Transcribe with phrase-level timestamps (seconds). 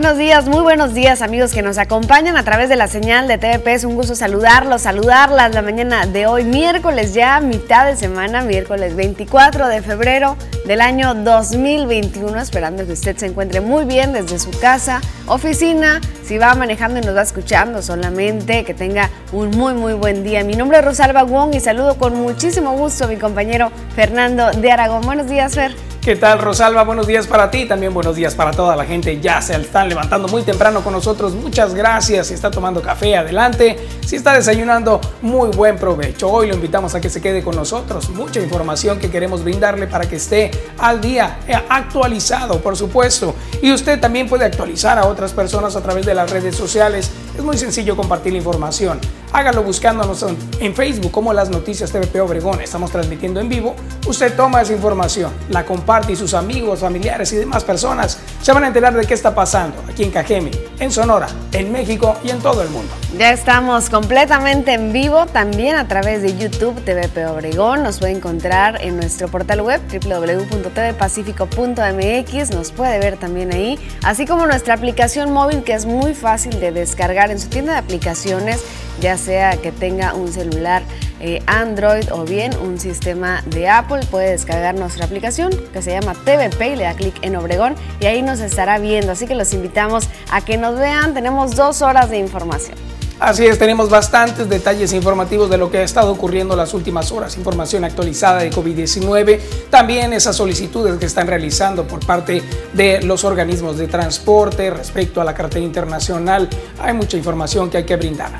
[0.00, 3.36] Buenos días, muy buenos días amigos que nos acompañan a través de la señal de
[3.36, 3.74] TVP.
[3.74, 8.96] Es un gusto saludarlos, saludarlas la mañana de hoy, miércoles ya, mitad de semana, miércoles
[8.96, 10.38] 24 de febrero
[10.70, 12.40] del año 2021.
[12.40, 17.02] Esperando que usted se encuentre muy bien desde su casa, oficina, si va manejando y
[17.02, 20.44] nos va escuchando solamente, que tenga un muy muy buen día.
[20.44, 24.70] Mi nombre es Rosalba Wong y saludo con muchísimo gusto a mi compañero Fernando de
[24.70, 25.02] Aragón.
[25.02, 25.74] Buenos días, Fer.
[26.00, 26.82] ¿Qué tal Rosalba?
[26.82, 29.20] Buenos días para ti, también buenos días para toda la gente.
[29.20, 31.34] Ya se están levantando muy temprano con nosotros.
[31.34, 32.28] Muchas gracias.
[32.28, 33.76] Si está tomando café, adelante.
[34.06, 36.30] Si está desayunando, muy buen provecho.
[36.30, 38.08] Hoy lo invitamos a que se quede con nosotros.
[38.08, 43.34] Mucha información que queremos brindarle para que esté al día, eh, actualizado, por supuesto.
[43.62, 47.10] Y usted también puede actualizar a otras personas a través de las redes sociales.
[47.36, 49.00] Es muy sencillo compartir la información.
[49.32, 50.24] Hágalo buscándonos
[50.58, 52.60] en Facebook como las noticias TVP Obregón.
[52.60, 53.76] Estamos transmitiendo en vivo.
[54.06, 58.64] Usted toma esa información, la comparte y sus amigos, familiares y demás personas se van
[58.64, 62.40] a enterar de qué está pasando aquí en Cajeme, en Sonora, en México y en
[62.40, 62.90] todo el mundo.
[63.18, 67.82] Ya estamos completamente en vivo también a través de YouTube TVP Obregón.
[67.82, 72.50] Nos puede encontrar en nuestro portal web www.tvpacifico.mx.
[72.54, 76.72] Nos puede ver también ahí, así como nuestra aplicación móvil que es muy fácil de
[76.72, 78.60] descargar en su tienda de aplicaciones
[79.00, 80.82] ya sea que tenga un celular
[81.20, 86.14] eh, Android o bien un sistema de Apple, puede descargar nuestra aplicación que se llama
[86.14, 89.12] TVP y le da clic en Obregón y ahí nos estará viendo.
[89.12, 91.12] Así que los invitamos a que nos vean.
[91.12, 92.76] Tenemos dos horas de información.
[93.18, 97.36] Así es, tenemos bastantes detalles informativos de lo que ha estado ocurriendo las últimas horas,
[97.36, 103.76] información actualizada de COVID-19, también esas solicitudes que están realizando por parte de los organismos
[103.76, 106.48] de transporte respecto a la cartera internacional.
[106.78, 108.32] Hay mucha información que hay que brindar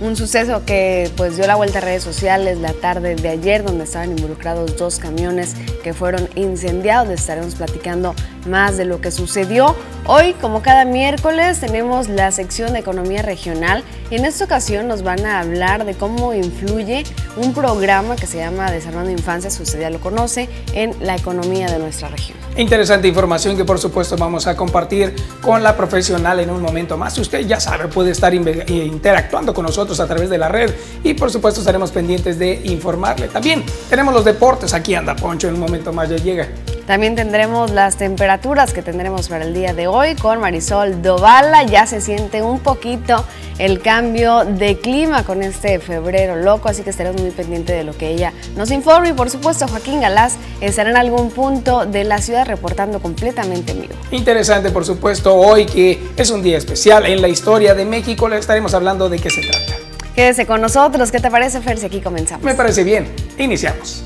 [0.00, 3.84] un suceso que pues dio la vuelta a redes sociales la tarde de ayer donde
[3.84, 7.12] estaban involucrados dos camiones que fueron incendiados.
[7.12, 8.14] Estaremos platicando
[8.46, 9.74] más de lo que sucedió.
[10.06, 15.02] Hoy, como cada miércoles, tenemos la sección de economía regional y en esta ocasión nos
[15.02, 17.04] van a hablar de cómo influye
[17.36, 21.66] un programa que se llama Desarmando Infancia, si usted ya lo conoce, en la economía
[21.68, 22.45] de nuestra región.
[22.56, 27.18] Interesante información que por supuesto vamos a compartir con la profesional en un momento más.
[27.18, 30.70] Usted ya sabe, puede estar interactuando con nosotros a través de la red
[31.04, 33.28] y por supuesto estaremos pendientes de informarle.
[33.28, 36.48] También tenemos los deportes, aquí anda Poncho, en un momento más ya llega.
[36.86, 41.64] También tendremos las temperaturas que tendremos para el día de hoy con Marisol Dovala.
[41.64, 43.24] Ya se siente un poquito
[43.58, 47.96] el cambio de clima con este febrero loco, así que estaremos muy pendientes de lo
[47.96, 49.08] que ella nos informe.
[49.08, 53.82] Y por supuesto, Joaquín Galás estará en algún punto de la ciudad reportando completamente en
[53.82, 53.94] vivo.
[54.12, 58.38] Interesante, por supuesto, hoy que es un día especial en la historia de México, le
[58.38, 59.74] estaremos hablando de qué se trata.
[60.14, 61.10] Quédese con nosotros.
[61.10, 62.44] ¿Qué te parece, Fer, si aquí comenzamos?
[62.44, 63.08] Me parece bien.
[63.38, 64.04] Iniciamos.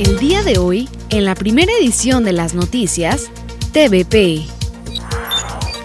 [0.00, 3.30] El día de hoy, en la primera edición de las noticias,
[3.74, 4.46] TVP.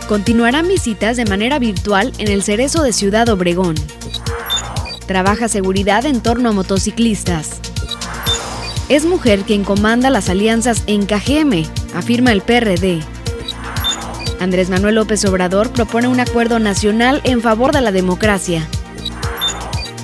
[0.08, 3.76] Continuarán visitas de manera virtual en el Cerezo de Ciudad Obregón.
[5.06, 7.60] Trabaja seguridad en torno a motociclistas.
[8.88, 13.02] Es mujer quien comanda las alianzas en KGM, afirma el PRD.
[14.40, 18.66] Andrés Manuel López Obrador propone un acuerdo nacional en favor de la democracia.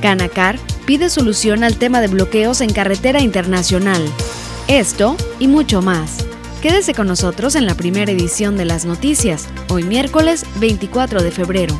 [0.01, 0.59] Canacar
[0.91, 4.03] pide solución al tema de bloqueos en carretera internacional.
[4.67, 6.25] Esto y mucho más.
[6.61, 11.75] Quédese con nosotros en la primera edición de las noticias, hoy miércoles 24 de febrero.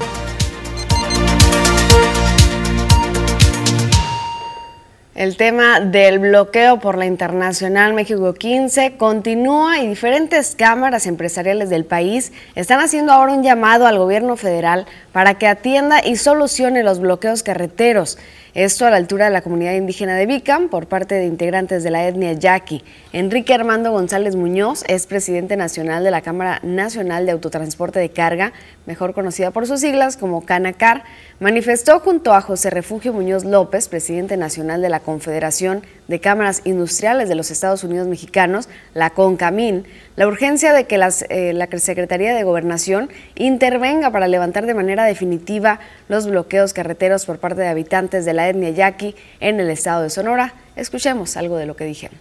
[5.14, 11.84] El tema del bloqueo por la Internacional México 15 continúa y diferentes cámaras empresariales del
[11.84, 17.02] país están haciendo ahora un llamado al gobierno federal para que atienda y solucione los
[17.02, 18.18] bloqueos carreteros.
[18.54, 21.90] Esto a la altura de la comunidad indígena de Vicam por parte de integrantes de
[21.90, 22.84] la etnia yaqui.
[23.14, 28.52] Enrique Armando González Muñoz es presidente nacional de la Cámara Nacional de Autotransporte de Carga,
[28.86, 31.06] mejor conocida por sus siglas como CANACAR,
[31.40, 37.30] manifestó junto a José Refugio Muñoz López, presidente nacional de la Confederación de Cámaras Industriales
[37.30, 39.86] de los Estados Unidos Mexicanos, la CONCAMIN,
[40.18, 40.96] la urgencia de que
[41.30, 47.40] eh, la Secretaría de Gobernación intervenga para levantar de manera definitiva los bloqueos carreteros por
[47.40, 50.53] parte de habitantes de la etnia yaqui en el estado de Sonora.
[50.76, 52.17] Escuchemos algo de lo que dijeron.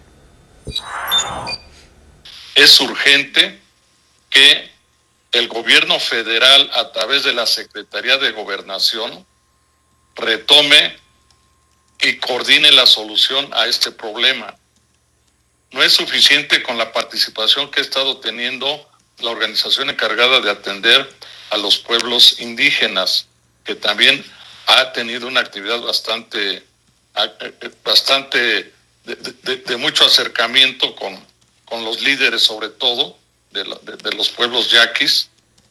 [2.55, 3.59] Es urgente
[4.29, 4.71] que
[5.33, 9.25] el gobierno federal, a través de la Secretaría de Gobernación,
[10.17, 10.97] retome
[12.01, 14.57] y coordine la solución a este problema.
[15.73, 21.09] No es suficiente con la participación que ha estado teniendo la organización encargada de atender
[21.51, 23.27] a los pueblos indígenas,
[23.65, 24.25] que también
[24.79, 26.65] ha tenido una actividad bastante,
[27.85, 28.73] bastante
[29.05, 31.19] de, mucho acercamiento con,
[31.65, 33.19] con los líderes sobre todo,
[33.51, 35.29] de los pueblos yaquis.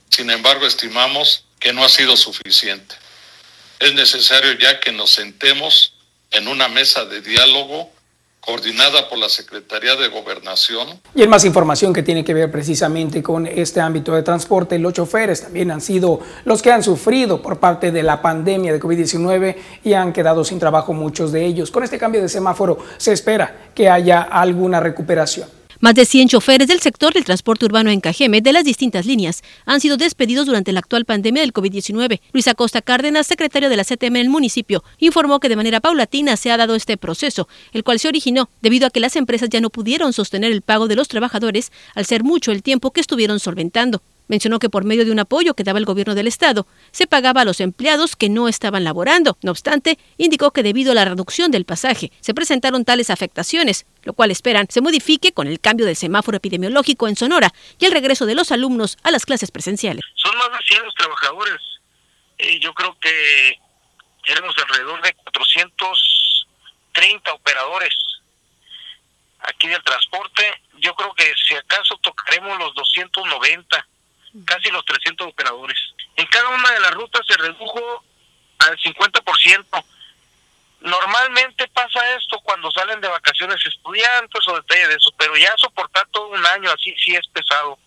[0.09, 2.95] Sin embargo, estimamos que no ha sido suficiente.
[3.79, 5.93] Es necesario ya que nos sentemos
[6.31, 7.91] en una mesa de diálogo
[8.49, 10.87] coordinada por la Secretaría de Gobernación.
[11.13, 14.93] Y en más información que tiene que ver precisamente con este ámbito de transporte, los
[14.93, 19.55] choferes también han sido los que han sufrido por parte de la pandemia de COVID-19
[19.83, 21.69] y han quedado sin trabajo muchos de ellos.
[21.69, 25.58] Con este cambio de semáforo se espera que haya alguna recuperación.
[25.81, 29.43] Más de 100 choferes del sector del transporte urbano en Cajeme de las distintas líneas
[29.65, 32.19] han sido despedidos durante la actual pandemia del COVID-19.
[32.33, 36.35] Luis Acosta Cárdenas, secretario de la CTM en el municipio, informó que de manera paulatina
[36.35, 39.61] se ha dado este proceso, el cual se originó debido a que las empresas ya
[39.61, 43.39] no pudieron sostener el pago de los trabajadores al ser mucho el tiempo que estuvieron
[43.39, 44.01] solventando.
[44.29, 47.41] Mencionó que por medio de un apoyo que daba el gobierno del Estado, se pagaba
[47.41, 49.39] a los empleados que no estaban laborando.
[49.41, 54.13] No obstante, indicó que debido a la reducción del pasaje, se presentaron tales afectaciones, lo
[54.13, 58.27] cual esperan se modifique con el cambio del semáforo epidemiológico en Sonora y el regreso
[58.27, 60.05] de los alumnos a las clases presenciales.
[60.13, 61.59] Son más de 100 los trabajadores.
[62.37, 63.59] Eh, yo creo que
[64.25, 67.95] tenemos alrededor de 430 operadores
[69.39, 70.53] aquí del transporte.
[70.77, 73.87] Yo creo que si acaso tocaremos los 290
[74.45, 75.77] casi los 300 operadores.
[76.15, 78.03] En cada una de las rutas se redujo
[78.59, 79.83] al 50%.
[80.81, 86.07] Normalmente pasa esto cuando salen de vacaciones estudiantes o detalles de eso, pero ya soportar
[86.11, 87.77] todo un año así sí es pesado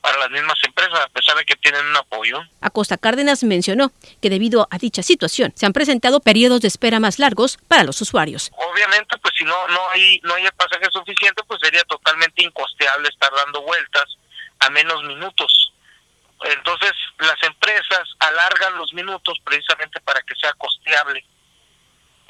[0.00, 2.40] para las mismas empresas, a pesar de que tienen un apoyo.
[2.60, 7.18] Acosta Cárdenas mencionó que debido a dicha situación se han presentado periodos de espera más
[7.18, 8.50] largos para los usuarios.
[8.72, 13.08] Obviamente, pues si no no hay no hay el pasaje suficiente, pues sería totalmente incosteable
[13.08, 14.04] estar dando vueltas
[14.60, 15.69] a menos minutos.
[16.42, 21.24] Entonces, las empresas alargan los minutos precisamente para que sea costeable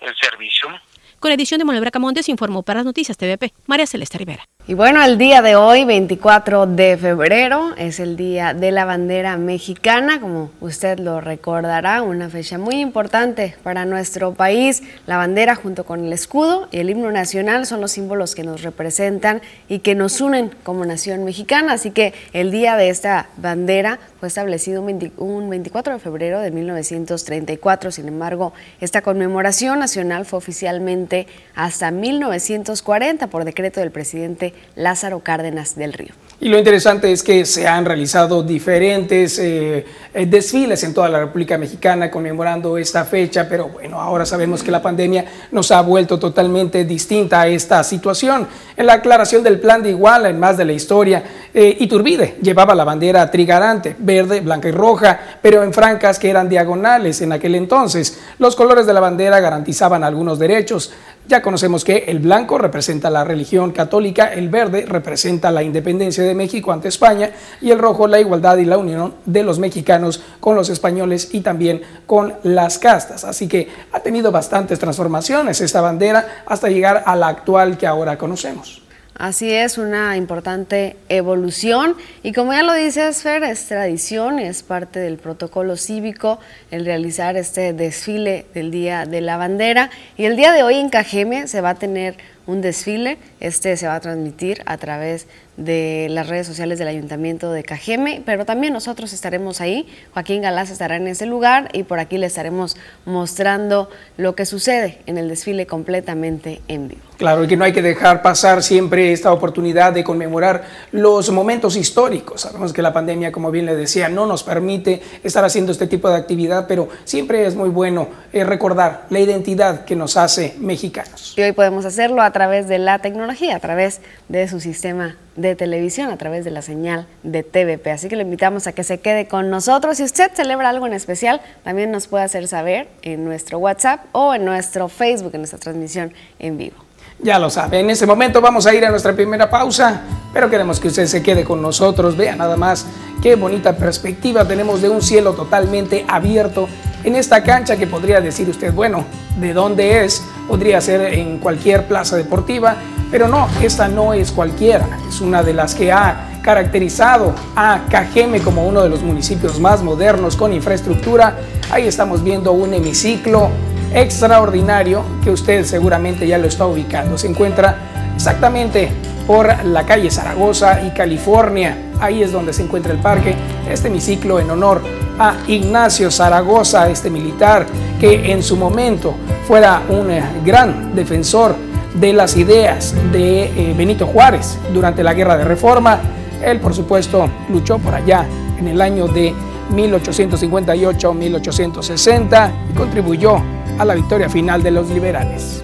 [0.01, 0.81] el servicio.
[1.21, 4.49] Con edición de Manuel Bracamontes informó para las Noticias TVP, María Celeste Rivera.
[4.67, 9.37] Y bueno, el día de hoy, 24 de febrero, es el Día de la Bandera
[9.37, 14.83] Mexicana, como usted lo recordará, una fecha muy importante para nuestro país.
[15.07, 18.63] La bandera junto con el escudo y el himno nacional son los símbolos que nos
[18.63, 21.73] representan y que nos unen como nación mexicana.
[21.73, 27.91] Así que el día de esta bandera fue establecido un 24 de febrero de 1934.
[27.91, 31.10] Sin embargo, esta conmemoración nacional fue oficialmente
[31.55, 36.15] hasta 1940 por decreto del presidente Lázaro Cárdenas del Río.
[36.43, 39.85] Y lo interesante es que se han realizado diferentes eh,
[40.15, 44.71] eh, desfiles en toda la República Mexicana conmemorando esta fecha, pero bueno, ahora sabemos que
[44.71, 48.49] la pandemia nos ha vuelto totalmente distinta a esta situación.
[48.75, 51.23] En la aclaración del plan de Iguala, en más de la historia,
[51.53, 56.49] eh, Iturbide llevaba la bandera trigarante, verde, blanca y roja, pero en francas que eran
[56.49, 58.19] diagonales en aquel entonces.
[58.39, 60.91] Los colores de la bandera garantizaban algunos derechos.
[61.31, 66.35] Ya conocemos que el blanco representa la religión católica, el verde representa la independencia de
[66.35, 67.31] México ante España
[67.61, 71.43] y el rojo la igualdad y la unión de los mexicanos con los españoles y
[71.43, 73.23] también con las castas.
[73.23, 78.19] Así que ha tenido bastantes transformaciones esta bandera hasta llegar a la actual que ahora
[78.19, 78.83] conocemos.
[79.21, 81.95] Así es, una importante evolución.
[82.23, 87.37] Y como ya lo dice Esfer, es tradición, es parte del protocolo cívico el realizar
[87.37, 89.91] este desfile del Día de la Bandera.
[90.17, 93.87] Y el día de hoy en Cajeme se va a tener un desfile, este se
[93.87, 95.27] va a transmitir a través
[95.61, 100.71] de las redes sociales del Ayuntamiento de Cajeme, pero también nosotros estaremos ahí, Joaquín Galás
[100.71, 105.29] estará en ese lugar y por aquí le estaremos mostrando lo que sucede en el
[105.29, 107.03] desfile completamente en vivo.
[107.19, 111.77] Claro, y que no hay que dejar pasar siempre esta oportunidad de conmemorar los momentos
[111.77, 112.41] históricos.
[112.41, 116.09] Sabemos que la pandemia, como bien le decía, no nos permite estar haciendo este tipo
[116.09, 121.35] de actividad, pero siempre es muy bueno eh, recordar la identidad que nos hace mexicanos.
[121.37, 124.01] Y hoy podemos hacerlo a través de la tecnología, a través
[124.31, 127.91] de su sistema de televisión, a través de la señal de TVP.
[127.91, 129.97] Así que le invitamos a que se quede con nosotros.
[129.97, 134.35] Si usted celebra algo en especial, también nos puede hacer saber en nuestro WhatsApp o
[134.35, 136.90] en nuestro Facebook, en nuestra transmisión en vivo.
[137.23, 140.01] Ya lo sabe, en ese momento vamos a ir a nuestra primera pausa,
[140.33, 142.17] pero queremos que usted se quede con nosotros.
[142.17, 142.87] Vea nada más
[143.21, 146.67] qué bonita perspectiva tenemos de un cielo totalmente abierto
[147.05, 149.05] en esta cancha que podría decir usted, bueno,
[149.39, 150.23] ¿de dónde es?
[150.49, 152.77] Podría ser en cualquier plaza deportiva,
[153.11, 158.41] pero no, esta no es cualquiera, es una de las que ha caracterizado a Cajeme
[158.41, 161.37] como uno de los municipios más modernos con infraestructura.
[161.71, 163.51] Ahí estamos viendo un hemiciclo
[163.93, 167.19] extraordinario que usted seguramente ya lo está ubicando.
[167.19, 167.77] Se encuentra
[168.15, 168.91] exactamente
[169.27, 171.77] por la calle Zaragoza y California.
[172.01, 173.35] Ahí es donde se encuentra el parque.
[173.71, 174.83] Este hemiciclo en honor
[175.19, 177.67] a Ignacio Zaragoza, este militar
[178.01, 179.15] que en su momento
[179.47, 181.55] fuera un eh, gran defensor
[181.95, 185.99] de las ideas de eh, Benito Juárez durante la Guerra de Reforma
[186.43, 188.25] Él, por supuesto, luchó por allá
[188.59, 189.35] en el año de
[189.73, 193.43] 1858-1860 y contribuyó
[193.81, 195.63] a la victoria final de los liberales.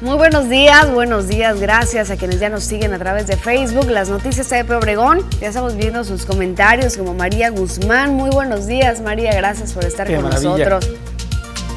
[0.00, 3.90] Muy buenos días, buenos días, gracias a quienes ya nos siguen a través de Facebook,
[3.90, 9.02] las noticias de Obregón, ya estamos viendo sus comentarios como María Guzmán, muy buenos días
[9.02, 10.88] María, gracias por estar con nosotros.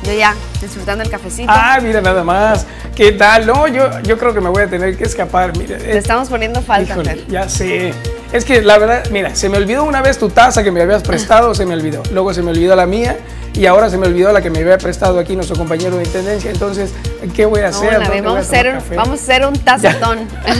[0.04, 1.52] Yo ya, disfrutando el cafecito.
[1.54, 2.66] Ah, mira nada más,
[2.96, 3.46] ¿qué tal?
[3.46, 5.78] No, yo, yo creo que me voy a tener que escapar, mira.
[5.78, 7.94] Te estamos poniendo falta, Híjole, Ya sé.
[8.32, 11.04] Es que la verdad, mira, se me olvidó una vez tu taza que me habías
[11.04, 12.02] prestado, se me olvidó.
[12.12, 13.18] Luego se me olvidó la mía
[13.54, 16.50] y ahora se me olvidó la que me había prestado aquí nuestro compañero de intendencia.
[16.50, 16.94] Entonces,
[17.36, 18.00] ¿qué voy a hacer?
[18.00, 20.20] vamos, a hacer un, vamos, a hacer un, tazatón.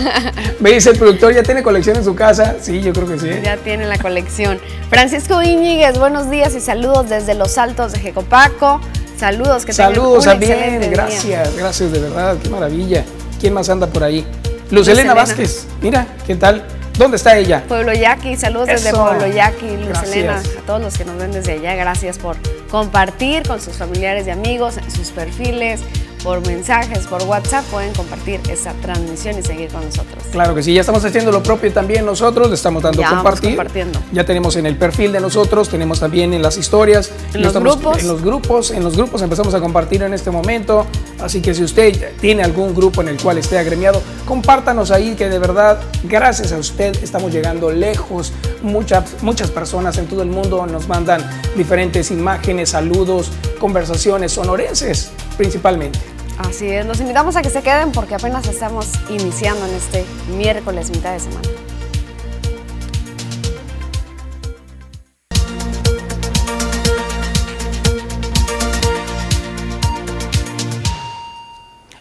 [0.60, 2.56] Me dice el productor, ¿ya tiene colección en su casa?
[2.60, 3.30] Sí, yo creo que sí.
[3.42, 4.60] Ya tiene la colección.
[4.90, 8.82] Francisco Íñiguez, buenos días y saludos desde los Altos de Jecopaco.
[9.22, 13.06] Saludos, que Saludos también, gracias, gracias de verdad, qué maravilla.
[13.40, 14.26] ¿Quién más anda por ahí?
[14.72, 16.66] Luz, Elena Vázquez, mira, ¿qué tal?
[16.98, 17.64] ¿Dónde está ella?
[17.68, 21.52] Pueblo Yaqui, saludos desde Pueblo Yaqui, Luz Elena, a todos los que nos ven desde
[21.52, 22.36] allá, gracias por
[22.72, 25.82] compartir con sus familiares y amigos en sus perfiles,
[26.24, 30.24] por mensajes, por WhatsApp, pueden compartir esta transmisión y seguir con nosotros.
[30.32, 33.52] Claro que sí, ya estamos haciendo lo propio también nosotros, le estamos dando ya compartir.
[33.52, 34.00] compartiendo.
[34.12, 38.00] Ya tenemos en el perfil de nosotros, tenemos también en las historias, en los grupos.
[38.00, 40.86] En los grupos, en los grupos empezamos a compartir en este momento.
[41.20, 45.30] Así que si usted tiene algún grupo en el cual esté agremiado, compártanos ahí que
[45.30, 48.34] de verdad, gracias a usted, estamos llegando lejos.
[48.62, 56.00] Muchas, muchas personas en todo el mundo nos mandan diferentes imágenes, saludos, conversaciones sonorenses principalmente.
[56.38, 60.90] Así es, los invitamos a que se queden porque apenas estamos iniciando en este miércoles,
[60.90, 61.50] mitad de semana.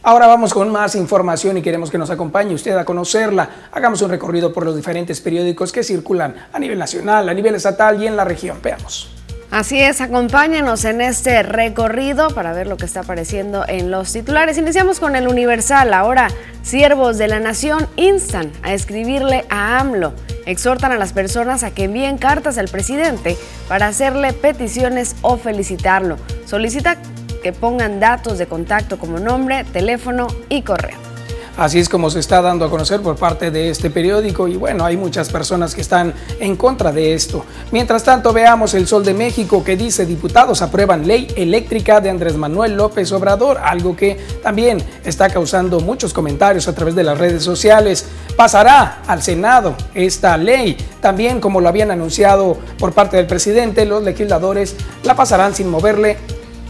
[0.03, 3.69] Ahora vamos con más información y queremos que nos acompañe usted a conocerla.
[3.71, 8.03] Hagamos un recorrido por los diferentes periódicos que circulan a nivel nacional, a nivel estatal
[8.03, 8.59] y en la región.
[8.63, 9.20] Veamos.
[9.51, 14.57] Así es, acompáñenos en este recorrido para ver lo que está apareciendo en los titulares.
[14.59, 15.93] Iniciamos con el Universal.
[15.93, 16.29] Ahora,
[16.63, 20.15] siervos de la nación instan a escribirle a AMLO.
[20.47, 26.17] Exhortan a las personas a que envíen cartas al presidente para hacerle peticiones o felicitarlo.
[26.47, 26.97] Solicita
[27.43, 31.10] que pongan datos de contacto como nombre, teléfono y correo.
[31.57, 34.85] Así es como se está dando a conocer por parte de este periódico y bueno,
[34.85, 37.45] hay muchas personas que están en contra de esto.
[37.73, 42.37] Mientras tanto, veamos el Sol de México que dice diputados aprueban ley eléctrica de Andrés
[42.37, 47.43] Manuel López Obrador, algo que también está causando muchos comentarios a través de las redes
[47.43, 48.07] sociales.
[48.37, 50.77] Pasará al Senado esta ley.
[51.01, 56.17] También, como lo habían anunciado por parte del presidente, los legisladores la pasarán sin moverle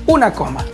[0.06, 0.64] una coma.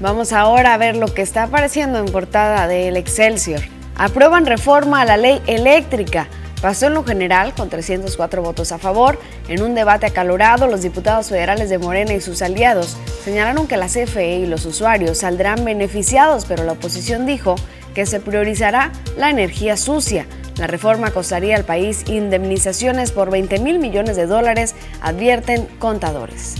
[0.00, 3.60] Vamos ahora a ver lo que está apareciendo en portada del Excelsior.
[3.96, 6.28] Aprueban reforma a la ley eléctrica.
[6.62, 9.18] Pasó en lo general con 304 votos a favor.
[9.48, 13.88] En un debate acalorado, los diputados federales de Morena y sus aliados señalaron que la
[13.88, 17.56] CFE y los usuarios saldrán beneficiados, pero la oposición dijo
[17.92, 20.26] que se priorizará la energía sucia.
[20.58, 26.54] La reforma costaría al país indemnizaciones por 20 mil millones de dólares, advierten contadores.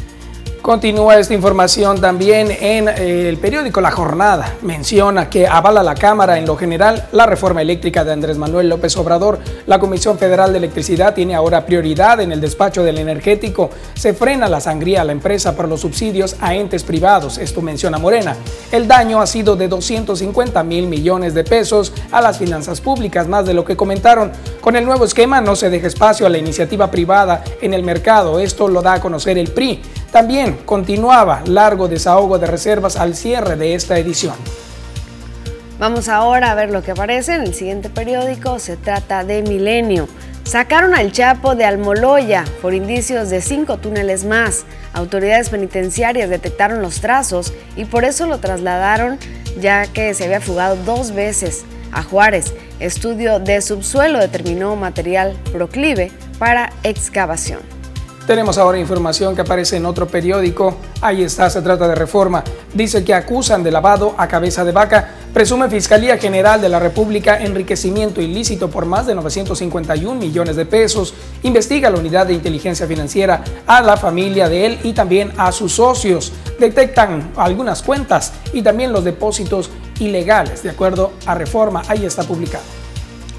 [0.63, 4.57] Continúa esta información también en eh, el periódico La Jornada.
[4.63, 8.97] Menciona que avala la Cámara en lo general la reforma eléctrica de Andrés Manuel López
[8.97, 9.39] Obrador.
[9.67, 13.71] La Comisión Federal de Electricidad tiene ahora prioridad en el despacho del energético.
[13.95, 17.39] Se frena la sangría a la empresa por los subsidios a entes privados.
[17.39, 18.37] Esto menciona Morena.
[18.71, 23.47] El daño ha sido de 250 mil millones de pesos a las finanzas públicas, más
[23.47, 24.33] de lo que comentaron.
[24.61, 28.41] Con el nuevo esquema no se deja espacio a la iniciativa privada en el mercado.
[28.41, 29.81] Esto lo da a conocer el PRI.
[30.13, 34.35] También continuaba largo desahogo de reservas al cierre de esta edición.
[35.79, 38.59] Vamos ahora a ver lo que aparece en el siguiente periódico.
[38.59, 40.09] Se trata de Milenio.
[40.43, 44.65] Sacaron al Chapo de Almoloya por indicios de cinco túneles más.
[44.95, 49.19] Autoridades penitenciarias detectaron los trazos y por eso lo trasladaron
[49.61, 52.55] ya que se había fugado dos veces a Juárez.
[52.81, 57.78] Estudio de subsuelo determinó material proclive para excavación.
[58.29, 60.77] Tenemos ahora información que aparece en otro periódico.
[61.01, 62.45] Ahí está, se trata de reforma.
[62.75, 65.15] Dice que acusan de lavado a cabeza de vaca.
[65.33, 71.15] Presume Fiscalía General de la República enriquecimiento ilícito por más de 951 millones de pesos.
[71.43, 75.73] Investiga la unidad de inteligencia financiera a la familia de él y también a sus
[75.73, 76.31] socios.
[76.61, 79.71] Detectan algunas cuentas y también los depósitos
[80.01, 81.83] ilegales, de acuerdo a reforma.
[81.89, 82.65] Ahí está publicado.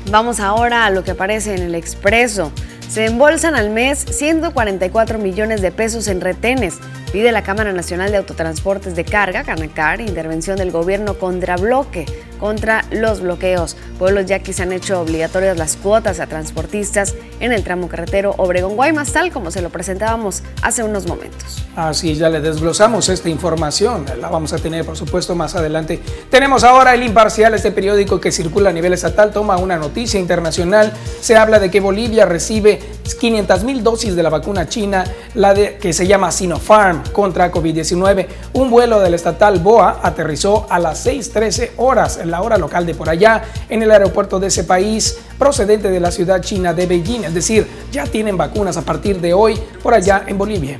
[0.10, 2.52] Vamos ahora a lo que aparece en el expreso.
[2.90, 6.80] Se embolsan al mes 144 millones de pesos en retenes.
[7.12, 12.06] Pide la Cámara Nacional de Autotransportes de Carga, Canacar, intervención del gobierno contra bloque,
[12.40, 13.76] contra los bloqueos.
[13.98, 19.32] Pueblos yaquis han hecho obligatorias las cuotas a transportistas en el tramo carretero Obregón-Guaymas, tal
[19.32, 21.66] como se lo presentábamos hace unos momentos.
[21.76, 26.00] Así ya le desglosamos esta información, la vamos a tener por supuesto más adelante.
[26.30, 30.94] Tenemos ahora el Imparcial, este periódico que circula a nivel estatal, toma una noticia internacional,
[31.22, 32.80] se habla de que Bolivia recibe
[33.20, 38.28] 500 mil dosis de la vacuna china, la de, que se llama Sinopharm contra COVID-19.
[38.54, 42.96] Un vuelo del estatal BOA aterrizó a las 6.13 horas, en la hora local de
[42.96, 47.24] por allá, en el aeropuerto de ese país, procedente de la ciudad china de Beijing.
[47.24, 50.78] Es decir, ya tienen vacunas a partir de hoy por allá en Bolivia.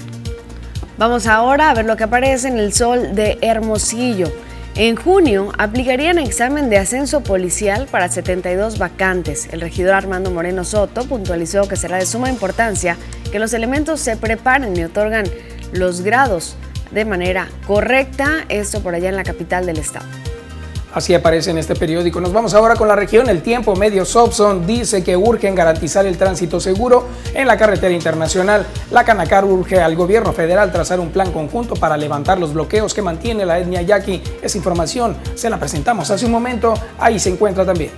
[0.98, 4.28] Vamos ahora a ver lo que aparece en el sol de Hermosillo.
[4.76, 9.50] En junio aplicarían examen de ascenso policial para 72 vacantes.
[9.52, 12.96] El regidor Armando Moreno Soto puntualizó que será de suma importancia
[13.32, 15.26] que los elementos se preparen y otorgan
[15.72, 16.56] los grados
[16.92, 20.06] de manera correcta, esto por allá en la capital del estado.
[20.94, 22.20] Así aparece en este periódico.
[22.20, 23.30] Nos vamos ahora con la región.
[23.30, 27.94] El tiempo medio Sobson dice que urge en garantizar el tránsito seguro en la carretera
[27.94, 28.66] internacional.
[28.90, 33.04] La Canacar urge al gobierno federal trazar un plan conjunto para levantar los bloqueos que
[33.04, 34.24] mantiene la etnia yaqui.
[34.42, 36.74] Esa información se la presentamos hace un momento.
[36.98, 37.92] Ahí se encuentra también.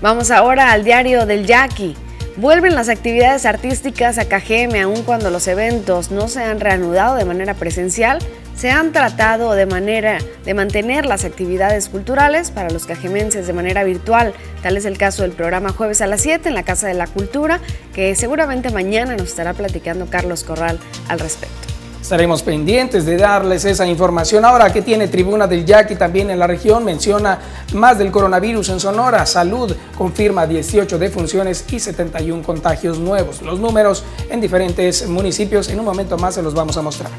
[0.00, 1.94] Vamos ahora al diario del yaqui.
[2.36, 7.24] Vuelven las actividades artísticas a KGM aun cuando los eventos no se han reanudado de
[7.24, 8.18] manera presencial
[8.56, 13.84] se han tratado de manera de mantener las actividades culturales para los cajemenses de manera
[13.84, 14.32] virtual.
[14.62, 17.06] Tal es el caso del programa Jueves a las 7 en la Casa de la
[17.06, 17.60] Cultura,
[17.94, 21.73] que seguramente mañana nos estará platicando Carlos Corral al respecto.
[22.04, 24.44] Estaremos pendientes de darles esa información.
[24.44, 27.38] Ahora que tiene Tribuna del Yaqui también en la región, menciona
[27.72, 29.24] más del coronavirus en Sonora.
[29.24, 33.40] Salud confirma 18 defunciones y 71 contagios nuevos.
[33.40, 37.10] Los números en diferentes municipios en un momento más se los vamos a mostrar.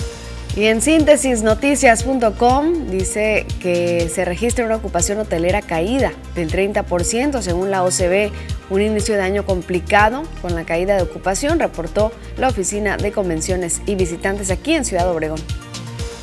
[0.55, 7.83] Y en síntesisnoticias.com dice que se registra una ocupación hotelera caída del 30% según la
[7.83, 8.31] OCB,
[8.69, 13.81] un inicio de año complicado con la caída de ocupación, reportó la Oficina de Convenciones
[13.85, 15.41] y Visitantes aquí en Ciudad Obregón.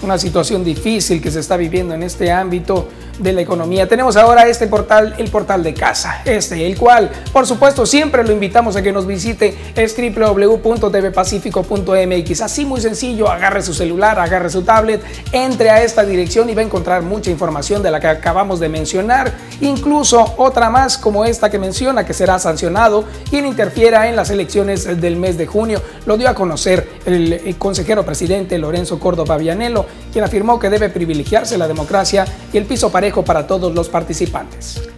[0.00, 2.88] Una situación difícil que se está viviendo en este ámbito
[3.18, 3.88] de la economía.
[3.88, 8.33] Tenemos ahora este portal, el portal de casa, este, el cual, por supuesto, siempre lo
[8.33, 12.40] invitamos a que nos visite, es www.tvpacifico.mx.
[12.40, 16.62] Así muy sencillo, agarre su celular, agarre su tablet, entre a esta dirección y va
[16.62, 21.51] a encontrar mucha información de la que acabamos de mencionar, incluso otra más como esta
[21.51, 25.81] que menciona que será sancionado quien interfiera en las elecciones del mes de junio.
[26.07, 30.88] Lo dio a conocer el, el consejero presidente Lorenzo Córdoba Vianelo, quien afirmó que debe
[30.88, 34.88] privilegiarse la democracia y el piso para para todos los participantes.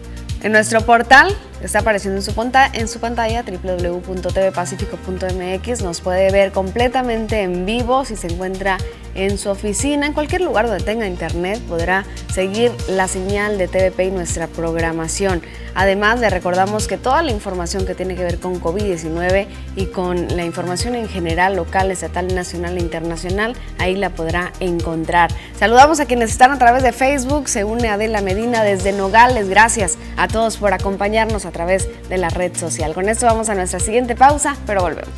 [0.43, 5.81] En nuestro portal está apareciendo en su, en pantalla www.tvpacifico.mx.
[5.81, 8.77] Nos puede ver completamente en vivo si se encuentra
[9.15, 14.05] en su oficina, en cualquier lugar donde tenga internet, podrá seguir la señal de TVP
[14.05, 15.41] y nuestra programación.
[15.73, 20.35] Además, le recordamos que toda la información que tiene que ver con COVID-19 y con
[20.35, 25.31] la información en general, local, estatal, nacional e internacional, ahí la podrá encontrar.
[25.57, 29.49] Saludamos a quienes están a través de Facebook, se une Adela Medina desde Nogales.
[29.49, 32.93] Gracias a todos por acompañarnos través de la red social.
[32.93, 35.09] Con esto vamos a nuestra siguiente pausa, pero volvemos.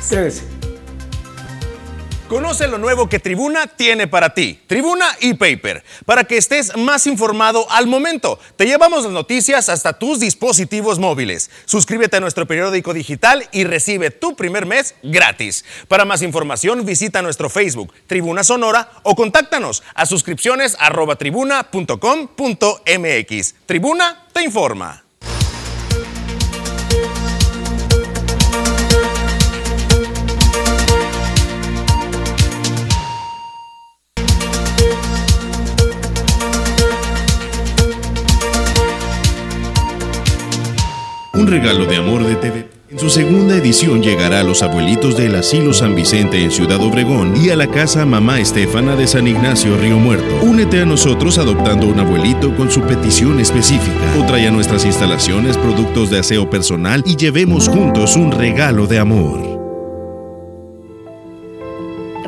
[2.28, 4.60] Conoce lo nuevo que Tribuna tiene para ti.
[4.66, 8.38] Tribuna y Paper, para que estés más informado al momento.
[8.56, 11.50] Te llevamos las noticias hasta tus dispositivos móviles.
[11.64, 15.64] Suscríbete a nuestro periódico digital y recibe tu primer mes gratis.
[15.88, 20.76] Para más información visita nuestro Facebook, Tribuna Sonora, o contáctanos a suscripciones
[21.18, 23.54] tribuna.com.mx.
[23.66, 25.07] Tribuna te informa.
[41.38, 42.68] Un regalo de amor de TV.
[42.90, 47.32] En su segunda edición llegará a los abuelitos del Asilo San Vicente en Ciudad Obregón
[47.40, 50.40] y a la casa Mamá Estefana de San Ignacio Río Muerto.
[50.42, 55.56] Únete a nosotros adoptando un abuelito con su petición específica o trae a nuestras instalaciones
[55.56, 59.57] productos de aseo personal y llevemos juntos un regalo de amor.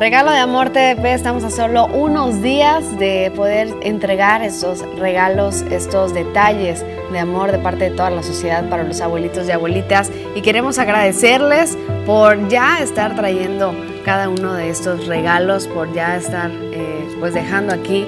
[0.01, 6.11] Regalo de Amor TDP, estamos a solo unos días de poder entregar estos regalos, estos
[6.11, 10.11] detalles de amor de parte de toda la sociedad para los abuelitos y abuelitas.
[10.33, 16.49] Y queremos agradecerles por ya estar trayendo cada uno de estos regalos, por ya estar
[16.49, 18.07] eh, pues dejando aquí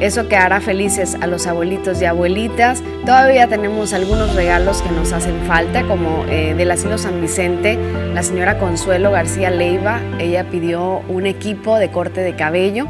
[0.00, 2.82] eso que hará felices a los abuelitos y abuelitas.
[3.04, 7.78] Todavía tenemos algunos regalos que nos hacen falta, como eh, del asilo San Vicente,
[8.12, 12.86] la señora Consuelo García Leiva, ella pidió un equipo de corte de cabello.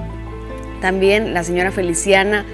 [0.80, 2.44] También la señora Feliciana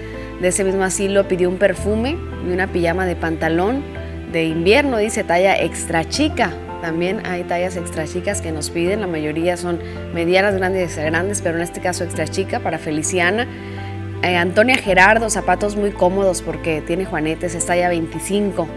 [0.41, 3.83] de ese mismo asilo pidió un perfume y una pijama de pantalón
[4.33, 6.53] de invierno, dice talla extra chica.
[6.81, 9.79] También hay tallas extra chicas que nos piden, la mayoría son
[10.15, 13.47] medianas, grandes y grandes, pero en este caso extra chica para Feliciana.
[14.23, 18.69] Eh, Antonia Gerardo, zapatos muy cómodos porque tiene juanetes, es talla 25.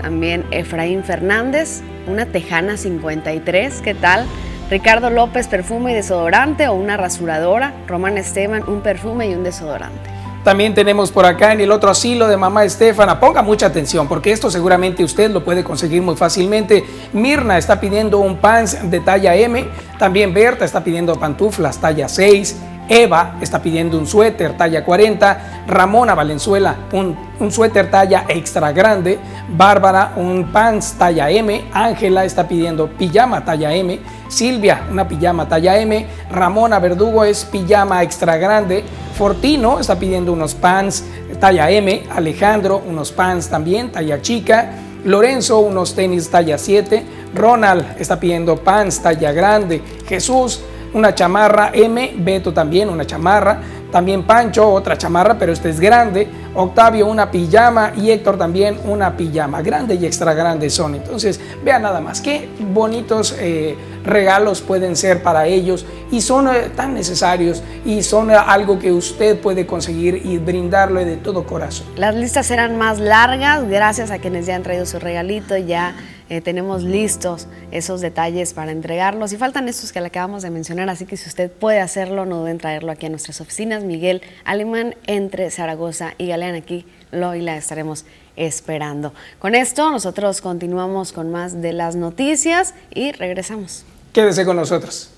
[0.00, 4.26] También Efraín Fernández, una tejana 53, ¿qué tal?
[4.70, 7.72] Ricardo López, perfume y desodorante o una rasuradora.
[7.88, 10.10] Román Esteban, un perfume y un desodorante.
[10.44, 13.18] También tenemos por acá en el otro asilo de mamá Estefana.
[13.18, 16.84] Ponga mucha atención porque esto seguramente usted lo puede conseguir muy fácilmente.
[17.12, 19.64] Mirna está pidiendo un pants de talla M.
[19.98, 22.56] También Berta está pidiendo pantuflas talla 6.
[22.88, 27.16] Eva está pidiendo un suéter talla 40, Ramona Valenzuela un,
[27.50, 29.18] suéter talla extra grande,
[29.48, 35.78] Bárbara un pants talla M, Ángela está pidiendo pijama talla M, Silvia una pijama talla
[35.78, 38.84] M, Ramona Verdugo es pijama extra grande,
[39.16, 41.04] Fortino está pidiendo unos pants
[41.40, 44.70] talla M, Alejandro unos pants también talla chica,
[45.04, 50.60] Lorenzo unos tenis talla 7, Ronald está pidiendo pants talla grande, Jesús
[50.92, 56.28] una chamarra M, Beto también una chamarra, también Pancho otra chamarra, pero este es grande,
[56.54, 60.96] Octavio una pijama y Héctor también una pijama, grande y extra grande son.
[60.96, 66.70] Entonces, vean nada más, qué bonitos eh, regalos pueden ser para ellos y son eh,
[66.74, 71.86] tan necesarios y son algo que usted puede conseguir y brindarle de todo corazón.
[71.96, 75.94] Las listas serán más largas gracias a quienes ya han traído su regalito, ya
[76.28, 80.88] eh, tenemos listos esos detalles para entregarlos y faltan estos que le acabamos de mencionar,
[80.88, 83.84] así que si usted puede hacerlo, no deben traerlo aquí a nuestras oficinas.
[83.84, 88.04] Miguel Alemán entre Zaragoza y Galeán, aquí lo y la estaremos
[88.36, 89.12] esperando.
[89.38, 93.84] Con esto nosotros continuamos con más de las noticias y regresamos.
[94.12, 95.15] Quédese con nosotros.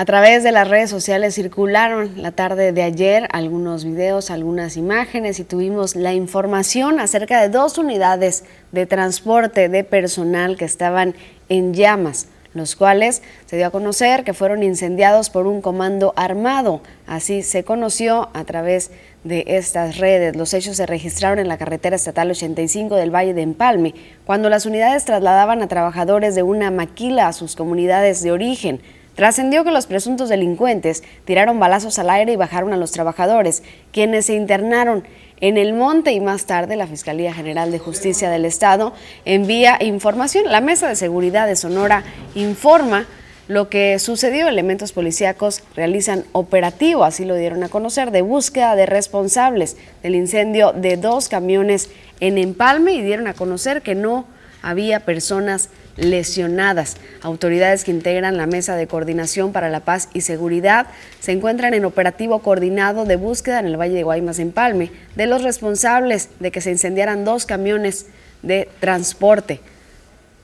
[0.00, 5.38] A través de las redes sociales circularon la tarde de ayer algunos videos, algunas imágenes
[5.40, 11.14] y tuvimos la información acerca de dos unidades de transporte de personal que estaban
[11.50, 16.80] en llamas, los cuales se dio a conocer que fueron incendiados por un comando armado.
[17.06, 18.92] Así se conoció a través
[19.24, 20.34] de estas redes.
[20.34, 24.64] Los hechos se registraron en la carretera estatal 85 del Valle de Empalme, cuando las
[24.64, 28.80] unidades trasladaban a trabajadores de una maquila a sus comunidades de origen.
[29.14, 34.26] Trascendió que los presuntos delincuentes tiraron balazos al aire y bajaron a los trabajadores, quienes
[34.26, 35.04] se internaron
[35.40, 38.92] en el monte y más tarde la Fiscalía General de Justicia del Estado
[39.24, 40.44] envía información.
[40.50, 43.06] La Mesa de Seguridad de Sonora informa
[43.48, 44.48] lo que sucedió.
[44.48, 50.72] Elementos policíacos realizan operativo, así lo dieron a conocer, de búsqueda de responsables del incendio
[50.72, 54.26] de dos camiones en Empalme y dieron a conocer que no
[54.62, 55.70] había personas
[56.00, 56.96] lesionadas.
[57.22, 60.86] Autoridades que integran la Mesa de Coordinación para la Paz y Seguridad
[61.20, 65.26] se encuentran en operativo coordinado de búsqueda en el Valle de Guaymas, en Palme, de
[65.26, 68.06] los responsables de que se incendiaran dos camiones
[68.42, 69.60] de transporte.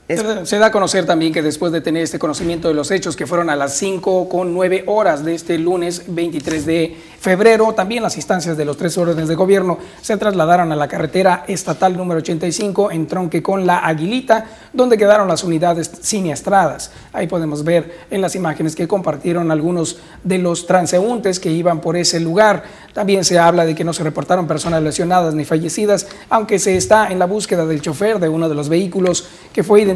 [0.09, 3.27] Se da a conocer también que después de tener este conocimiento de los hechos que
[3.27, 8.15] fueron a las 5 con 9 horas de este lunes 23 de febrero, también las
[8.15, 12.93] instancias de los tres órdenes de gobierno se trasladaron a la carretera estatal número 85
[12.93, 16.93] en tronque con la Aguilita, donde quedaron las unidades siniestradas.
[17.13, 21.97] Ahí podemos ver en las imágenes que compartieron algunos de los transeúntes que iban por
[21.97, 22.63] ese lugar.
[22.93, 27.11] También se habla de que no se reportaron personas lesionadas ni fallecidas, aunque se está
[27.11, 29.96] en la búsqueda del chofer de uno de los vehículos que fue identificado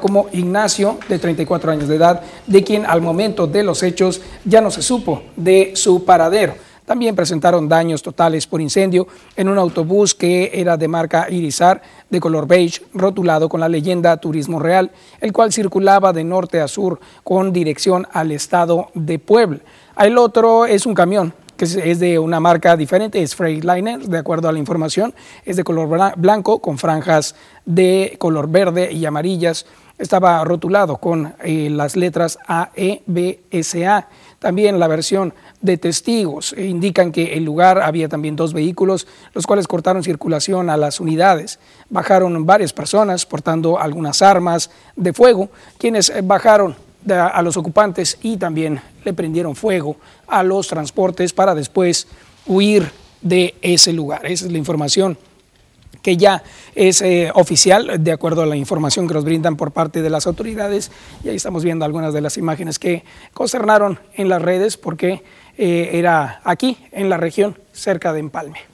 [0.00, 4.60] como Ignacio, de 34 años de edad, de quien al momento de los hechos ya
[4.60, 6.54] no se supo de su paradero.
[6.90, 12.18] También presentaron daños totales por incendio en un autobús que era de marca Irizar, de
[12.18, 16.98] color beige, rotulado con la leyenda Turismo Real, el cual circulaba de norte a sur
[17.22, 19.60] con dirección al estado de Puebla.
[19.96, 24.48] El otro es un camión que es de una marca diferente, es Freightliner, de acuerdo
[24.48, 25.12] a la información,
[25.44, 27.34] es de color blanco con franjas
[27.66, 29.66] de color verde y amarillas.
[29.98, 34.08] Estaba rotulado con eh, las letras A, E, B, S, A.
[34.38, 39.68] También la versión de testigos indican que el lugar había también dos vehículos, los cuales
[39.68, 41.58] cortaron circulación a las unidades.
[41.90, 46.74] Bajaron varias personas portando algunas armas de fuego, quienes bajaron
[47.08, 52.06] a los ocupantes y también le prendieron fuego a los transportes para después
[52.46, 52.90] huir
[53.22, 54.26] de ese lugar.
[54.26, 55.18] Esa es la información
[56.02, 56.42] que ya
[56.74, 60.26] es eh, oficial, de acuerdo a la información que nos brindan por parte de las
[60.26, 60.90] autoridades.
[61.24, 65.22] Y ahí estamos viendo algunas de las imágenes que concernaron en las redes porque
[65.58, 68.69] eh, era aquí, en la región, cerca de Empalme.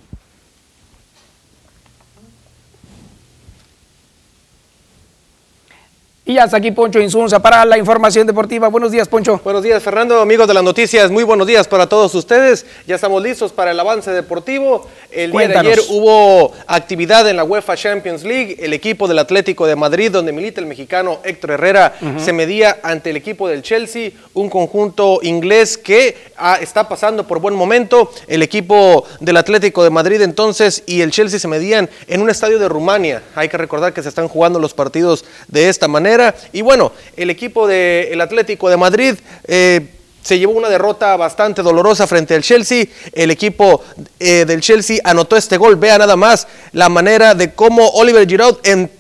[6.29, 8.67] Y hasta aquí Poncho Insunza para la información deportiva.
[8.67, 9.41] Buenos días, Poncho.
[9.45, 11.09] Buenos días, Fernando, amigos de las noticias.
[11.09, 12.67] Muy buenos días para todos ustedes.
[12.85, 14.89] Ya estamos listos para el avance deportivo.
[15.13, 18.57] El día de ayer hubo actividad en la UEFA Champions League.
[18.59, 23.11] El equipo del Atlético de Madrid, donde milita el mexicano Héctor Herrera, se medía ante
[23.11, 28.11] el equipo del Chelsea, un conjunto inglés que ah, está pasando por buen momento.
[28.27, 32.59] El equipo del Atlético de Madrid entonces y el Chelsea se medían en un estadio
[32.59, 33.23] de Rumania.
[33.37, 36.16] Hay que recordar que se están jugando los partidos de esta manera.
[36.53, 39.15] Y bueno, el equipo del Atlético de Madrid
[39.47, 39.87] eh,
[40.23, 42.87] se llevó una derrota bastante dolorosa frente al Chelsea.
[43.13, 43.83] El equipo
[44.19, 45.77] eh, del Chelsea anotó este gol.
[45.77, 48.91] Vea nada más la manera de cómo Oliver Giroud en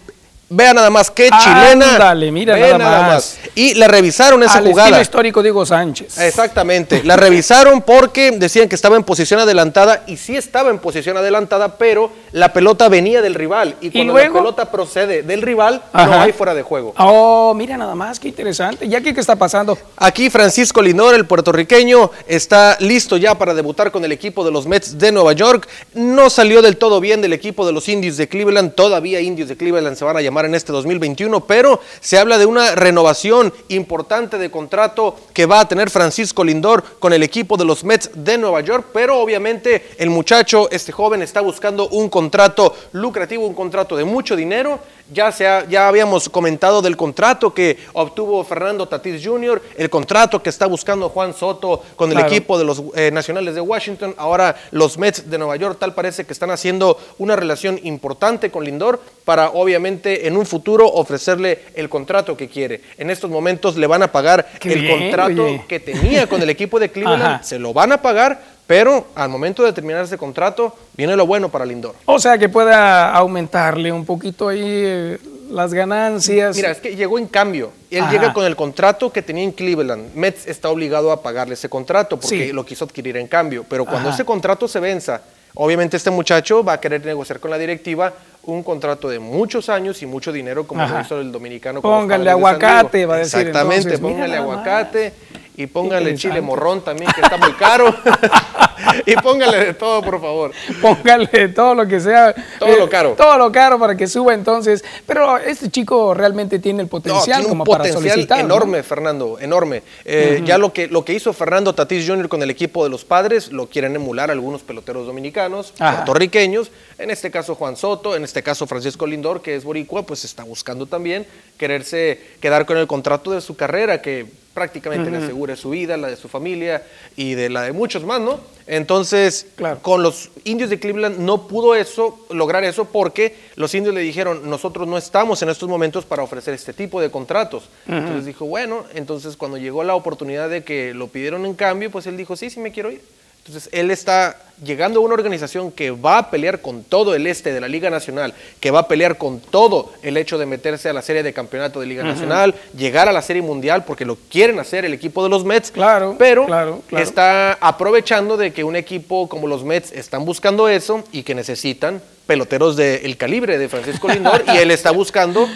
[0.48, 1.98] Vea nada más qué chilena.
[1.98, 3.36] Dale, mira nada, más.
[3.56, 5.02] Y la revisaron esa Al jugada.
[5.02, 6.18] histórico Diego Sánchez.
[6.18, 7.02] Exactamente.
[7.02, 11.78] La revisaron porque decían que estaba en posición adelantada y sí estaba en posición adelantada,
[11.78, 16.32] pero la pelota venía del rival y cuando la pelota procede del rival no hay
[16.32, 16.94] fuera de juego.
[16.96, 18.88] Oh, mira nada más, qué interesante.
[18.88, 19.76] ¿Ya qué, qué está pasando?
[19.96, 24.66] Aquí Francisco Lindor, el puertorriqueño, está listo ya para debutar con el equipo de los
[24.68, 25.66] Mets de Nueva York.
[25.94, 28.74] No salió del todo bien del equipo de los Indios de Cleveland.
[28.76, 32.46] Todavía Indios de Cleveland se van a llamar en este 2021, pero se habla de
[32.46, 37.64] una renovación importante de contrato que va a tener Francisco Lindor con el equipo de
[37.64, 42.74] los Mets de Nueva York, pero obviamente el muchacho, este joven, está buscando un contrato
[42.92, 44.78] lucrativo, un contrato de mucho dinero
[45.12, 50.50] ya, se ya habíamos comentado del contrato que obtuvo Fernando Tatis Jr., el contrato que
[50.50, 54.14] está buscando Juan Soto con el equipo de los eh, Nacionales de Washington.
[54.18, 58.64] Ahora los Mets de Nueva York tal parece que están haciendo una relación importante con
[58.64, 62.80] Lindor para obviamente en un futuro ofrecerle el contrato que quiere.
[62.98, 66.90] En estos momentos le van a pagar el contrato que tenía con el equipo de
[66.92, 71.26] Cleveland, se lo van a pagar pero al momento de terminar ese contrato, viene lo
[71.26, 71.94] bueno para Lindor.
[72.04, 75.18] O sea, que pueda aumentarle un poquito ahí eh,
[75.50, 76.56] las ganancias.
[76.56, 77.70] Mira, es que llegó en cambio.
[77.90, 80.14] Él llega con el contrato que tenía en Cleveland.
[80.14, 83.64] Mets está obligado a pagarle ese contrato porque lo quiso adquirir en cambio.
[83.68, 85.22] Pero cuando ese contrato se venza,
[85.54, 90.02] obviamente este muchacho va a querer negociar con la directiva un contrato de muchos años
[90.02, 91.82] y mucho dinero como lo hizo el dominicano.
[91.82, 93.46] Póngale aguacate, va a decir.
[93.46, 95.12] Exactamente, póngale aguacate
[95.56, 97.94] y póngale chile morrón también, que está muy caro.
[99.06, 100.52] y póngale de todo, por favor.
[100.80, 102.34] Póngale de todo lo que sea.
[102.58, 103.14] Todo lo eh, caro.
[103.16, 104.84] Todo lo caro para que suba entonces.
[105.06, 109.82] Pero este chico realmente tiene el potencial como un potencial enorme, Fernando, enorme.
[110.04, 112.28] Eh, ya lo que, lo que hizo Fernando Tatis Jr.
[112.28, 116.70] con el equipo de los padres, lo quieren emular algunos peloteros dominicanos, puertorriqueños.
[116.98, 120.44] En este caso Juan Soto, en este caso Francisco Lindor, que es boricua, pues está
[120.44, 121.26] buscando también
[121.58, 126.08] quererse quedar con el contrato de su carrera, que prácticamente le asegure su vida, la
[126.08, 126.82] de su familia
[127.14, 128.40] y de la de muchos más, ¿no?
[128.66, 129.46] Entonces,
[129.82, 134.50] con los indios de Cleveland no pudo eso, lograr eso porque los indios le dijeron,
[134.50, 137.68] nosotros no estamos en estos momentos para ofrecer este tipo de contratos.
[137.86, 142.06] Entonces dijo, bueno, entonces cuando llegó la oportunidad de que lo pidieron en cambio, pues
[142.06, 143.02] él dijo, sí, sí me quiero ir.
[143.46, 147.52] Entonces, él está llegando a una organización que va a pelear con todo el este
[147.52, 150.92] de la Liga Nacional, que va a pelear con todo el hecho de meterse a
[150.92, 154.58] la serie de campeonato de Liga Nacional, llegar a la serie mundial, porque lo quieren
[154.58, 155.70] hacer el equipo de los Mets.
[155.70, 156.16] Claro.
[156.18, 156.46] Pero
[156.90, 162.00] está aprovechando de que un equipo como los Mets están buscando eso y que necesitan
[162.26, 165.48] peloteros del calibre de Francisco Lindor y él está buscando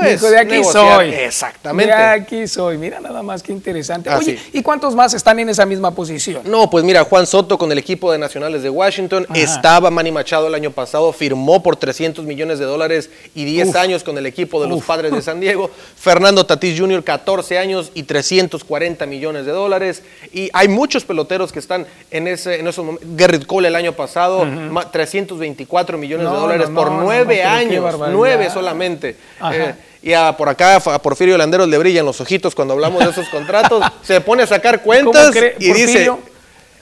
[0.00, 1.10] pues, de aquí soy.
[1.10, 1.92] Exactamente.
[1.92, 2.78] De aquí soy.
[2.78, 4.10] Mira nada más que interesante.
[4.10, 6.42] Oye, ¿y cuántos más están en esa misma posición?
[6.44, 10.46] No, pues mira, Juan Soto con el equipo de Nacionales de Washington estaba Manny Machado
[10.48, 14.62] el año pasado, firmó por 300 millones de dólares y 10 años con el equipo
[14.62, 15.70] de los Padres de San Diego.
[15.96, 20.02] Fernando Tatis Jr., 14 años y 340 millones de dólares.
[20.32, 23.08] Y hay muchos peloteros que están en, ese, en esos momentos.
[23.16, 24.46] Garrett Cole el año pasado,
[24.90, 29.16] 324 millones de dólares por nueve años, nueve solamente.
[29.52, 33.28] Eh, y por acá a Porfirio Landeros le brillan los ojitos cuando hablamos de esos
[33.28, 33.82] contratos.
[34.02, 36.10] se pone a sacar cuentas y dice,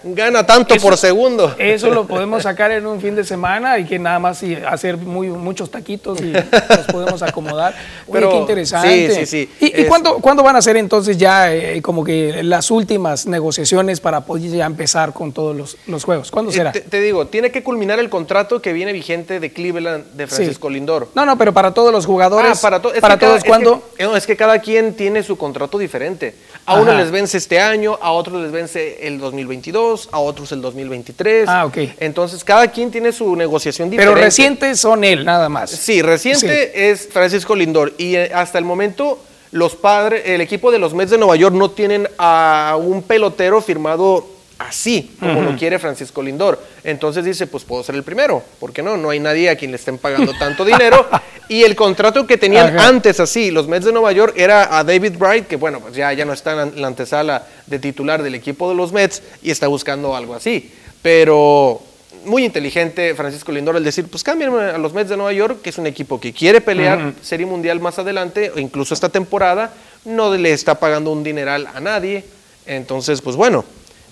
[0.07, 1.55] Gana tanto por segundo.
[1.59, 4.97] Eso lo podemos sacar en un fin de semana y que nada más y hacer
[4.99, 7.73] muy, muchos taquitos y los podemos acomodar.
[8.07, 9.11] Oye, Pero, qué interesante.
[9.15, 9.67] sí, sí, sí.
[9.75, 14.21] ¿Y, cuándo, cuándo van a ser entonces ya eh, como que las últimas negociaciones para
[14.23, 16.31] poder ya empezar con todos los, los juegos?
[16.31, 16.73] ¿Cuándo Eh, será?
[16.73, 20.69] te, te digo, tiene que culminar el contrato que viene vigente de Cleveland de Francisco
[20.69, 21.09] Lindor.
[21.15, 23.83] No, no, pero para todos los jugadores, Ah, para, to- para cada- todos, es ¿cuándo?
[23.97, 26.35] que- no, es que cada quien tiene su contrato diferente.
[26.67, 26.81] A Ajá.
[26.83, 31.49] uno les vence este año, a otros les vence el 2022, a otros el 2023.
[31.49, 31.79] Ah, ok.
[32.01, 34.25] Entonces, cada quien tiene su negociación Pero diferente.
[34.25, 35.71] recientes son él, nada más.
[35.71, 37.93] Sí, reciente es Francisco Lindor.
[37.99, 39.19] Y eh, hasta el momento,
[39.51, 43.61] los padres, el equipo de los Mets de Nueva York no tienen a un pelotero
[43.61, 44.27] firmado
[44.59, 46.63] así, como lo quiere Francisco Lindor.
[46.83, 48.43] Entonces dice, pues puedo ser el primero.
[48.61, 48.97] ¿Por qué no?
[48.97, 51.07] No hay nadie a quien le estén pagando tanto dinero.
[51.49, 52.89] Y el contrato que tenían Ajá.
[52.89, 56.13] antes así, los Mets de Nueva York, era a David Bright, que bueno, pues ya,
[56.13, 59.67] ya no está en la antesala de titular del equipo de los Mets y está
[59.69, 60.73] buscando algo así.
[61.03, 61.83] Pero
[62.25, 65.71] muy inteligente Francisco Lindor al decir, pues cámbienme a los Mets de Nueva York, que
[65.71, 69.73] es un equipo que quiere pelear Serie Mundial más adelante, o incluso esta temporada,
[70.05, 72.25] no le está pagando un dineral a nadie.
[72.67, 73.65] Entonces, pues bueno.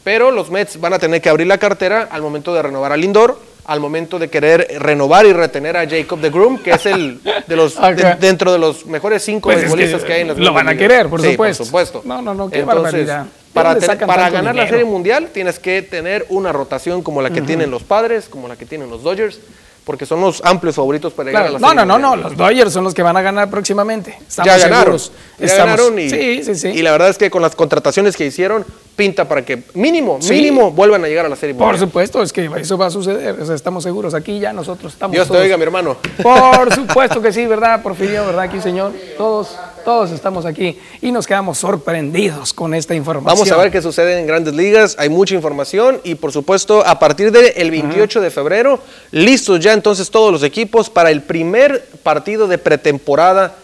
[0.04, 2.96] Pero los Mets van a tener que abrir la cartera al momento de renovar a
[2.96, 7.20] Lindor, al momento de querer renovar y retener a Jacob de Groom, que es el
[7.46, 10.38] de los de- dentro de los mejores cinco Pues es que que, hay en las
[10.38, 11.58] lo van a querer, por Sí, supuesto.
[11.62, 12.02] por supuesto.
[12.04, 13.24] No, no, no, qué barbaridad.
[13.24, 14.66] ¿De Para, para ganar la?
[14.66, 18.56] Serie Mundial tienes que tener una rotación como la que tienen los padres, como la
[18.56, 19.38] que tienen los Dodgers,
[19.84, 22.22] porque son los amplios favoritos para llegar Claro, a la no, Serie no, no, no,
[22.22, 24.16] los Dodgers son los que van a ganar próximamente.
[24.28, 24.98] Estamos ya ganaron.
[24.98, 25.12] seguros.
[25.38, 26.68] Ya Estamos- ganaron y, sí, sí, sí.
[26.68, 28.64] y la verdad es que con las contrataciones que hicieron,
[28.94, 31.86] pinta para que mínimo, mínimo vuelvan a llegar a la Serie Por Mundial.
[31.88, 33.40] supuesto, es que eso va a suceder.
[33.40, 34.14] O sea, estamos seguros.
[34.14, 35.12] Aquí ya nosotros estamos.
[35.14, 35.96] Dios te todos- oiga, mi hermano.
[36.22, 38.26] Por supuesto que sí, ¿verdad, Porfirio?
[38.26, 38.92] ¿Verdad, aquí, señor?
[39.16, 43.36] Todos, todos estamos aquí y nos quedamos sorprendidos con esta información.
[43.36, 44.96] Vamos a ver qué sucede en grandes ligas.
[44.98, 50.10] Hay mucha información y por supuesto a partir del 28 de febrero, listos ya entonces
[50.10, 53.56] todos los equipos para el primer partido de pretemporada.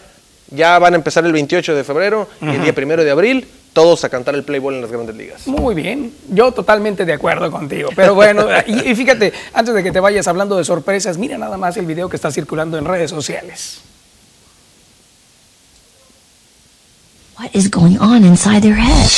[0.51, 4.03] Ya van a empezar el 28 de febrero y el día primero de abril, todos
[4.03, 5.45] a cantar el Playboy en las grandes ligas.
[5.47, 7.89] Muy bien, yo totalmente de acuerdo contigo.
[7.95, 11.57] Pero bueno, y, y fíjate, antes de que te vayas hablando de sorpresas, mira nada
[11.57, 13.81] más el video que está circulando en redes sociales.
[17.39, 19.09] What is going on inside their head?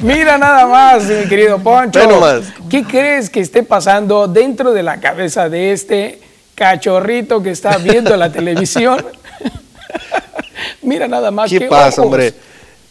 [0.02, 2.00] Mira nada más, mi querido Poncho.
[2.70, 6.18] ¿Qué crees que esté pasando dentro de la cabeza de este
[6.54, 9.04] cachorrito que está viendo la televisión?
[10.80, 11.50] Mira nada más.
[11.50, 12.34] ¿Qué pasa, ojos, hombre?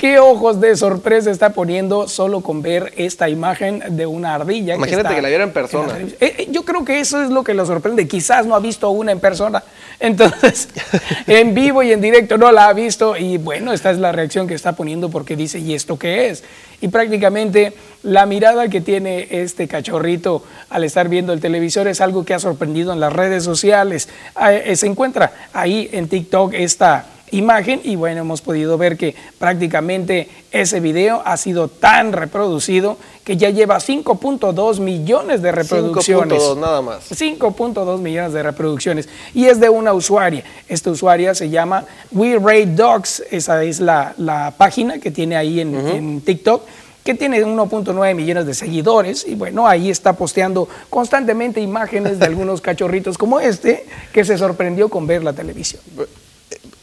[0.03, 4.75] ¿Qué ojos de sorpresa está poniendo solo con ver esta imagen de una ardilla?
[4.75, 5.97] Imagínate está que la viera en persona.
[5.97, 8.05] Eh, eh, yo creo que eso es lo que lo sorprende.
[8.05, 9.63] Quizás no ha visto una en persona.
[10.01, 10.67] Entonces,
[11.27, 13.15] en vivo y en directo no la ha visto.
[13.15, 16.43] Y bueno, esta es la reacción que está poniendo porque dice, ¿y esto qué es?
[16.81, 22.25] Y prácticamente la mirada que tiene este cachorrito al estar viendo el televisor es algo
[22.25, 24.09] que ha sorprendido en las redes sociales.
[24.35, 29.15] Ah, eh, se encuentra ahí en TikTok esta imagen y bueno, hemos podido ver que
[29.39, 36.41] prácticamente ese video ha sido tan reproducido que ya lleva 5.2 millones de reproducciones.
[36.41, 37.09] 5.2 nada más.
[37.11, 40.43] 5.2 millones de reproducciones y es de una usuaria.
[40.67, 45.59] Esta usuaria se llama We Rate Dogs, esa es la, la página que tiene ahí
[45.59, 46.63] en, en TikTok
[47.03, 52.61] que tiene 1.9 millones de seguidores y bueno, ahí está posteando constantemente imágenes de algunos
[52.61, 55.81] cachorritos como este que se sorprendió con ver la televisión.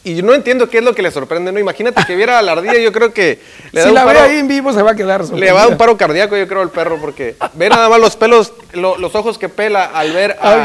[0.03, 1.59] Y yo no entiendo qué es lo que le sorprende, ¿no?
[1.59, 3.39] Imagínate que viera a la ardilla, yo creo que
[3.71, 5.51] le da si un la ve paro- ahí en vivo se va a quedar Le
[5.51, 8.51] va a un paro cardíaco, yo creo, al perro, porque ve nada más los pelos,
[8.73, 10.55] lo- los ojos que pela al ver a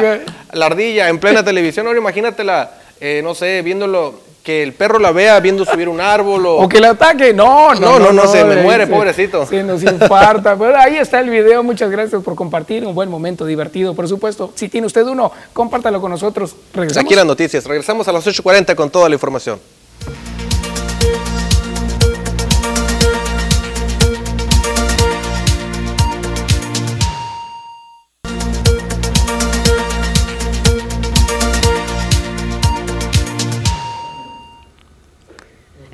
[0.52, 1.86] la ardilla en plena televisión.
[1.86, 2.70] Ahora imagínatela,
[3.00, 6.56] eh, no sé, viéndolo, que el perro la vea viendo subir un árbol o...
[6.66, 9.44] O que le ataque, no, No, no, no, no, se me muere, pobrecito.
[9.44, 10.54] Se nos infarta.
[10.56, 14.52] Bueno, ahí está el video, muchas gracias por compartir, un buen momento divertido, por supuesto.
[14.54, 16.54] Si tiene usted uno, compártalo con nosotros.
[16.72, 17.04] Regresamos.
[17.04, 17.64] Aquí las noticias.
[17.64, 19.58] Regresamos a las 8.40 con toda la información.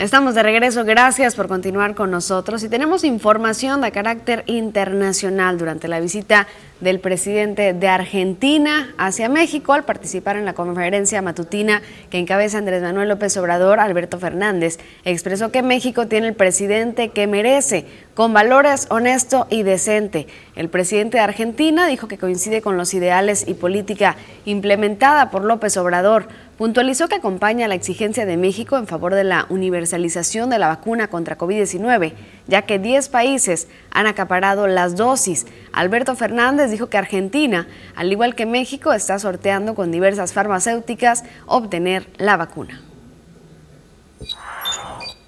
[0.02, 5.86] Estamos de regreso, gracias por continuar con nosotros y tenemos información de carácter internacional durante
[5.86, 6.48] la visita
[6.82, 11.80] del presidente de Argentina hacia México al participar en la conferencia matutina
[12.10, 17.28] que encabeza Andrés Manuel López Obrador, Alberto Fernández expresó que México tiene el presidente que
[17.28, 20.26] merece, con valores honesto y decente.
[20.56, 25.76] El presidente de Argentina dijo que coincide con los ideales y política implementada por López
[25.76, 26.26] Obrador
[26.62, 31.08] puntualizó que acompaña la exigencia de México en favor de la universalización de la vacuna
[31.08, 32.12] contra COVID-19,
[32.46, 35.46] ya que 10 países han acaparado las dosis.
[35.72, 37.66] Alberto Fernández dijo que Argentina,
[37.96, 42.80] al igual que México, está sorteando con diversas farmacéuticas obtener la vacuna.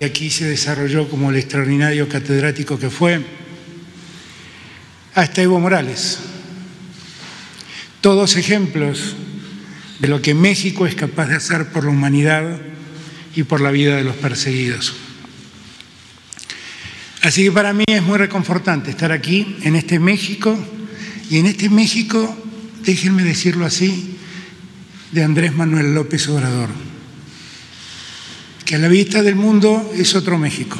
[0.03, 3.23] Aquí se desarrolló como el extraordinario catedrático que fue
[5.15, 6.19] hasta Evo Morales.
[8.01, 9.17] Todos ejemplos
[10.01, 12.59] de lo que México es capaz de hacer por la humanidad
[13.35, 14.95] y por la vida de los perseguidos.
[17.25, 20.55] Así que para mí es muy reconfortante estar aquí, en este México,
[21.31, 22.37] y en este México,
[22.85, 24.19] déjenme decirlo así,
[25.11, 26.69] de Andrés Manuel López Obrador,
[28.67, 30.77] que a la vista del mundo es otro México.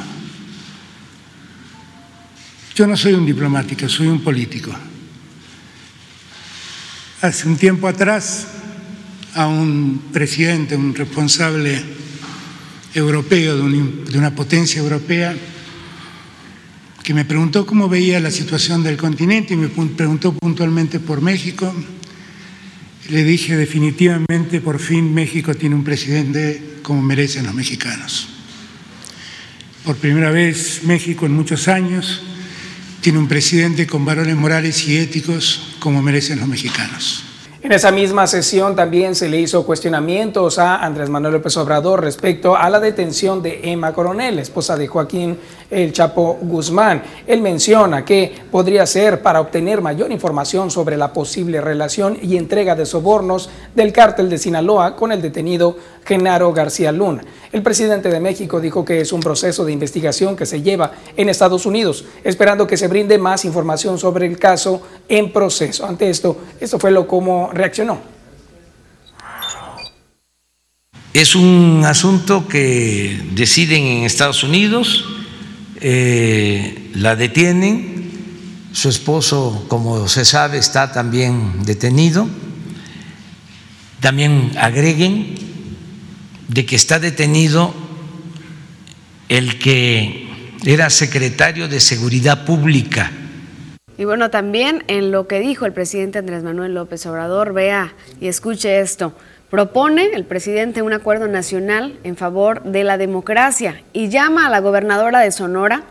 [2.75, 4.71] Yo no soy un diplomático, soy un político.
[7.21, 8.45] Hace un tiempo atrás
[9.33, 11.81] a un presidente, un responsable
[12.93, 15.35] europeo de, una potencia europea,
[17.05, 21.71] que me preguntó cómo veía la situación del continente y me preguntó puntualmente por México.
[23.09, 28.29] Le dije definitivamente, por fin México tiene un presidente como merecen los mexicanos.
[29.85, 32.23] Por primera vez México en muchos años
[33.01, 37.23] tiene un presidente con valores morales y éticos como merecen los mexicanos.
[37.65, 42.55] En esa misma sesión también se le hizo cuestionamientos a Andrés Manuel López Obrador respecto
[42.55, 45.39] a la detención de Emma Coronel, esposa de Joaquín
[45.71, 47.01] El Chapo Guzmán.
[47.25, 52.75] Él menciona que podría ser para obtener mayor información sobre la posible relación y entrega
[52.75, 57.23] de sobornos del cártel de Sinaloa con el detenido Genaro García Luna.
[57.51, 61.29] El presidente de México dijo que es un proceso de investigación que se lleva en
[61.29, 65.85] Estados Unidos, esperando que se brinde más información sobre el caso en proceso.
[65.85, 68.01] Ante esto, esto fue lo como reaccionó.
[71.13, 75.05] Es un asunto que deciden en Estados Unidos,
[75.79, 78.11] eh, la detienen,
[78.73, 82.27] su esposo, como se sabe, está también detenido.
[84.01, 85.35] También agreguen
[86.49, 87.73] de que está detenido
[89.29, 90.27] el que
[90.65, 93.11] era secretario de Seguridad Pública.
[93.97, 98.27] Y bueno, también en lo que dijo el presidente Andrés Manuel López Obrador, vea y
[98.27, 99.13] escuche esto.
[99.49, 104.59] Propone el presidente un acuerdo nacional en favor de la democracia y llama a la
[104.59, 105.83] gobernadora de Sonora,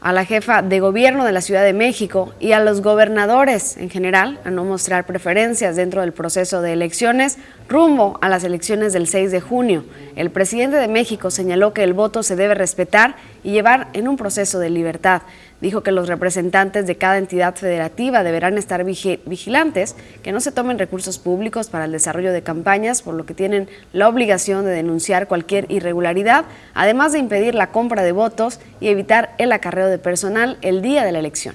[0.00, 3.90] a la jefa de gobierno de la Ciudad de México y a los gobernadores en
[3.90, 7.38] general a no mostrar preferencias dentro del proceso de elecciones
[7.68, 9.84] rumbo a las elecciones del 6 de junio.
[10.14, 14.16] El presidente de México señaló que el voto se debe respetar y llevar en un
[14.16, 15.22] proceso de libertad
[15.60, 20.78] dijo que los representantes de cada entidad federativa deberán estar vigilantes, que no se tomen
[20.78, 25.28] recursos públicos para el desarrollo de campañas, por lo que tienen la obligación de denunciar
[25.28, 26.44] cualquier irregularidad,
[26.74, 31.04] además de impedir la compra de votos y evitar el acarreo de personal el día
[31.04, 31.54] de la elección.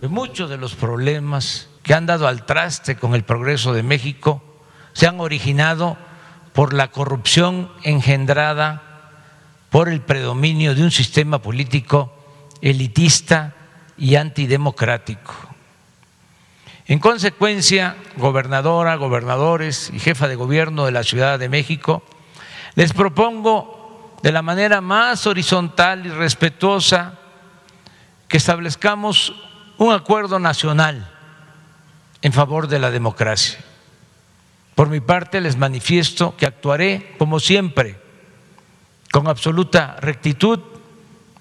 [0.00, 4.42] Muchos de los problemas que han dado al traste con el progreso de México
[4.92, 5.96] se han originado
[6.52, 8.82] por la corrupción engendrada
[9.70, 12.17] por el predominio de un sistema político
[12.60, 13.54] elitista
[13.96, 15.34] y antidemocrático.
[16.86, 22.02] En consecuencia, gobernadora, gobernadores y jefa de gobierno de la Ciudad de México,
[22.76, 27.18] les propongo de la manera más horizontal y respetuosa
[28.26, 29.34] que establezcamos
[29.76, 31.10] un acuerdo nacional
[32.22, 33.58] en favor de la democracia.
[34.74, 37.98] Por mi parte, les manifiesto que actuaré, como siempre,
[39.10, 40.60] con absoluta rectitud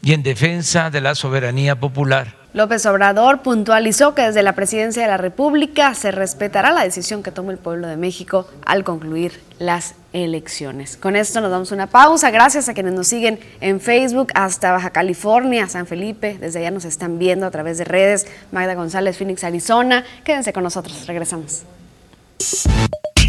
[0.07, 2.33] y en defensa de la soberanía popular.
[2.53, 7.31] López Obrador puntualizó que desde la presidencia de la República se respetará la decisión que
[7.31, 10.95] tome el pueblo de México al concluir las elecciones.
[10.95, 12.31] Con esto nos damos una pausa.
[12.31, 16.37] Gracias a quienes nos siguen en Facebook hasta Baja California, San Felipe.
[16.39, 18.27] Desde allá nos están viendo a través de redes.
[18.53, 20.05] Magda González, Phoenix, Arizona.
[20.23, 21.05] Quédense con nosotros.
[21.05, 21.63] Regresamos.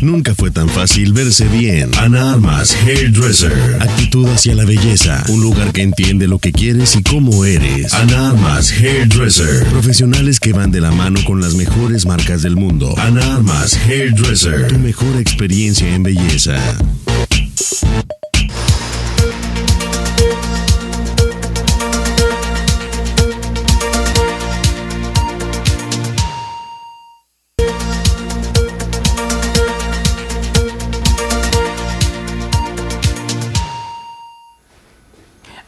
[0.01, 1.91] Nunca fue tan fácil verse bien.
[1.99, 3.53] Ana Armas, Hairdresser.
[3.81, 5.25] Actitud hacia la belleza.
[5.29, 7.93] Un lugar que entiende lo que quieres y cómo eres.
[7.95, 9.65] Ana Armas, Hairdresser.
[9.67, 12.95] Profesionales que van de la mano con las mejores marcas del mundo.
[12.99, 14.69] Ana Armas, Hairdresser.
[14.69, 16.57] Tu mejor experiencia en belleza.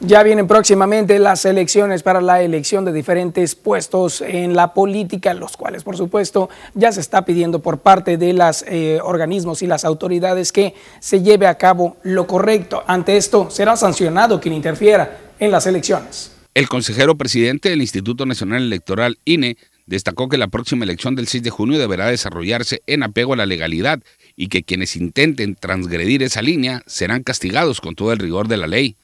[0.02, 5.58] Ya vienen próximamente las elecciones para la elección de diferentes puestos en la política, los
[5.58, 9.84] cuales, por supuesto, ya se está pidiendo por parte de los eh, organismos y las
[9.84, 12.82] autoridades que se lleve a cabo lo correcto.
[12.86, 16.32] Ante esto, será sancionado quien interfiera en las elecciones.
[16.54, 21.42] El consejero presidente del Instituto Nacional Electoral, INE, destacó que la próxima elección del 6
[21.42, 24.00] de junio deberá desarrollarse en apego a la legalidad
[24.34, 28.66] y que quienes intenten transgredir esa línea serán castigados con todo el rigor de la
[28.66, 28.96] ley.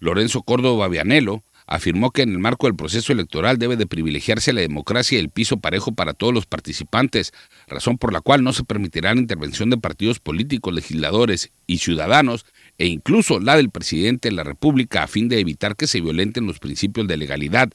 [0.00, 4.60] Lorenzo Córdoba Vianelo, afirmó que en el marco del proceso electoral debe de privilegiarse la
[4.60, 7.32] democracia y el piso parejo para todos los participantes,
[7.68, 12.44] razón por la cual no se permitirá la intervención de partidos políticos, legisladores y ciudadanos,
[12.76, 16.46] e incluso la del presidente de la República, a fin de evitar que se violenten
[16.46, 17.70] los principios de legalidad.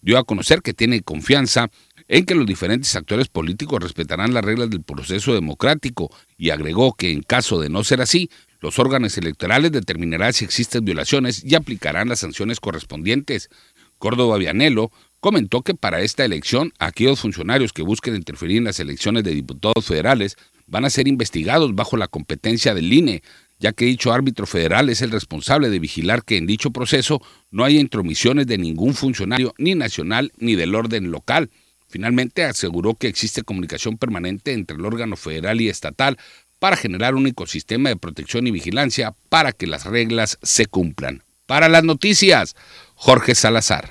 [0.00, 1.68] Dio a conocer que tiene confianza
[2.08, 7.10] en que los diferentes actores políticos respetarán las reglas del proceso democrático y agregó que
[7.10, 8.30] en caso de no ser así,
[8.66, 13.48] los órganos electorales determinarán si existen violaciones y aplicarán las sanciones correspondientes.
[13.96, 14.90] Córdoba Vianelo
[15.20, 19.86] comentó que para esta elección aquellos funcionarios que busquen interferir en las elecciones de diputados
[19.86, 20.34] federales
[20.66, 23.22] van a ser investigados bajo la competencia del INE,
[23.60, 27.62] ya que dicho árbitro federal es el responsable de vigilar que en dicho proceso no
[27.62, 31.50] haya intromisiones de ningún funcionario ni nacional ni del orden local.
[31.86, 36.18] Finalmente aseguró que existe comunicación permanente entre el órgano federal y estatal
[36.66, 41.22] para generar un ecosistema de protección y vigilancia para que las reglas se cumplan.
[41.46, 42.56] Para las noticias,
[42.96, 43.90] Jorge Salazar.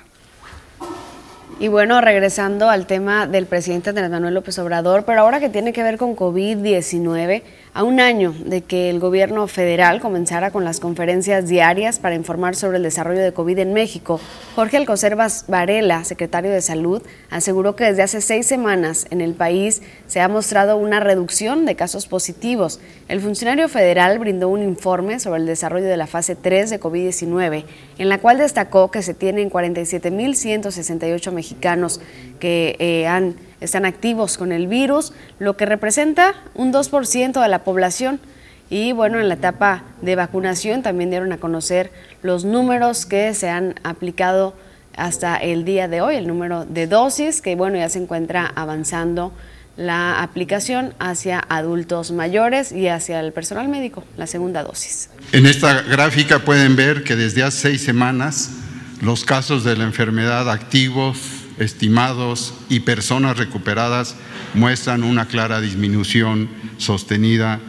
[1.58, 5.72] Y bueno, regresando al tema del presidente Andrés Manuel López Obrador, pero ahora que tiene
[5.72, 7.42] que ver con COVID-19,
[7.76, 12.56] a un año de que el gobierno federal comenzara con las conferencias diarias para informar
[12.56, 14.18] sobre el desarrollo de COVID en México,
[14.54, 15.14] Jorge Alcocer
[15.46, 20.28] Varela, secretario de Salud, aseguró que desde hace seis semanas en el país se ha
[20.28, 22.80] mostrado una reducción de casos positivos.
[23.08, 27.64] El funcionario federal brindó un informe sobre el desarrollo de la fase 3 de COVID-19,
[27.98, 32.00] en la cual destacó que se tienen 47.168 mexicanos
[32.40, 37.64] que eh, han están activos con el virus, lo que representa un 2% de la
[37.64, 38.20] población.
[38.68, 41.92] Y bueno, en la etapa de vacunación también dieron a conocer
[42.22, 44.54] los números que se han aplicado
[44.96, 49.32] hasta el día de hoy, el número de dosis, que bueno, ya se encuentra avanzando
[49.76, 55.10] la aplicación hacia adultos mayores y hacia el personal médico, la segunda dosis.
[55.32, 58.50] En esta gráfica pueden ver que desde hace seis semanas
[59.02, 64.16] los casos de la enfermedad activos estimados y personas recuperadas
[64.54, 66.48] muestran una clara disminución
[66.78, 67.60] sostenida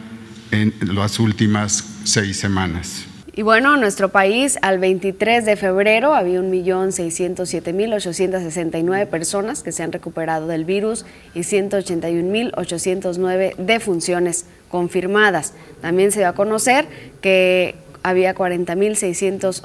[0.50, 3.08] en las últimas seis semanas.
[3.38, 9.92] Y bueno, en nuestro país al 23 de febrero había 1.607.869 personas que se han
[9.92, 15.54] recuperado del virus y 181.809 defunciones confirmadas.
[15.80, 16.88] También se dio a conocer
[17.20, 19.62] que había 40.600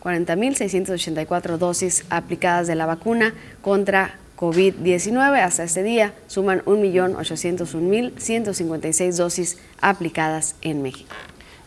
[0.00, 5.40] 40.684 dosis aplicadas de la vacuna contra COVID-19.
[5.40, 11.14] Hasta este día suman 1.801.156 dosis aplicadas en México.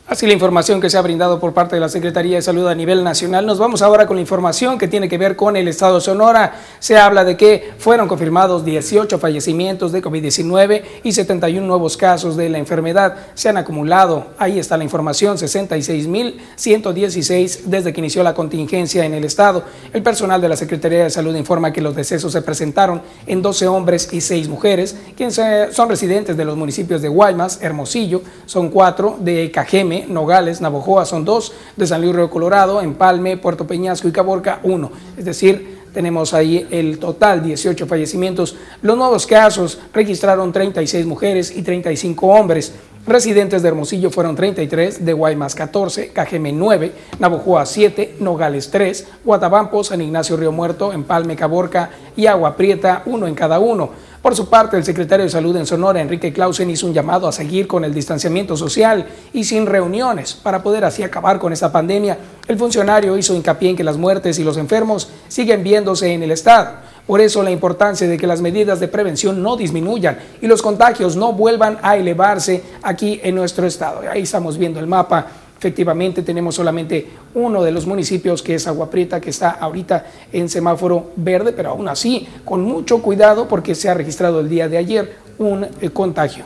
[0.05, 2.75] Así la información que se ha brindado por parte de la Secretaría de Salud a
[2.75, 3.45] nivel nacional.
[3.45, 6.59] Nos vamos ahora con la información que tiene que ver con el estado de Sonora.
[6.79, 12.49] Se habla de que fueron confirmados 18 fallecimientos de COVID-19 y 71 nuevos casos de
[12.49, 13.15] la enfermedad.
[13.33, 19.23] Se han acumulado, ahí está la información, 66.116 desde que inició la contingencia en el
[19.23, 19.63] estado.
[19.93, 23.69] El personal de la Secretaría de Salud informa que los decesos se presentaron en 12
[23.69, 25.39] hombres y 6 mujeres, quienes
[25.71, 31.25] son residentes de los municipios de Guaymas, Hermosillo, son 4 de Cajeme, Nogales, Navojoa son
[31.25, 34.91] dos, de San Luis Río Colorado, Empalme, Puerto Peñasco y Caborca uno.
[35.17, 38.55] Es decir, tenemos ahí el total, 18 fallecimientos.
[38.81, 42.73] Los nuevos casos registraron 36 mujeres y 35 hombres.
[43.05, 49.83] Residentes de Hermosillo fueron 33, de Guaymas 14, Cajeme 9, Navojoa 7, Nogales 3, Guatabampo,
[49.83, 53.89] San Ignacio Río Muerto, Empalme, Caborca y Agua Prieta, uno en cada uno.
[54.23, 57.33] Por su parte, el secretario de Salud en Sonora, Enrique Clausen, hizo un llamado a
[57.33, 62.17] seguir con el distanciamiento social y sin reuniones para poder así acabar con esta pandemia.
[62.47, 66.31] El funcionario hizo hincapié en que las muertes y los enfermos siguen viéndose en el
[66.31, 66.69] Estado.
[67.05, 71.17] Por eso la importancia de que las medidas de prevención no disminuyan y los contagios
[71.17, 74.09] no vuelvan a elevarse aquí en nuestro estado.
[74.09, 75.27] Ahí estamos viendo el mapa
[75.63, 80.49] Efectivamente, tenemos solamente uno de los municipios que es Agua Prieta, que está ahorita en
[80.49, 84.77] semáforo verde, pero aún así, con mucho cuidado porque se ha registrado el día de
[84.77, 86.43] ayer un eh, contagio.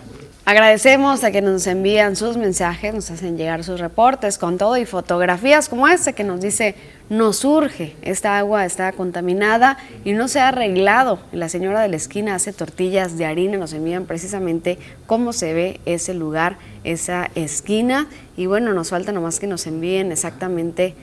[0.49, 4.85] Agradecemos a que nos envían sus mensajes, nos hacen llegar sus reportes con todo y
[4.85, 6.75] fotografías como este que nos dice
[7.09, 11.19] nos surge, esta agua está contaminada y no se ha arreglado.
[11.33, 15.81] La señora de la esquina hace tortillas de harina, nos envían precisamente cómo se ve
[15.85, 18.07] ese lugar, esa esquina.
[18.37, 20.95] Y bueno, nos falta nomás que nos envíen exactamente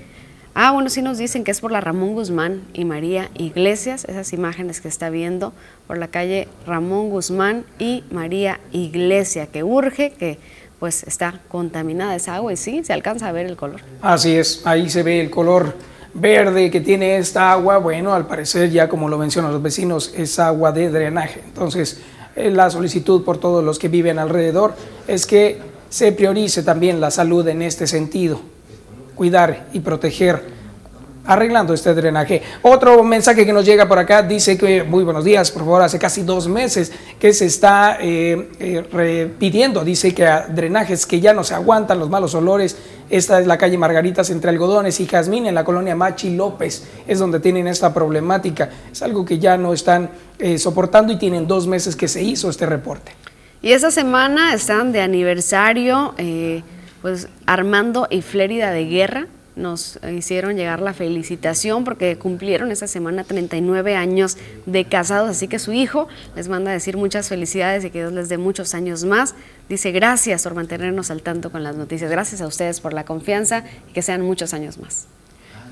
[0.57, 4.33] Ah, bueno, sí nos dicen que es por la Ramón Guzmán y María Iglesias, esas
[4.33, 5.53] imágenes que está viendo
[5.89, 10.39] por la calle Ramón Guzmán y María Iglesia, que urge, que
[10.79, 13.81] pues está contaminada esa agua y sí, se alcanza a ver el color.
[14.01, 15.75] Así es, ahí se ve el color
[16.15, 17.79] verde que tiene esta agua.
[17.79, 21.41] Bueno, al parecer ya como lo mencionan los vecinos, es agua de drenaje.
[21.45, 22.01] Entonces,
[22.37, 24.77] eh, la solicitud por todos los que viven alrededor
[25.09, 28.54] es que se priorice también la salud en este sentido
[29.15, 30.55] cuidar y proteger
[31.27, 32.43] arreglando este drenaje.
[32.63, 35.99] Otro mensaje que nos llega por acá dice que, muy buenos días, por favor, hace
[35.99, 41.33] casi dos meses que se está eh, eh, pidiendo, dice que a drenajes que ya
[41.33, 42.77] no se aguantan los malos olores.
[43.11, 47.19] Esta es la calle Margaritas entre Algodones y Jazmín en la colonia Machi López, es
[47.19, 48.71] donde tienen esta problemática.
[48.91, 52.51] Es algo que ya no están eh, soportando y tienen dos meses que se hizo
[52.51, 53.13] este reporte.
[53.63, 56.15] Y esa semana están de aniversario
[57.05, 59.27] pues Armando y Flérida de Guerra
[59.57, 65.59] nos hicieron llegar la felicitación porque cumplieron esa semana 39 años de casados, así que
[65.59, 69.35] su hijo les manda decir muchas felicidades y que Dios les dé muchos años más.
[69.69, 73.65] Dice gracias por mantenernos al tanto con las noticias, gracias a ustedes por la confianza
[73.91, 75.07] y que sean muchos años más.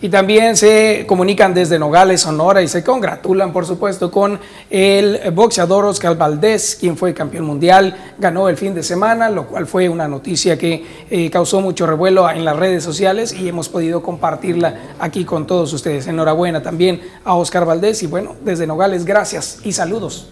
[0.03, 5.84] Y también se comunican desde Nogales, Sonora, y se congratulan, por supuesto, con el boxeador
[5.84, 10.09] Oscar Valdés, quien fue campeón mundial, ganó el fin de semana, lo cual fue una
[10.09, 15.24] noticia que eh, causó mucho revuelo en las redes sociales y hemos podido compartirla aquí
[15.24, 16.09] con todos ustedes.
[16.09, 20.28] Enhorabuena también a Oscar Valdés y bueno, desde Nogales, gracias y saludos.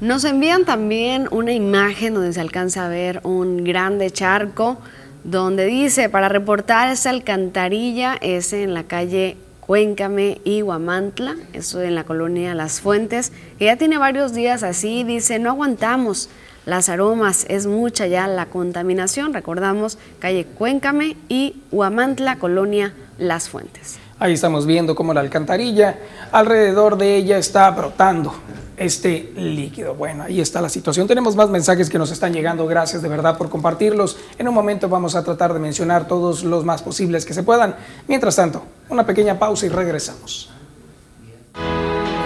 [0.00, 4.78] Nos envían también una imagen donde se alcanza a ver un grande charco
[5.24, 11.94] donde dice, para reportar esa alcantarilla es en la calle Cuéncame y Huamantla, eso en
[11.94, 16.28] la colonia Las Fuentes, que ya tiene varios días así, dice, no aguantamos
[16.66, 24.01] las aromas, es mucha ya la contaminación, recordamos, calle Cuéncame y Huamantla, colonia Las Fuentes.
[24.22, 25.98] Ahí estamos viendo cómo la alcantarilla
[26.30, 28.32] alrededor de ella está brotando
[28.76, 29.96] este líquido.
[29.96, 31.08] Bueno, ahí está la situación.
[31.08, 32.64] Tenemos más mensajes que nos están llegando.
[32.68, 34.16] Gracias de verdad por compartirlos.
[34.38, 37.74] En un momento vamos a tratar de mencionar todos los más posibles que se puedan.
[38.06, 40.50] Mientras tanto, una pequeña pausa y regresamos.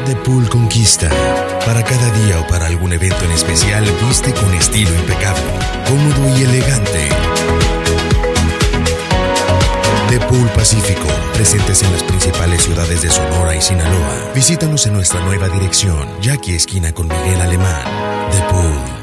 [0.05, 1.09] The Pool Conquista.
[1.65, 5.51] Para cada día o para algún evento en especial, viste con estilo impecable,
[5.89, 7.66] cómodo y elegante
[10.19, 14.33] de Pool Pacífico, presentes en las principales ciudades de Sonora y Sinaloa.
[14.35, 17.83] Visítanos en nuestra nueva dirección, Jackie Esquina con Miguel Alemán.
[18.31, 18.96] The Pool.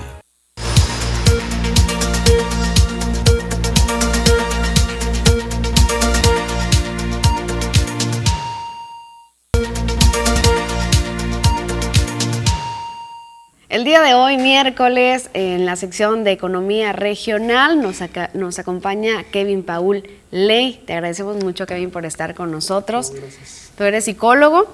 [13.73, 18.01] El día de hoy, miércoles, en la sección de Economía Regional, nos,
[18.35, 20.83] nos acompaña Kevin Paul Ley.
[20.85, 23.09] Te agradecemos mucho, Kevin, por estar con nosotros.
[23.09, 23.71] Gracias.
[23.75, 24.67] Tú eres psicólogo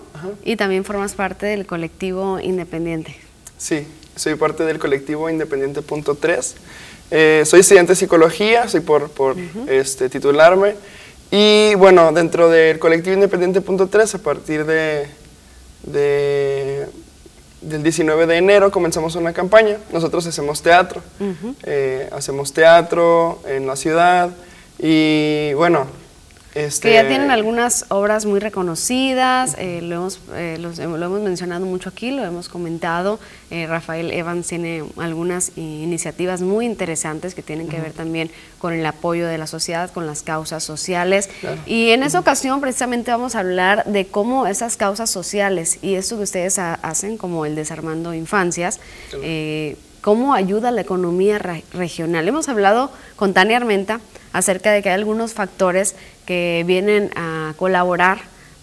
[0.43, 3.15] y también formas parte del colectivo Independiente.
[3.57, 3.87] Sí,
[4.17, 6.55] soy parte del colectivo Independiente Punto 3.
[7.11, 9.37] Eh, soy estudiante de psicología, soy por, por
[9.69, 10.75] este, titularme.
[11.31, 15.07] Y bueno, dentro del colectivo Independiente Punto 3, a partir de,
[15.83, 16.85] de
[17.61, 19.77] del 19 de enero comenzamos una campaña.
[19.91, 21.01] Nosotros hacemos teatro.
[21.63, 24.29] Eh, hacemos teatro en la ciudad
[24.77, 25.87] y bueno,
[26.55, 26.89] este...
[26.89, 31.89] Que ya tienen algunas obras muy reconocidas, eh, lo, hemos, eh, lo hemos mencionado mucho
[31.89, 33.19] aquí, lo hemos comentado.
[33.51, 38.85] Eh, Rafael Evans tiene algunas iniciativas muy interesantes que tienen que ver también con el
[38.85, 41.29] apoyo de la sociedad, con las causas sociales.
[41.65, 46.17] Y en esa ocasión precisamente vamos a hablar de cómo esas causas sociales y esto
[46.17, 48.79] que ustedes hacen como el Desarmando Infancias,
[50.01, 51.39] cómo ayuda la economía
[51.73, 52.27] regional.
[52.27, 53.99] Hemos hablado con Tania Armenta
[54.33, 55.95] acerca de que hay algunos factores
[56.25, 58.19] que vienen a colaborar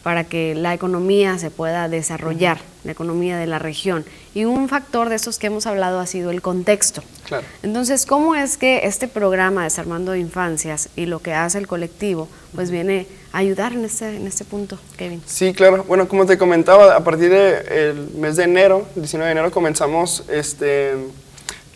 [0.07, 4.05] para que la economía se pueda desarrollar, la economía de la región.
[4.34, 7.03] Y un factor de esos que hemos hablado ha sido el contexto.
[7.24, 7.45] Claro.
[7.64, 12.70] Entonces, ¿cómo es que este programa Desarmando Infancias y lo que hace el colectivo, pues
[12.70, 15.20] viene a ayudar en este, en este punto, Kevin?
[15.26, 15.82] Sí, claro.
[15.89, 20.95] Bueno, como te comentaba, a partir del mes de enero, 19 de enero, comenzamos este,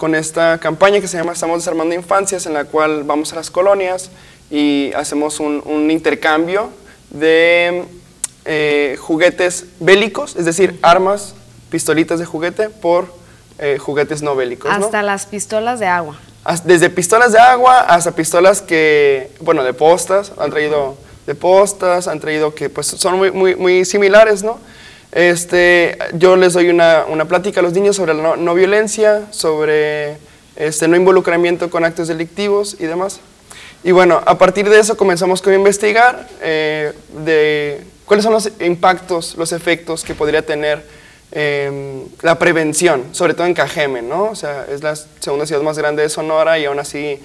[0.01, 3.51] con esta campaña que se llama Estamos Desarmando Infancias, en la cual vamos a las
[3.51, 4.11] colonias,
[4.51, 6.71] y hacemos un, intercambio
[7.11, 7.85] de
[8.47, 11.35] eh, juguetes bélicos, es decir, armas,
[11.69, 13.13] pistolitas de juguete por
[13.59, 14.71] eh, juguetes no bélicos.
[14.73, 16.19] Hasta las pistolas de agua.
[16.65, 20.97] Desde pistolas de agua hasta pistolas que, bueno, de postas, han traído
[21.27, 24.61] de postas, han traído que pues son muy, muy, muy similares, ¿no?
[25.13, 30.19] Este, yo les doy una, una plática a los niños sobre la no, violencia, sobre
[30.57, 33.21] este, no involucramiento con actos delictivos y demás.
[33.83, 36.93] Y bueno, a partir de eso comenzamos con investigar eh,
[37.25, 40.85] de cuáles son los impactos, los efectos que podría tener
[41.33, 44.25] eh, la prevención, sobre todo en Cajeme, ¿no?
[44.25, 47.19] O sea, es la segunda ciudad más grande de Sonora y aún así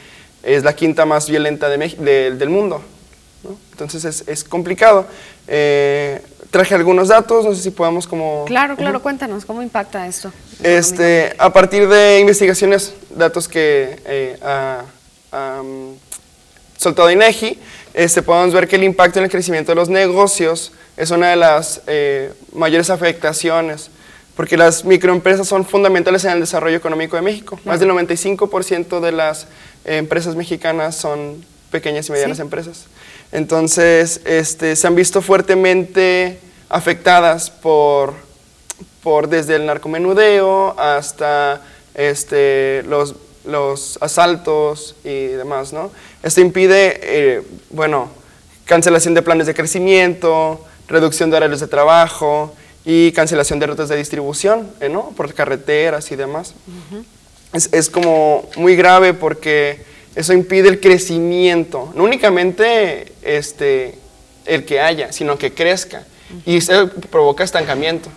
[0.43, 2.81] es la quinta más violenta de de- del mundo.
[3.43, 3.57] ¿no?
[3.71, 5.05] Entonces es, es complicado.
[5.47, 6.21] Eh,
[6.55, 8.45] traje algunos datos, no sé si podamos como...
[8.45, 10.31] Claro, claro, cuéntanos, ¿cómo impacta esto?
[10.63, 14.85] Este, a partir de investigaciones, datos que eh, ha
[15.33, 15.95] am,
[16.77, 17.59] soltado INEGI,
[17.93, 21.35] este, podemos ver que el impacto en el crecimiento de los negocios es una de
[21.35, 23.89] las eh, mayores afectaciones,
[24.37, 27.59] porque las microempresas son fundamentales en el desarrollo económico de México.
[27.65, 29.47] Más del 95% de las
[29.83, 32.43] eh, empresas mexicanas son pequeñas y medianas Sí.
[32.43, 32.85] empresas.
[33.31, 38.25] Entonces, este, se han visto fuertemente afectadas por
[39.05, 41.61] por desde el narcomenudeo hasta
[41.93, 43.13] este, los,
[43.45, 45.91] los asaltos y demás, ¿no?
[46.23, 48.09] Esto impide, eh, bueno,
[48.65, 53.95] cancelación de planes de crecimiento, reducción de horarios de trabajo y cancelación de rutas de
[53.95, 55.11] distribución, eh, ¿no?
[55.15, 56.55] Por carreteras y demás.
[57.53, 63.97] Es, es como muy grave porque eso impide el crecimiento, no únicamente este,
[64.45, 66.03] el que haya, sino que crezca.
[66.45, 68.09] Y eso provoca estancamiento.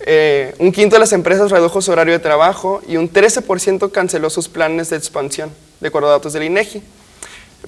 [0.00, 4.30] Eh, un quinto de las empresas redujo su horario de trabajo y un 13% canceló
[4.30, 6.82] sus planes de expansión, de acuerdo a datos del INEGI.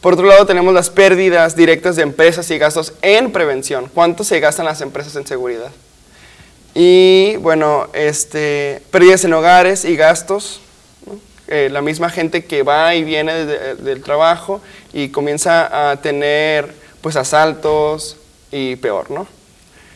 [0.00, 3.88] Por otro lado, tenemos las pérdidas directas de empresas y gastos en prevención.
[3.94, 5.70] ¿Cuánto se gastan las empresas en seguridad?
[6.74, 10.60] Y bueno, este, pérdidas en hogares y gastos.
[11.48, 14.60] Eh, la misma gente que va y viene de- del trabajo
[14.92, 16.72] y comienza a tener
[17.02, 18.16] pues asaltos
[18.50, 19.26] y peor, ¿no?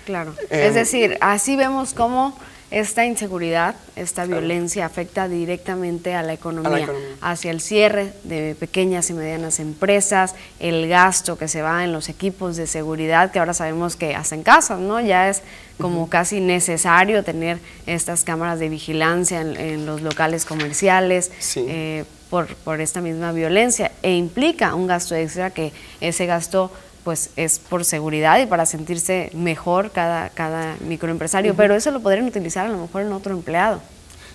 [0.04, 0.34] Claro.
[0.50, 2.38] Eh, es decir, así vemos cómo
[2.70, 7.08] esta inseguridad, esta violencia afecta directamente a la economía, economía.
[7.22, 12.08] hacia el cierre de pequeñas y medianas empresas, el gasto que se va en los
[12.08, 15.00] equipos de seguridad, que ahora sabemos que hasta en casas, ¿no?
[15.00, 15.42] Ya es
[15.78, 21.30] como casi necesario tener estas cámaras de vigilancia en, en los locales comerciales.
[21.56, 26.70] eh, por, por esta misma violencia e implica un gasto extra que ese gasto
[27.04, 32.26] pues es por seguridad y para sentirse mejor cada, cada microempresario, pero eso lo podrían
[32.26, 33.80] utilizar a lo mejor en otro empleado.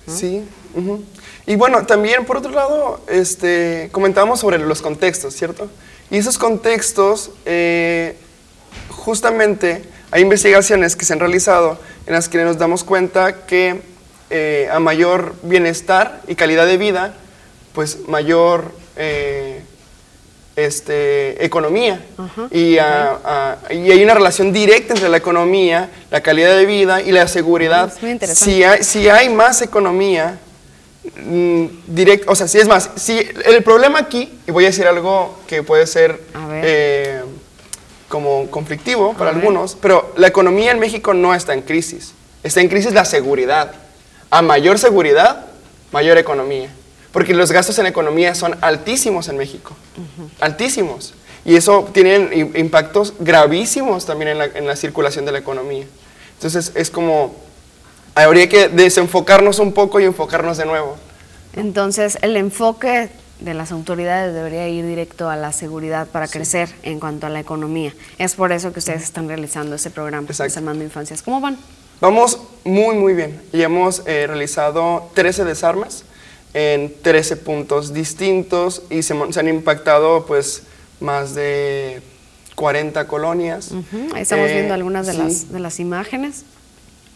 [0.07, 0.43] Sí.
[1.45, 5.69] Y bueno, también por otro lado, este, comentamos sobre los contextos, ¿cierto?
[6.09, 8.17] Y esos contextos, eh,
[8.89, 13.81] justamente hay investigaciones que se han realizado en las que nos damos cuenta que
[14.29, 17.15] eh, a mayor bienestar y calidad de vida,
[17.73, 19.63] pues mayor eh,
[20.55, 21.99] este, economía.
[22.51, 27.01] y, a- a- y hay una relación directa entre la economía, la calidad de vida
[27.01, 27.91] y la seguridad.
[27.95, 28.51] Es muy interesante.
[28.51, 30.37] Si hay, si hay más economía,
[31.17, 34.87] mm, direct, o sea, si es más, si el problema aquí, y voy a decir
[34.87, 36.19] algo que puede ser
[36.63, 37.21] eh,
[38.07, 42.69] como conflictivo para algunos, pero la economía en México no está en crisis, está en
[42.69, 43.71] crisis la seguridad.
[44.29, 45.45] A mayor seguridad,
[45.91, 46.69] mayor economía.
[47.13, 49.73] Porque los gastos en economía son altísimos en México,
[50.41, 51.13] altísimos.
[51.45, 55.85] Y eso tiene impactos gravísimos también en la, en la circulación de la economía.
[56.33, 57.35] Entonces es como,
[58.15, 60.97] habría que desenfocarnos un poco y enfocarnos de nuevo.
[61.55, 63.09] Entonces, el enfoque
[63.39, 67.39] de las autoridades debería ir directo a la seguridad para crecer en cuanto a la
[67.39, 67.93] economía.
[68.17, 71.21] Es por eso que ustedes están realizando este programa, Desarmando Infancias.
[71.21, 71.57] ¿Cómo van?
[72.01, 73.41] Vamos muy, muy bien.
[73.51, 76.05] Y hemos eh, realizado 13 desarmes
[76.53, 80.63] en 13 puntos distintos y se, se han impactado pues
[80.99, 82.01] más de
[82.55, 83.71] 40 colonias.
[83.71, 85.17] Ujú, Ahí estamos Eh, viendo algunas de, sí.
[85.19, 86.43] las, de las imágenes.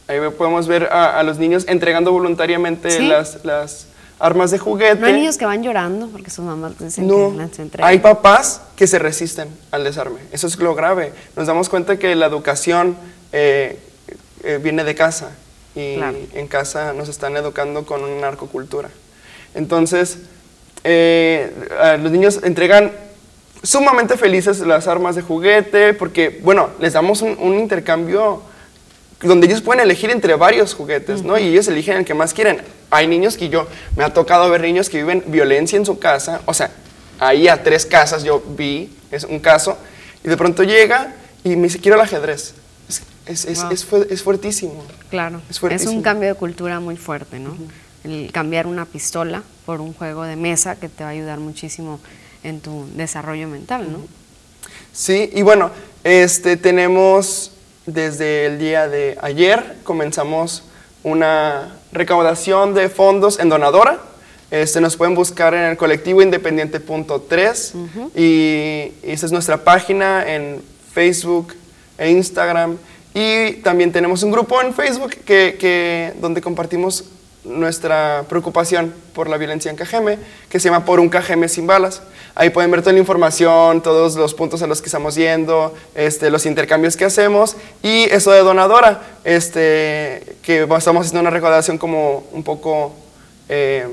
[0.08, 3.08] Ahí podemos ver a, a los niños entregando voluntariamente Sí.
[3.08, 3.88] las, las
[4.20, 5.00] armas de juguete.
[5.00, 7.88] No hay niños que van llorando porque sus mamás dicen No, que las entregan.
[7.90, 10.20] hay papás que se resisten al desarme.
[10.32, 11.12] Eso es lo grave.
[11.36, 12.98] Nos damos cuenta que la educación
[13.34, 13.78] eh,
[14.44, 15.32] eh, viene de casa
[15.76, 16.18] y Claro.
[16.34, 18.90] en casa nos están educando con una narcocultura.
[19.58, 20.20] Entonces,
[20.84, 21.51] eh,
[22.01, 22.91] los niños entregan
[23.64, 28.41] sumamente felices las armas de juguete porque, bueno, les damos un, un intercambio
[29.22, 31.38] donde ellos pueden elegir entre varios juguetes, ¿no?
[31.39, 32.62] Y ellos eligen el que más quieren.
[32.91, 36.41] Hay niños que yo, me ha tocado ver niños que viven violencia en su casa,
[36.45, 36.70] o sea,
[37.20, 39.76] ahí a tres casas yo vi, es un caso,
[40.24, 42.53] y de pronto llega y me dice, quiero el ajedrez.
[42.88, 43.72] Es, es, es, Wow.
[43.72, 44.86] es fu- es fuertísimo.
[45.10, 47.58] Claro, Es un cambio de cultura muy fuerte, ¿no?
[48.04, 52.00] El cambiar una pistola por un juego de mesa que te va a ayudar muchísimo
[52.43, 54.00] en tu desarrollo mental, ¿no?
[54.93, 55.72] Sí, y bueno,
[56.04, 57.52] este, tenemos
[57.86, 60.64] desde el día de ayer, comenzamos
[61.04, 64.00] una recaudación de fondos en donadora.
[64.50, 70.62] Este, nos pueden buscar en el colectivo independiente.3 y, esa es nuestra página en
[70.93, 71.54] Facebook
[71.98, 72.78] e Instagram.
[73.14, 77.06] Y también tenemos un grupo en Facebook que, que, donde compartimos
[77.44, 80.20] nuestra preocupación por la violencia en Cajeme,
[80.50, 82.02] que se llama Por un Cajeme sin balas.
[82.36, 86.30] Ahí pueden ver toda la información, todos los puntos a los que estamos yendo, este,
[86.30, 92.26] los intercambios que hacemos y eso de donadora, este, que estamos haciendo una recaudación como
[92.32, 92.94] un poco...
[93.50, 93.88] Eh,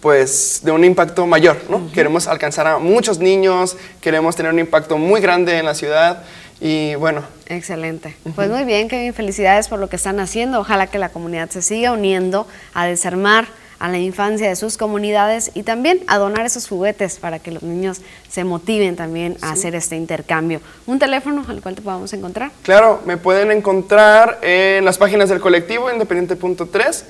[0.00, 1.90] pues de un impacto mayor, ¿no?
[1.92, 6.24] Queremos alcanzar a muchos niños, queremos tener un impacto muy grande en la ciudad
[6.60, 7.22] y bueno.
[7.46, 8.16] Excelente.
[8.34, 10.60] Pues muy bien, Kevin, felicidades por lo que están haciendo.
[10.60, 13.46] Ojalá que la comunidad se siga uniendo a desarmar
[13.78, 17.62] a la infancia de sus comunidades y también a donar esos juguetes para que los
[17.62, 18.00] niños
[18.30, 20.60] se motiven también a hacer este intercambio.
[20.86, 22.50] ¿Un teléfono al cual te podamos encontrar?
[22.62, 27.04] Claro, me pueden encontrar en las páginas del colectivo Independiente.3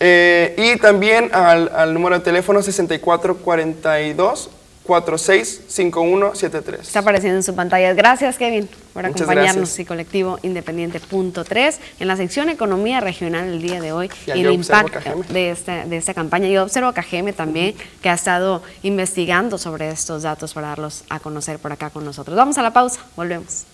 [0.00, 4.50] eh, y también al, al número de teléfono 6442
[4.88, 6.80] 465173.
[6.80, 7.92] Está apareciendo en su pantalla.
[7.92, 13.92] Gracias, Kevin, por acompañarnos y colectivo Independiente.3 en la sección Economía Regional el día de
[13.92, 16.48] hoy y, el impacto de esta, de esta campaña.
[16.48, 21.20] Yo observo a Cajeme también, que ha estado investigando sobre estos datos para darlos a
[21.20, 22.34] conocer por acá con nosotros.
[22.34, 23.66] Vamos a la pausa, volvemos.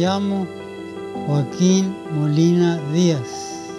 [0.00, 0.46] Llamo
[1.26, 3.20] Joaquín Molina Díaz.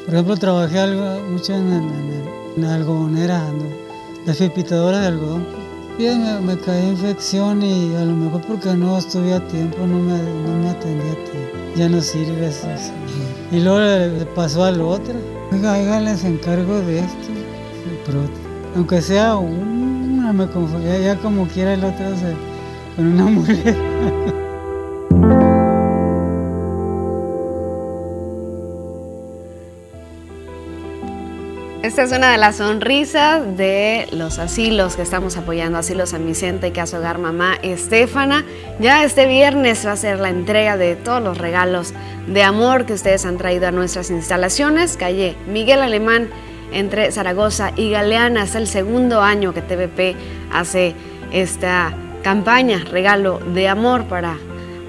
[0.06, 2.24] Por ejemplo, trabajé algo, mucho en, en,
[2.58, 3.52] en, algodoneras,
[4.26, 5.46] las pipitadoras de algodón.
[5.98, 10.00] Y me, me caí infección y a lo mejor porque no estuve a tiempo, no
[10.00, 11.58] me, no me atendí a tiempo.
[11.76, 12.68] Ya no sirve eso.
[13.52, 15.16] Y luego le, pasó al otro.
[15.52, 17.30] Oiga, oiga, les encargo de esto.
[18.06, 18.22] Pero,
[18.76, 22.36] aunque sea una, me confundía, ya como quiera el otro se,
[22.96, 24.51] con una mujer.
[31.92, 36.70] Esta es una de las sonrisas de los asilos que estamos apoyando, Asilo San Vicente
[36.70, 38.46] y Casa Hogar Mamá Estefana.
[38.80, 41.94] Ya este viernes va a ser la entrega de todos los regalos
[42.28, 44.96] de amor que ustedes han traído a nuestras instalaciones.
[44.96, 46.30] Calle Miguel Alemán
[46.72, 48.44] entre Zaragoza y Galeana.
[48.44, 50.16] Es el segundo año que TVP
[50.54, 50.96] hace
[51.34, 54.38] esta campaña, regalo de amor para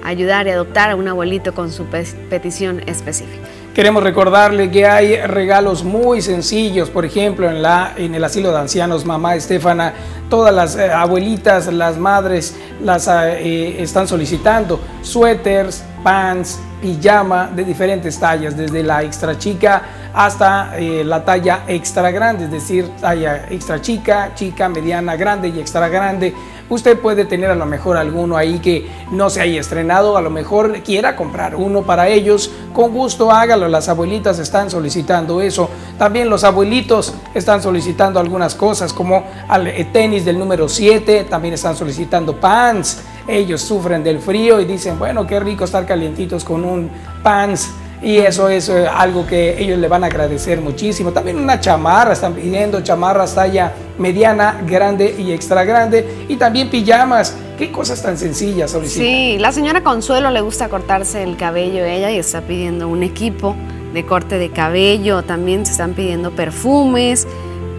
[0.05, 3.52] ayudar y adoptar a un abuelito con su petición específica.
[3.73, 8.59] Queremos recordarle que hay regalos muy sencillos, por ejemplo, en, la, en el asilo de
[8.59, 9.95] ancianos Mamá Estefana,
[10.29, 18.19] todas las eh, abuelitas, las madres las eh, están solicitando suéteres, pants, pijama de diferentes
[18.19, 19.81] tallas, desde la extra chica
[20.13, 25.59] hasta eh, la talla extra grande, es decir, talla extra chica, chica, mediana, grande y
[25.59, 26.35] extra grande
[26.69, 30.29] Usted puede tener a lo mejor alguno ahí que no se haya estrenado, a lo
[30.29, 32.51] mejor quiera comprar uno para ellos.
[32.73, 35.69] Con gusto hágalo, las abuelitas están solicitando eso.
[35.97, 41.53] También los abuelitos están solicitando algunas cosas como el eh, tenis del número 7, también
[41.53, 43.03] están solicitando pants.
[43.27, 46.89] Ellos sufren del frío y dicen, bueno, qué rico estar calientitos con un
[47.21, 47.71] pants
[48.03, 51.11] y eso es eh, algo que ellos le van a agradecer muchísimo.
[51.11, 57.35] También una chamarra, están pidiendo chamarras talla mediana, grande y extra grande y también pijamas.
[57.57, 59.05] Qué cosas tan sencillas solicitan.
[59.05, 63.55] Sí, la señora Consuelo le gusta cortarse el cabello ella y está pidiendo un equipo
[63.93, 67.27] de corte de cabello, también se están pidiendo perfumes,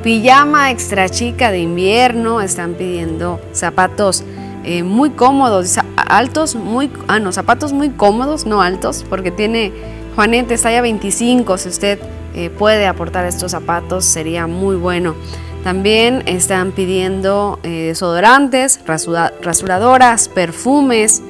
[0.03, 4.23] pijama extra chica de invierno, están pidiendo zapatos
[4.63, 9.73] eh, muy cómodos, altos, muy, ah no, zapatos muy cómodos, no altos, porque tiene
[10.15, 11.99] Juanete, talla 25, si usted
[12.35, 15.17] eh, puede aportar estos zapatos sería muy bueno.
[15.65, 21.23] También están pidiendo eh, desodorantes, rasuradoras, perfumes,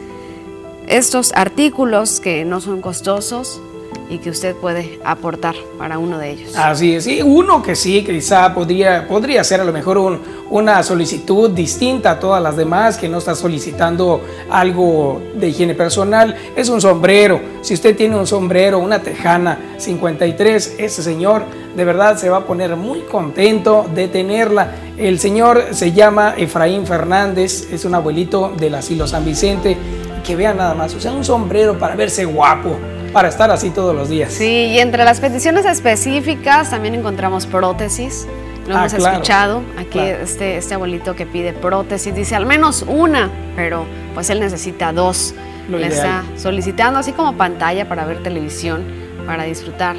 [0.86, 3.62] estos artículos que no son costosos,
[4.08, 6.56] y que usted puede aportar para uno de ellos.
[6.56, 10.82] Así es, y uno que sí, quizá podría, podría ser a lo mejor un, una
[10.82, 16.68] solicitud distinta a todas las demás, que no está solicitando algo de higiene personal, es
[16.68, 17.40] un sombrero.
[17.62, 21.44] Si usted tiene un sombrero, una tejana 53, ese señor
[21.74, 24.74] de verdad se va a poner muy contento de tenerla.
[24.96, 29.76] El señor se llama Efraín Fernández, es un abuelito del asilo San Vicente,
[30.24, 32.76] que vean nada más, o sea, un sombrero para verse guapo
[33.14, 34.32] para estar así todos los días.
[34.32, 38.26] Sí, y entre las peticiones específicas también encontramos prótesis.
[38.66, 39.62] Lo hemos ah, escuchado.
[39.78, 44.92] Aquí este, este abuelito que pide prótesis dice al menos una, pero pues él necesita
[44.92, 45.32] dos.
[45.70, 48.84] le está solicitando, así como pantalla para ver televisión,
[49.26, 49.96] para disfrutar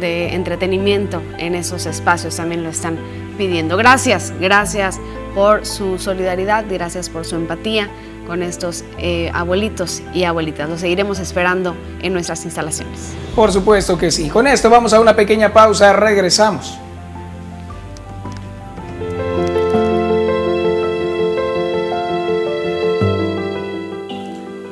[0.00, 2.98] de entretenimiento en esos espacios, también lo están
[3.36, 3.76] pidiendo.
[3.76, 4.98] Gracias, gracias
[5.34, 7.90] por su solidaridad, gracias por su empatía
[8.26, 10.68] con estos eh, abuelitos y abuelitas.
[10.68, 13.12] Los seguiremos esperando en nuestras instalaciones.
[13.34, 14.28] Por supuesto que sí.
[14.28, 16.78] Con esto vamos a una pequeña pausa, regresamos.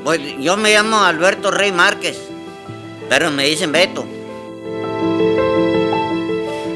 [0.04, 2.18] Pues yo me llamo Alberto Rey Márquez,
[3.08, 4.04] pero me dicen Beto.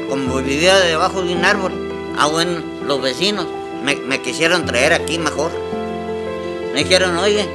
[0.09, 1.71] Como vivía debajo de un árbol,
[2.17, 3.45] ah bueno, los vecinos
[3.83, 5.51] me, quisieron traer aquí mejor.
[6.79, 7.45] Me dijeron, oye,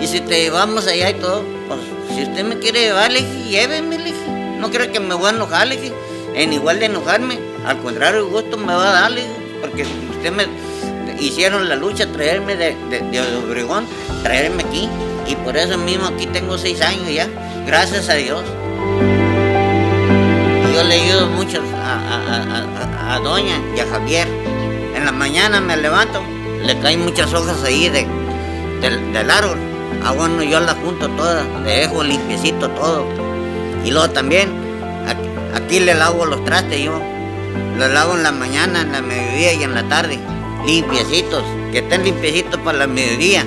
[0.00, 1.80] y si te llevamos allá y todo, pues
[2.14, 4.56] si usted me quiere llevar, le dije, lléveme, le dije.
[4.58, 5.92] No creo que me voy a enojar, le.
[6.34, 9.12] En igual de enojarme, al contrario, gusto me va a dar,
[9.60, 10.46] porque usted me
[11.20, 13.84] hicieron la lucha traerme de, de, Obregón,
[14.22, 14.88] traerme aquí.
[15.26, 17.28] Y por eso mismo aquí tengo seis años ya,
[17.66, 18.42] gracias a Dios.
[20.74, 24.26] yo le ayudo mucho a, a Doña y a Javier
[24.94, 26.22] en la mañana me levanto,
[26.64, 28.06] le caen muchas hojas ahí de,
[28.80, 29.58] del, árbol.
[30.02, 33.06] Ah, bueno, yo las junto todas, le dejo limpiecito todo.
[33.84, 34.50] Y luego también,
[35.54, 37.00] aquí, le lavo los trastes yo.
[37.78, 40.18] Los lavo en la mañana, en la mediodía y en la tarde.
[40.66, 43.44] Limpiecitos, que estén limpiecitos para la mediodía.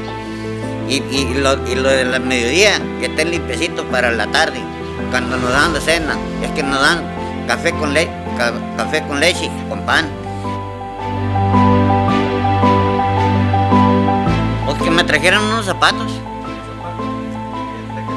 [0.89, 4.59] Y, lo, de la mediodía, que estén limpiecitos para la tarde.
[5.09, 7.01] Cuando nos dan de cena, es que nos dan
[7.47, 8.09] café con, le
[8.77, 10.22] café con leche, con pan.
[15.05, 16.11] Trajeron unos zapatos.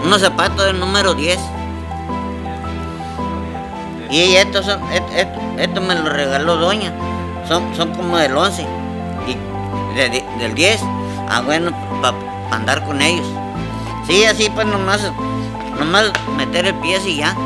[0.05, 1.39] Unos zapatos del número 10.
[4.11, 6.93] Y estos son, esto, me lo regaló doña.
[7.49, 8.67] Son, son como del 11.
[9.27, 10.81] Y del 10.
[11.29, 12.17] Ah, bueno, para
[12.51, 13.27] andar con ellos.
[14.07, 15.11] Sí, así pues nomás,
[15.79, 17.37] nomás meter el pie y ya.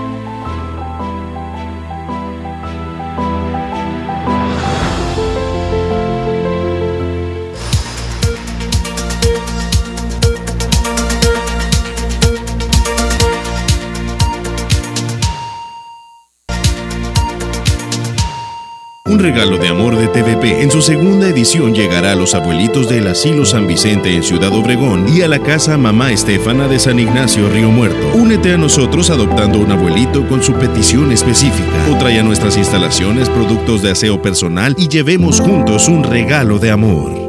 [19.22, 23.44] Regalo de amor de TVP en su segunda edición llegará a los abuelitos del Asilo
[23.44, 27.70] San Vicente en Ciudad Obregón y a la casa Mamá Estefana de San Ignacio Río
[27.70, 28.12] Muerto.
[28.14, 33.28] Únete a nosotros adoptando un abuelito con su petición específica o trae a nuestras instalaciones
[33.28, 37.19] productos de aseo personal y llevemos juntos un regalo de amor.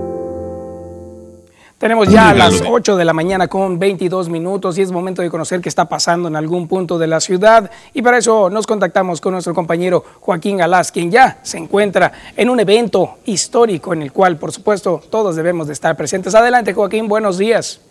[1.82, 5.62] Tenemos ya las 8 de la mañana con 22 minutos y es momento de conocer
[5.62, 9.34] qué está pasando en algún punto de la ciudad y para eso nos contactamos con
[9.34, 14.38] nuestro compañero Joaquín Galás, quien ya se encuentra en un evento histórico en el cual
[14.38, 16.36] por supuesto todos debemos de estar presentes.
[16.36, 17.82] Adelante Joaquín, buenos días.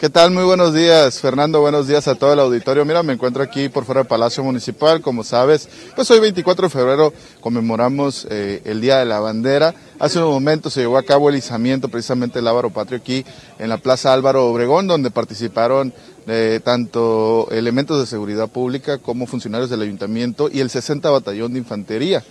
[0.00, 0.30] ¿Qué tal?
[0.30, 1.60] Muy buenos días, Fernando.
[1.60, 2.86] Buenos días a todo el auditorio.
[2.86, 5.02] Mira, me encuentro aquí por fuera del Palacio Municipal.
[5.02, 9.74] Como sabes, pues hoy 24 de febrero conmemoramos eh, el Día de la Bandera.
[9.98, 13.26] Hace un momento se llevó a cabo el izamiento precisamente del Álvaro Patrio aquí
[13.58, 15.92] en la Plaza Álvaro Obregón, donde participaron
[16.26, 21.58] eh, tanto elementos de seguridad pública como funcionarios del ayuntamiento y el 60 Batallón de
[21.58, 22.24] Infantería.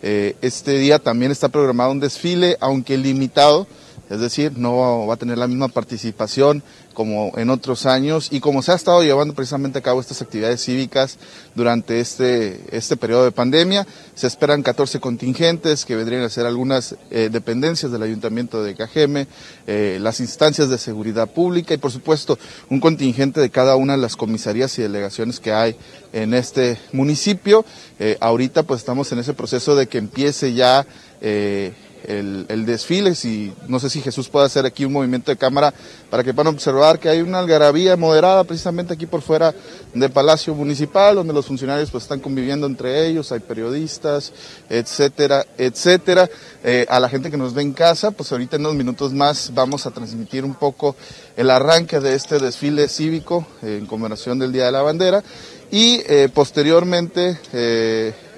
[0.00, 3.66] Eh, este día también está programado un desfile, aunque limitado
[4.08, 6.62] es decir, no va a tener la misma participación
[6.96, 10.64] como en otros años y como se ha estado llevando precisamente a cabo estas actividades
[10.64, 11.18] cívicas
[11.54, 13.86] durante este, este periodo de pandemia.
[14.14, 19.26] Se esperan 14 contingentes que vendrían a ser algunas eh, dependencias del Ayuntamiento de Cajeme,
[19.66, 22.38] eh, las instancias de seguridad pública y por supuesto
[22.70, 25.76] un contingente de cada una de las comisarías y delegaciones que hay
[26.14, 27.66] en este municipio.
[27.98, 30.86] Eh, ahorita pues estamos en ese proceso de que empiece ya
[32.06, 33.14] el, desfile.
[33.14, 35.72] Si, no sé si Jesús puede hacer aquí un movimiento de cámara
[36.10, 39.54] para que puedan observar que hay una algarabía moderada precisamente aquí por fuera
[39.94, 44.32] del Palacio Municipal, donde los funcionarios pues están conviviendo entre ellos, hay periodistas,
[44.68, 46.28] etcétera, etcétera.
[46.64, 49.52] Eh, a la gente que nos ve en casa, pues ahorita en unos minutos más
[49.54, 50.96] vamos a transmitir un poco
[51.36, 55.22] el arranque de este desfile cívico en conmemoración del Día de la Bandera
[55.70, 57.38] y eh, posteriormente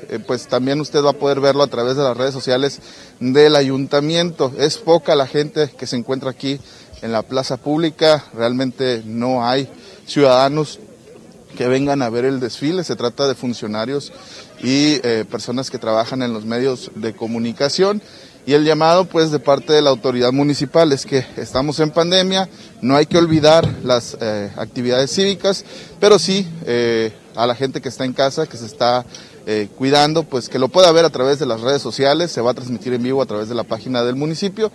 [0.09, 2.81] eh, pues también usted va a poder verlo a través de las redes sociales
[3.21, 4.53] del ayuntamiento.
[4.59, 6.59] Es poca la gente que se encuentra aquí
[7.03, 9.69] en la plaza pública, realmente no hay
[10.07, 10.81] ciudadanos
[11.57, 14.13] que vengan a ver el desfile, se trata de funcionarios
[14.63, 18.03] y eh, personas que trabajan en los medios de comunicación.
[18.47, 22.49] Y el llamado pues de parte de la autoridad municipal es que estamos en pandemia,
[22.81, 25.67] no hay que olvidar las eh, actividades cívicas,
[26.01, 26.49] pero sí
[27.39, 29.07] a la gente que está en casa, que se está
[29.51, 32.51] eh, cuidando, pues que lo pueda ver a través de las redes sociales, se va
[32.51, 34.71] a transmitir en vivo a través de la página del municipio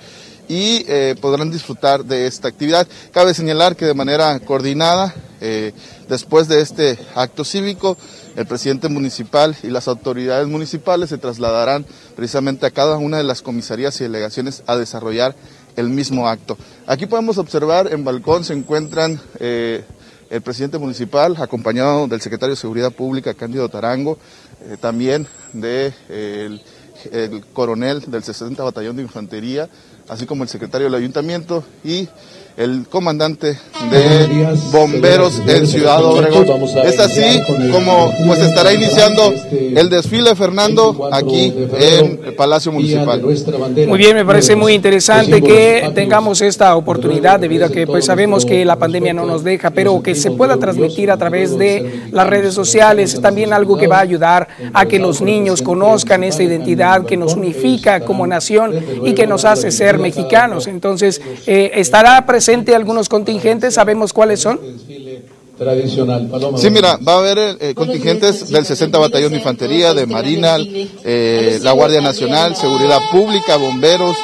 [0.50, 2.88] y eh, podrán disfrutar de esta actividad.
[3.12, 5.74] Cabe señalar que de manera coordinada, eh,
[6.10, 7.98] después de este acto cívico,
[8.36, 13.44] el presidente municipal y las autoridades municipales se trasladarán precisamente a cada una de las
[13.44, 15.36] comisarías y delegaciones a desarrollar
[15.76, 16.58] el mismo acto.
[16.88, 19.22] Aquí podemos observar en balcón se encuentran
[20.34, 24.18] el presidente municipal acompañado del secretario de Seguridad Pública Cándido Tarango,
[24.66, 26.60] eh, también del de,
[27.12, 29.70] el coronel del 60 Batallón de Infantería,
[30.10, 32.08] así como el secretario del ayuntamiento y
[32.56, 33.58] el comandante
[33.90, 36.46] de bomberos en Ciudad Obregón.
[36.86, 37.42] Es así
[37.72, 43.22] como pues estará iniciando el desfile Fernando aquí en el Palacio Municipal.
[43.22, 48.46] Muy bien, me parece muy interesante que tengamos esta oportunidad debido a que pues sabemos
[48.46, 52.28] que la pandemia no nos deja, pero que se pueda transmitir a través de las
[52.28, 56.44] redes sociales es también algo que va a ayudar a que los niños conozcan esta
[56.44, 58.74] identidad que nos unifica como nación
[59.04, 60.68] y que nos hace ser mexicanos.
[60.68, 64.60] Entonces, eh, estará presente algunos contingentes, ¿sabemos cuáles son?
[65.58, 66.30] Tradicional.
[66.58, 70.58] Sí, mira, va a haber eh, contingentes del 60 Batallón de Infantería, de Marina,
[71.04, 74.18] eh, la Guardia Nacional, Seguridad Pública, Bomberos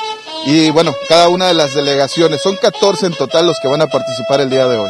[0.45, 2.41] y bueno, cada una de las delegaciones.
[2.41, 4.89] Son 14 en total los que van a participar el día de hoy.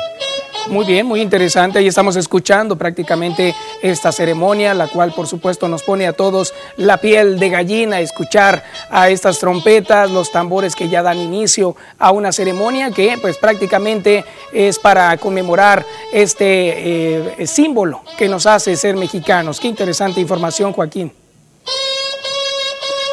[0.68, 1.80] Muy bien, muy interesante.
[1.80, 6.98] Ahí estamos escuchando prácticamente esta ceremonia, la cual por supuesto nos pone a todos la
[6.98, 12.32] piel de gallina, escuchar a estas trompetas, los tambores que ya dan inicio a una
[12.32, 19.60] ceremonia que pues prácticamente es para conmemorar este eh, símbolo que nos hace ser mexicanos.
[19.60, 21.12] Qué interesante información, Joaquín.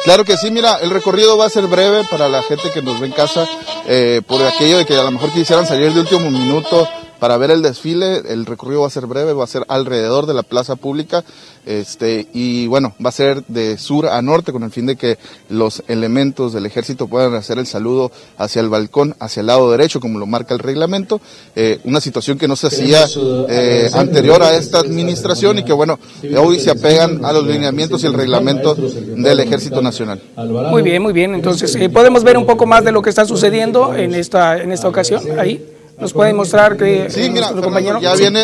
[0.03, 2.99] Claro que sí, mira, el recorrido va a ser breve para la gente que nos
[2.99, 3.45] ve en casa,
[3.87, 6.87] eh, por aquello de que a lo mejor quisieran salir de último minuto
[7.19, 8.21] para ver el desfile.
[8.27, 11.23] El recorrido va a ser breve, va a ser alrededor de la plaza pública
[11.67, 15.17] este, y bueno, va a ser de sur a norte con el fin de que
[15.49, 19.99] los elementos del ejército puedan hacer el saludo hacia el balcón, hacia el lado derecho,
[19.99, 21.19] como lo marca el reglamento.
[21.57, 23.05] Eh, una situación que no se hacía
[23.49, 25.99] eh, anterior a esta administración y que bueno,
[26.39, 30.21] hoy se apegan a los lineamientos y el reglamento del Ejército Nacional.
[30.37, 31.35] Muy bien, muy bien.
[31.35, 34.71] Entonces, eh, ¿podemos ver un poco más de lo que está sucediendo en esta, en
[34.71, 35.76] esta ocasión ahí?
[35.99, 38.41] Nos puede mostrar que sí, mira, compañero ya viene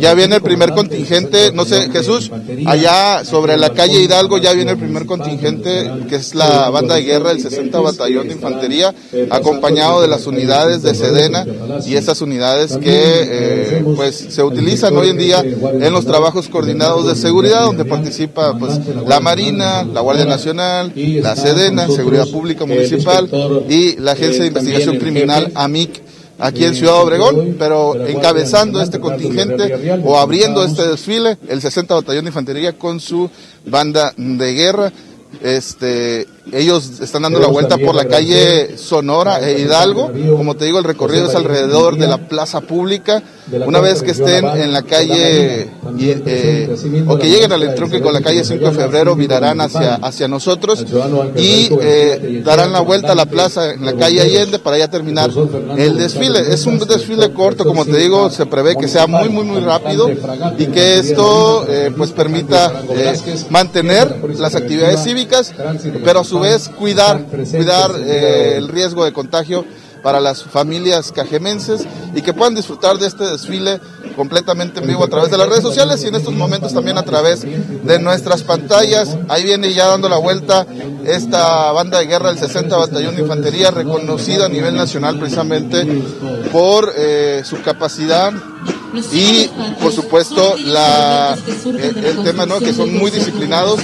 [0.00, 2.30] ya viene el primer contingente, no sé, Jesús,
[2.66, 7.02] allá sobre la calle Hidalgo ya viene el primer contingente que es la banda de
[7.02, 8.94] guerra del 60 Batallón de Infantería,
[9.30, 11.44] acompañado de las unidades de Sedena
[11.84, 17.08] y esas unidades que eh, pues se utilizan hoy en día en los trabajos coordinados
[17.08, 23.28] de seguridad donde participa pues la Marina, la Guardia Nacional, la Sedena, Seguridad Pública Municipal
[23.68, 26.11] y la Agencia de Investigación Criminal AMIC
[26.42, 32.24] aquí en Ciudad Obregón, pero encabezando este contingente o abriendo este desfile, el 60 Batallón
[32.24, 33.30] de Infantería con su
[33.64, 34.92] banda de guerra.
[35.40, 40.10] Este, ellos están dando la vuelta por la calle Sonora e Hidalgo.
[40.36, 43.22] Como te digo, el recorrido es alrededor de la plaza pública.
[43.50, 45.68] Una vez que estén en la calle
[46.26, 46.76] eh,
[47.08, 50.84] o que lleguen al entronque con la calle 5 de febrero, virarán hacia, hacia nosotros
[51.36, 55.30] y eh, darán la vuelta a la plaza en la calle Allende para ya terminar
[55.76, 56.52] el desfile.
[56.52, 60.08] Es un desfile corto, como te digo, se prevé que sea muy, muy, muy rápido
[60.56, 62.82] y que esto eh, pues permita
[63.50, 65.52] mantener las actividades cívicas,
[66.04, 69.64] pero su vez cuidar, cuidar eh, el riesgo de contagio
[70.02, 73.80] para las familias cajemenses y que puedan disfrutar de este desfile
[74.16, 77.02] completamente en vivo a través de las redes sociales y en estos momentos también a
[77.02, 79.16] través de nuestras pantallas.
[79.28, 80.66] Ahí viene ya dando la vuelta
[81.04, 85.84] esta banda de guerra del 60 Batallón de Infantería, reconocida a nivel nacional precisamente
[86.52, 88.32] por eh, su capacidad
[89.12, 89.48] y
[89.80, 92.58] por supuesto la, el tema ¿no?
[92.58, 93.80] que son muy disciplinados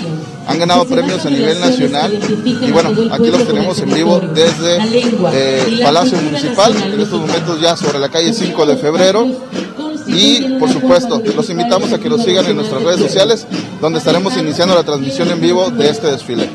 [0.48, 2.18] han ganado premios a nivel nacional.
[2.44, 4.78] y bueno, aquí los tenemos en vivo desde
[5.32, 9.28] eh, Palacio Municipal, en estos momentos ya sobre la calle 5 de febrero.
[10.06, 13.46] y por supuesto los invitamos a que nos sigan en nuestras redes sociales
[13.80, 16.48] donde estaremos iniciando la transmisión en vivo de este desfile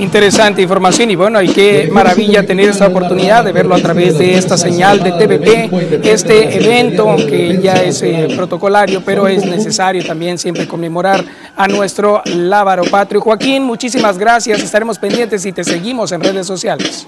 [0.00, 4.36] interesante información y bueno, y qué maravilla tener esta oportunidad de verlo a través de
[4.36, 10.38] esta señal de TVP, este evento que ya es eh, protocolario, pero es necesario también
[10.38, 11.24] siempre conmemorar
[11.56, 13.20] a nuestro lábaro patrio.
[13.20, 17.06] Joaquín, muchísimas gracias, estaremos pendientes y te seguimos en redes sociales.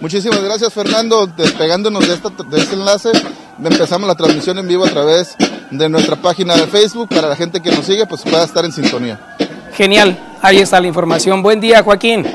[0.00, 2.16] Muchísimas gracias Fernando, despegándonos de,
[2.50, 3.10] de este enlace,
[3.62, 5.36] empezamos la transmisión en vivo a través
[5.70, 8.72] de nuestra página de Facebook para la gente que nos sigue, pues pueda estar en
[8.72, 9.20] sintonía.
[9.74, 11.42] Genial, ahí está la información.
[11.42, 12.26] Buen día, Joaquín.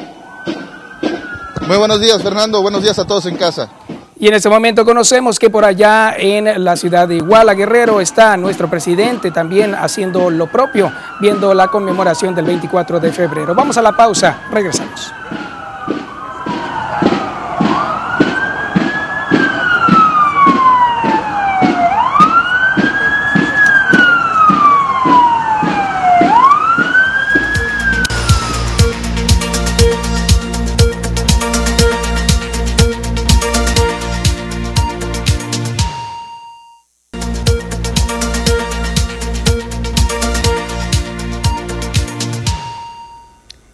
[1.68, 2.62] Muy buenos días, Fernando.
[2.62, 3.70] Buenos días a todos en casa.
[4.20, 8.36] Y en este momento conocemos que por allá en la ciudad de Iguala Guerrero está
[8.36, 13.54] nuestro presidente también haciendo lo propio, viendo la conmemoración del 24 de febrero.
[13.54, 15.14] Vamos a la pausa, regresamos.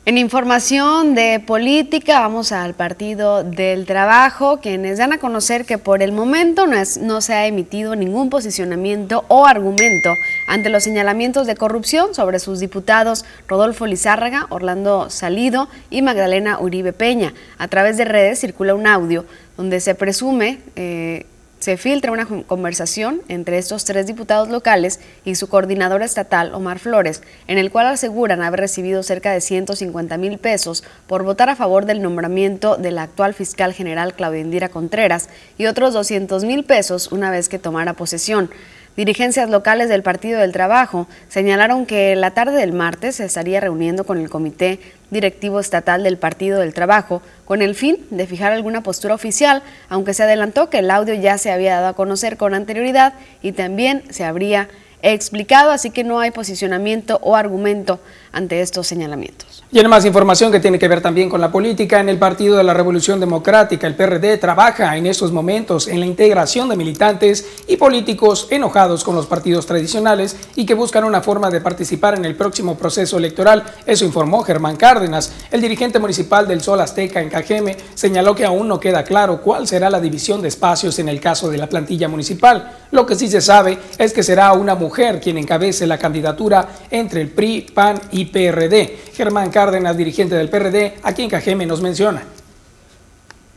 [0.06, 6.04] En información de política, vamos al Partido del Trabajo, quienes dan a conocer que por
[6.04, 10.14] el momento no, no, se ha emitido ningún posicionamiento o argumento
[10.46, 16.92] ante los señalamientos de corrupción sobre sus diputados Rodolfo Lizárraga, Orlando Salido y Magdalena Uribe
[16.92, 17.34] Peña.
[17.58, 19.24] A través de redes circula un audio
[19.56, 21.28] donde se presume eh,
[21.64, 27.22] se filtra una conversación entre estos tres diputados locales y su coordinador estatal, Omar Flores,
[27.48, 31.85] en el cual aseguran haber recibido cerca de 150 mil pesos por votar a favor
[31.85, 37.10] del nombramiento de la actual fiscal general Claudia Indira Contreras y otros 200 mil pesos
[37.14, 38.49] una vez que tomara posesión.
[38.95, 44.03] Dirigencias locales del Partido del Trabajo señalaron que la tarde del martes se estaría reuniendo
[44.03, 44.80] con el Comité
[45.10, 50.14] Directivo Estatal del Partido del Trabajo con el fin de fijar alguna postura oficial, aunque
[50.14, 54.03] se adelantó que el audio ya se había dado a conocer con anterioridad y también
[54.11, 54.70] se habría
[55.02, 57.99] explicado, así que no hay posicionamiento o argumento
[58.34, 59.64] ante estos señalamientos.
[59.72, 62.57] Y en más información que tiene que ver también con la política, en el Partido
[62.57, 67.45] de la Revolución Democrática, el PRD trabaja en estos momentos en la integración de militantes
[67.68, 72.26] y políticos enojados con los partidos tradicionales y que buscan una forma de participar en
[72.26, 73.64] el próximo proceso electoral.
[73.85, 75.31] Eso informó Germán Cárdenas.
[75.51, 79.68] El dirigente municipal del Sol Azteca en Cajeme señaló que aún no queda claro cuál
[79.68, 82.77] será la división de espacios en el caso de la plantilla municipal.
[82.91, 87.22] Lo que sí se sabe es que será una mujer quien encabece la candidatura entre
[87.22, 89.12] el PRI, PAN y PRD.
[89.14, 92.24] Germán Cárdenas, dirigente del PRD, aquí en Cajeme nos menciona.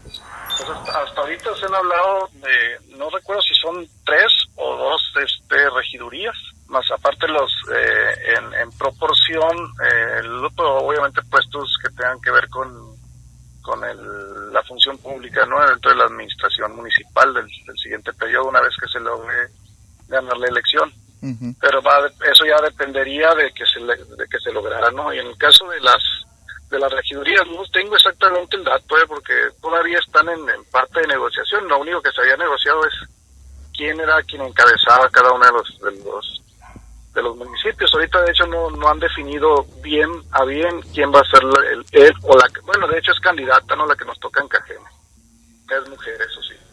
[0.02, 0.20] Pues
[0.70, 6.34] hasta ahorita se han hablado de, no recuerdo si son tres o dos este, regidurías,
[6.68, 10.20] más aparte los eh, en, proporción, eh,
[10.56, 12.96] obviamente puestos que tengan que ver con
[13.66, 13.80] con
[14.52, 18.72] la función pública no dentro de la administración municipal del, del siguiente periodo una vez
[18.80, 19.48] que se logre
[20.06, 20.92] ganar la elección
[21.60, 25.26] pero va, eso ya dependería de que se de que se lograra no y en
[25.26, 26.02] el caso de las
[26.70, 29.06] de las regidurías no tengo exactamente el dato ¿eh?
[29.06, 31.68] porque todavía están en, parte de negociación.
[31.68, 32.94] Lo único que se había negociado es
[33.76, 36.42] quién era quien encabezaba cada uno de los de los
[37.14, 37.92] de los municipios.
[37.94, 41.84] Ahorita de hecho no, no han definido bien a bien quién va a ser el,
[41.92, 44.90] él o la bueno de hecho es candidata no la que nos toca en Cajeme.
[45.70, 46.65] Es mujer eso sí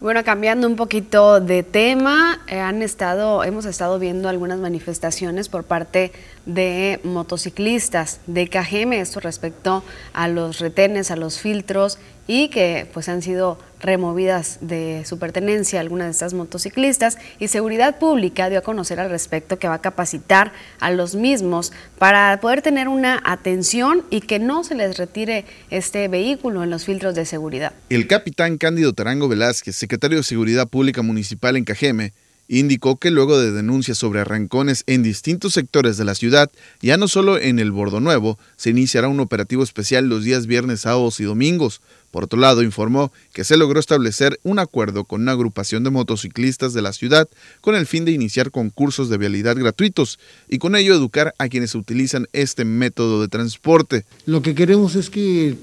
[0.00, 5.64] bueno, cambiando un poquito de tema, eh, han estado, hemos estado viendo algunas manifestaciones por
[5.64, 6.12] parte
[6.46, 11.98] de motociclistas de Cajeme, esto respecto a los retenes, a los filtros
[12.28, 17.98] y que pues han sido removidas de su pertenencia algunas de estas motociclistas y Seguridad
[17.98, 22.60] Pública dio a conocer al respecto que va a capacitar a los mismos para poder
[22.60, 27.24] tener una atención y que no se les retire este vehículo en los filtros de
[27.24, 27.72] seguridad.
[27.88, 32.12] El capitán Cándido Tarango Velázquez, secretario de Seguridad Pública Municipal en Cajeme,
[32.48, 36.50] indicó que luego de denuncias sobre arrancones en distintos sectores de la ciudad,
[36.80, 40.80] ya no solo en el Bordo Nuevo, se iniciará un operativo especial los días viernes,
[40.80, 41.82] sábados y domingos.
[42.10, 46.72] Por otro lado, informó que se logró establecer un acuerdo con una agrupación de motociclistas
[46.72, 47.28] de la ciudad
[47.60, 50.18] con el fin de iniciar concursos de vialidad gratuitos
[50.48, 54.04] y con ello educar a quienes utilizan este método de transporte.
[54.26, 55.56] Lo que queremos es que,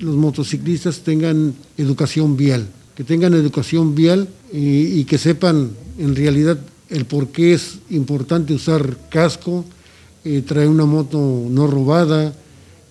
[0.00, 6.58] los motociclistas tengan educación vial que tengan educación vial y, que sepan en realidad
[6.90, 9.64] el por qué es importante usar casco,
[10.24, 12.34] eh, traer una moto no robada,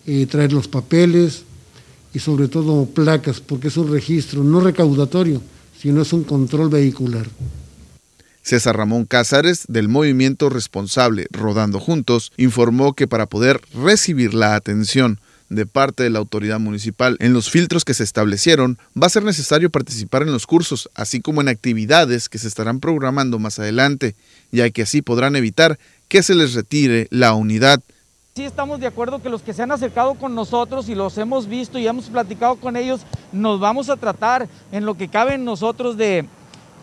[0.06, 1.44] eh, traer los papeles
[2.14, 5.42] y sobre todo placas, porque es un registro no recaudatorio,
[5.80, 7.28] sino es un control vehicular.
[8.42, 15.20] César Ramón Cázares, del movimiento responsable Rodando Juntos, informó que para poder recibir la atención
[15.50, 17.18] de parte de la autoridad municipal.
[17.20, 21.22] En los filtros que se establecieron va a ser necesario participar en los cursos, así
[21.22, 24.16] como en actividades que se estarán programando más adelante,
[24.52, 27.82] ya que así podrán evitar que se les retire la unidad.
[28.36, 31.46] Sí estamos de acuerdo que los que se han acercado con nosotros y los hemos
[31.46, 33.02] visto y hemos platicado con ellos,
[33.32, 36.26] nos vamos a tratar en lo que cabe en nosotros de,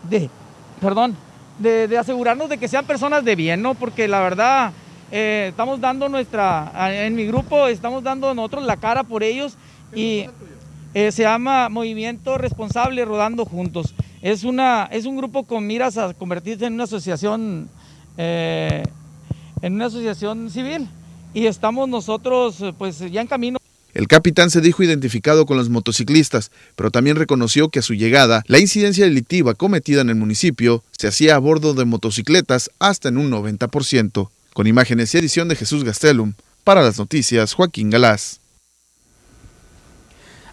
[0.09, 0.29] de
[0.79, 1.13] perdón,
[1.59, 3.73] de, asegurarnos de que sean personas de bien, ¿no?
[3.73, 4.71] Porque la verdad
[5.11, 6.71] eh, estamos dando nuestra,
[7.05, 9.57] en mi grupo estamos dando nosotros la cara por ellos
[9.93, 10.27] y
[10.93, 13.93] eh, se llama Movimiento Responsable Rodando Juntos.
[14.21, 17.69] Es, una, es un grupo con miras a convertirse en una asociación,
[18.15, 18.83] eh,
[19.61, 20.87] en una asociación civil
[21.33, 23.59] y estamos nosotros pues ya en camino.
[23.93, 28.43] El capitán se dijo identificado con los motociclistas, pero también reconoció que a su llegada
[28.47, 33.17] la incidencia delictiva cometida en el municipio se hacía a bordo de motocicletas hasta en
[33.17, 34.29] un 90%.
[34.53, 36.33] Con imágenes y edición de Jesús Gastelum,
[36.63, 38.40] para las noticias Joaquín Galás.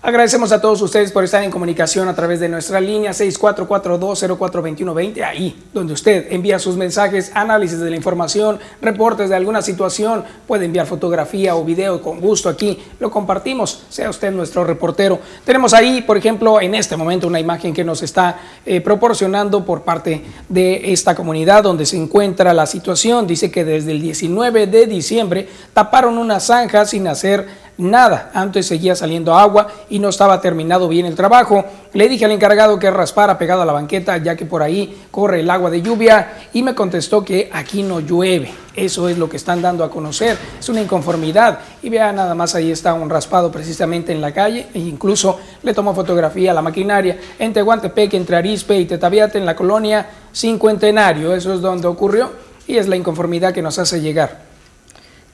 [0.00, 5.60] Agradecemos a todos ustedes por estar en comunicación a través de nuestra línea 6442042120, ahí
[5.74, 10.86] donde usted envía sus mensajes, análisis de la información, reportes de alguna situación, puede enviar
[10.86, 15.18] fotografía o video con gusto aquí, lo compartimos, sea usted nuestro reportero.
[15.44, 19.82] Tenemos ahí, por ejemplo, en este momento una imagen que nos está eh, proporcionando por
[19.82, 23.26] parte de esta comunidad donde se encuentra la situación.
[23.26, 28.30] Dice que desde el 19 de diciembre taparon una zanja sin hacer nada.
[28.34, 31.64] Antes seguía saliendo agua y no estaba terminado bien el trabajo.
[31.94, 35.40] Le dije al encargado que raspara pegado a la banqueta ya que por ahí corre
[35.40, 38.50] el agua de lluvia y me contestó que aquí no llueve.
[38.74, 40.36] Eso es lo que están dando a conocer.
[40.58, 41.58] Es una inconformidad.
[41.82, 45.72] Y vea nada más ahí está un raspado precisamente en la calle e incluso le
[45.72, 51.34] tomó fotografía a la maquinaria en Tehuantepec, entre Arispe y Tetaviate en la colonia Cincuentenario.
[51.34, 52.30] Eso es donde ocurrió
[52.66, 54.47] y es la inconformidad que nos hace llegar.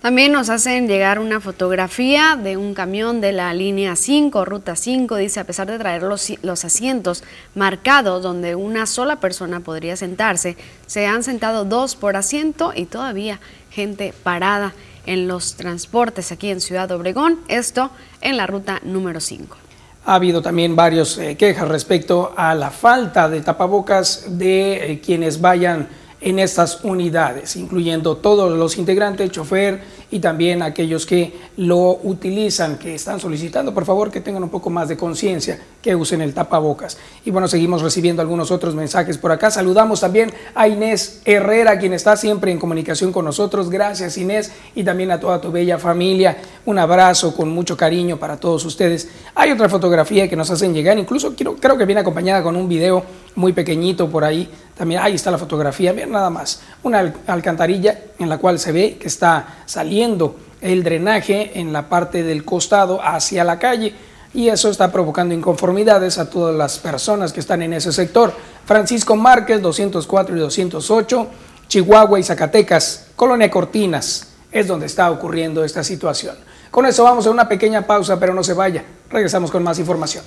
[0.04, 5.16] También nos hacen llegar una fotografía de un camión de la línea 5, ruta 5,
[5.16, 7.24] dice, a pesar de traer los, los, asientos
[7.54, 13.40] marcados donde una sola persona podría sentarse, se han sentado dos por asiento y todavía
[13.70, 14.74] gente parada
[15.06, 17.90] en los transportes aquí en Ciudad Obregón, esto
[18.20, 19.56] en la ruta número 5.
[20.04, 25.40] Ha habido también varios eh, quejas respecto a la falta de tapabocas de eh, quienes
[25.40, 25.88] vayan
[26.24, 32.94] en estas unidades, incluyendo todos los integrantes, chofer y también aquellos que lo utilizan, que
[32.94, 36.96] están solicitando, por favor, que tengan un poco más de conciencia, que usen el tapabocas.
[37.26, 39.50] Y bueno, seguimos recibiendo algunos otros mensajes por acá.
[39.50, 43.68] Saludamos también a Inés Herrera, quien está siempre en comunicación con nosotros.
[43.68, 46.38] Gracias, Inés, y también a toda tu bella familia.
[46.64, 49.10] Un abrazo con mucho cariño para todos ustedes.
[49.34, 53.04] Hay otra fotografía que nos hacen llegar, incluso creo que viene acompañada con un video
[53.34, 54.48] muy pequeñito por ahí.
[54.76, 56.60] También ahí está la fotografía, bien nada más.
[56.82, 62.22] Una alcantarilla en la cual se ve que está saliendo el drenaje en la parte
[62.22, 63.94] del costado hacia la calle
[64.32, 68.32] y eso está provocando inconformidades a todas las personas que están en ese sector.
[68.64, 71.26] Francisco Márquez, 204 y 208,
[71.68, 76.36] Chihuahua y Zacatecas, Colonia Cortinas, es donde está ocurriendo esta situación.
[76.70, 78.84] Con eso vamos a una pequeña pausa, pero no se vaya.
[79.08, 80.24] Regresamos con más información.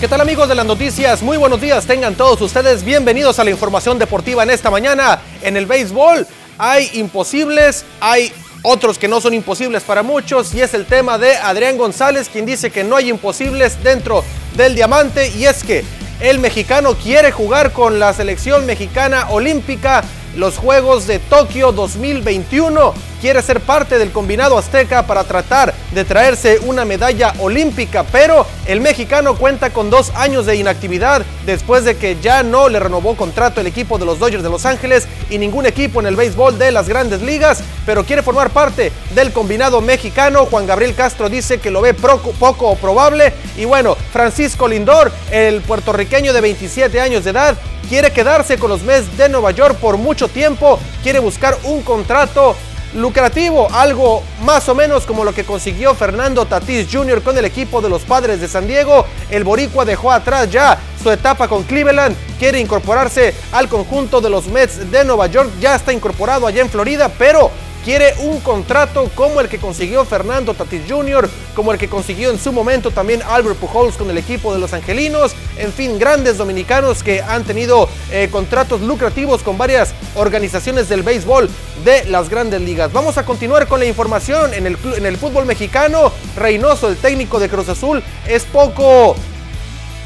[0.00, 1.22] ¿Qué tal amigos de las noticias?
[1.22, 5.20] Muy buenos días, tengan todos ustedes bienvenidos a la información deportiva en esta mañana.
[5.42, 6.24] En el béisbol
[6.56, 11.36] hay imposibles, hay otros que no son imposibles para muchos y es el tema de
[11.36, 14.22] Adrián González quien dice que no hay imposibles dentro
[14.56, 15.84] del diamante y es que
[16.20, 20.04] el mexicano quiere jugar con la selección mexicana olímpica
[20.38, 22.94] los Juegos de Tokio 2021.
[23.20, 28.80] Quiere ser parte del combinado azteca para tratar de traerse una medalla olímpica, pero el
[28.80, 33.60] mexicano cuenta con dos años de inactividad después de que ya no le renovó contrato
[33.60, 36.70] el equipo de los Dodgers de Los Ángeles y ningún equipo en el béisbol de
[36.70, 40.46] las grandes ligas, pero quiere formar parte del combinado mexicano.
[40.46, 46.32] Juan Gabriel Castro dice que lo ve poco, probable y bueno, Francisco Lindor, el puertorriqueño
[46.32, 47.56] de 27 años de edad,
[47.88, 52.56] quiere quedarse con los Mets de Nueva York por mucho tiempo, quiere buscar un contrato
[52.94, 57.22] lucrativo, algo más o menos como lo que consiguió Fernando Tatis Jr.
[57.22, 59.04] con el equipo de los Padres de San Diego.
[59.30, 64.46] El boricua dejó atrás ya su etapa con Cleveland, quiere incorporarse al conjunto de los
[64.46, 67.50] Mets de Nueva York, ya está incorporado allá en Florida, pero
[67.88, 72.38] quiere un contrato como el que consiguió Fernando Tatis Jr., como el que consiguió en
[72.38, 77.02] su momento también Albert Pujols con el equipo de los Angelinos, en fin, grandes dominicanos
[77.02, 81.48] que han tenido eh, contratos lucrativos con varias organizaciones del béisbol
[81.82, 82.92] de las grandes ligas.
[82.92, 86.12] Vamos a continuar con la información en el, fútbol mexicano.
[86.36, 89.16] Reynoso, el técnico de Cruz Azul, es poco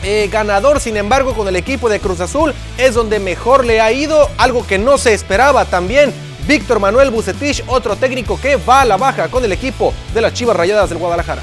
[0.05, 3.91] eh, ganador, sin embargo, con el equipo de Cruz Azul es donde mejor le ha
[3.91, 6.15] ido, algo que no se esperaba también
[6.47, 10.35] Víctor Manuel Bucetich, otro técnico que va a la baja con el equipo de las
[10.35, 11.43] Chivas Rayadas del Guadalajara.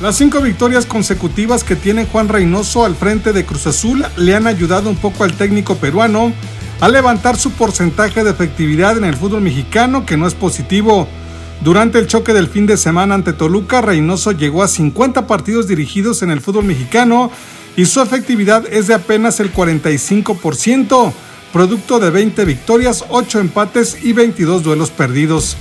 [0.00, 4.46] Las cinco victorias consecutivas que tiene Juan Reynoso al frente de Cruz Azul le han
[4.46, 6.32] ayudado un poco al técnico peruano
[6.80, 11.06] a levantar su porcentaje de efectividad en el fútbol mexicano, que no es positivo.
[11.60, 16.22] Durante el choque del fin de semana ante Toluca, Reynoso llegó a 50 partidos dirigidos
[16.22, 17.30] en el fútbol mexicano
[17.76, 21.12] y su efectividad es de apenas el 45%
[21.52, 25.56] producto de 20 victorias, 8 empates y 22 duelos perdidos.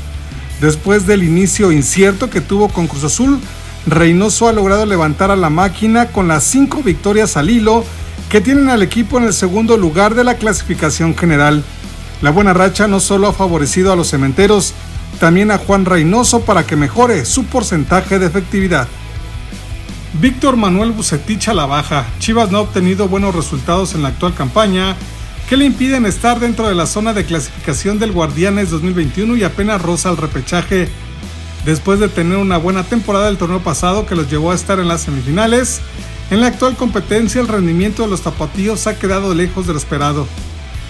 [0.62, 3.40] Después del inicio incierto que tuvo con Cruz Azul,
[3.86, 7.84] Reynoso ha logrado levantar a la máquina con las 5 victorias al hilo
[8.30, 11.64] que tienen al equipo en el segundo lugar de la clasificación general.
[12.22, 14.74] La buena racha no solo ha favorecido a los cementeros,
[15.20, 18.88] también a Juan Reynoso para que mejore su porcentaje de efectividad.
[20.22, 22.06] Víctor Manuel Bucetich a la baja.
[22.20, 24.96] Chivas no ha obtenido buenos resultados en la actual campaña
[25.50, 29.82] que le impiden estar dentro de la zona de clasificación del Guardianes 2021 y apenas
[29.82, 30.88] roza el repechaje.
[31.66, 34.88] Después de tener una buena temporada del torneo pasado que los llevó a estar en
[34.88, 35.82] las semifinales,
[36.30, 40.28] en la actual competencia el rendimiento de los tapatíos ha quedado lejos de lo esperado.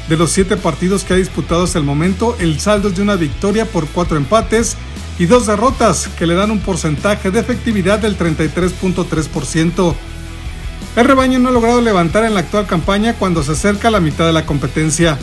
[0.10, 3.16] De los siete partidos que ha disputado hasta el momento, el saldo es de una
[3.16, 4.76] victoria por cuatro empates
[5.20, 9.96] y dos derrotas que le dan un porcentaje de efectividad del 33.3%.
[10.96, 14.00] El rebaño no ha logrado levantar en la actual campaña cuando se acerca a la
[14.00, 15.18] mitad de la competencia.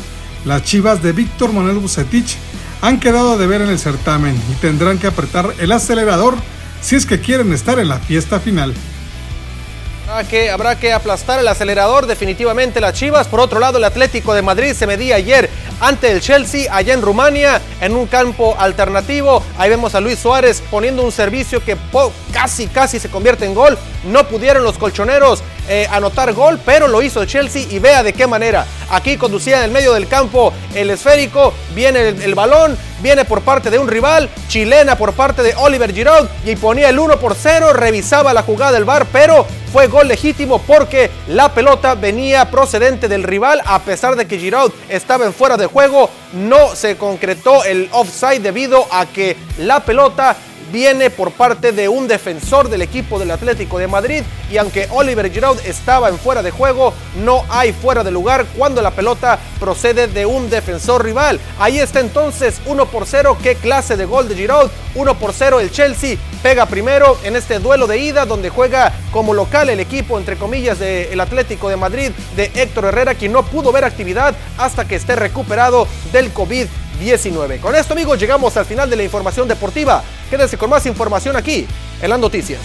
[0.45, 2.37] Las chivas de Víctor Manuel Bucetich
[2.83, 6.35] han quedado de ver en el certamen y tendrán que apretar el acelerador
[6.81, 8.75] si es que quieren estar en la fiesta final.
[10.09, 13.27] Habrá que, habrá que aplastar el acelerador definitivamente las Chivas.
[13.27, 15.51] Por otro lado, el Atlético de Madrid se medía ayer
[15.81, 19.43] ante el Chelsea allá en Rumania en un campo alternativo.
[19.59, 21.75] Ahí vemos a Luis Suárez poniendo un servicio que
[22.37, 23.79] casi casi se convierte en gol.
[24.05, 28.13] No pudieron los colchoneros eh, anotar gol, pero lo hizo el Chelsea y vea de
[28.13, 28.67] qué manera.
[28.91, 33.71] Aquí conducía en el medio del campo el esférico, viene el, balón, viene por parte
[33.71, 37.73] de un rival, chilena por parte de Oliver Giroud y ponía el 1 por 0,
[37.73, 43.23] revisaba la jugada del bar, pero fue gol legítimo porque la pelota venía procedente del
[43.23, 47.89] rival a pesar de que Giroud estaba en fuera de juego, no se concretó el
[47.93, 50.37] offside debido a que la pelota
[50.73, 54.23] viene por parte de un defensor del equipo del Atlético de Madrid.
[54.51, 56.93] Y aunque Oliver Giroud estaba en fuera de juego,
[57.25, 61.41] no hay fuera de lugar cuando la pelota procede de un defensor rival.
[61.59, 65.61] Ahí está entonces 1 por 0, qué clase de gol de Giroud, 1 por 0
[65.61, 66.17] el Chelsea.
[66.43, 70.79] Pega primero en este duelo de ida donde juega como local el equipo entre comillas
[70.79, 75.17] del Atlético de Madrid de Héctor Herrera quien no pudo ver actividad hasta que esté
[75.17, 76.67] recuperado del COVID
[76.99, 77.59] 19.
[77.59, 80.03] Con esto amigos llegamos al final de la información deportiva.
[80.31, 81.67] Quédense con más información aquí
[82.01, 82.61] en las noticias.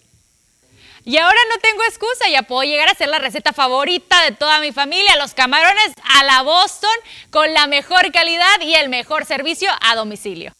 [1.05, 4.61] Y ahora no tengo excusa, ya puedo llegar a ser la receta favorita de toda
[4.61, 6.95] mi familia, los camarones a la Boston
[7.29, 10.53] con la mejor calidad y el mejor servicio a domicilio.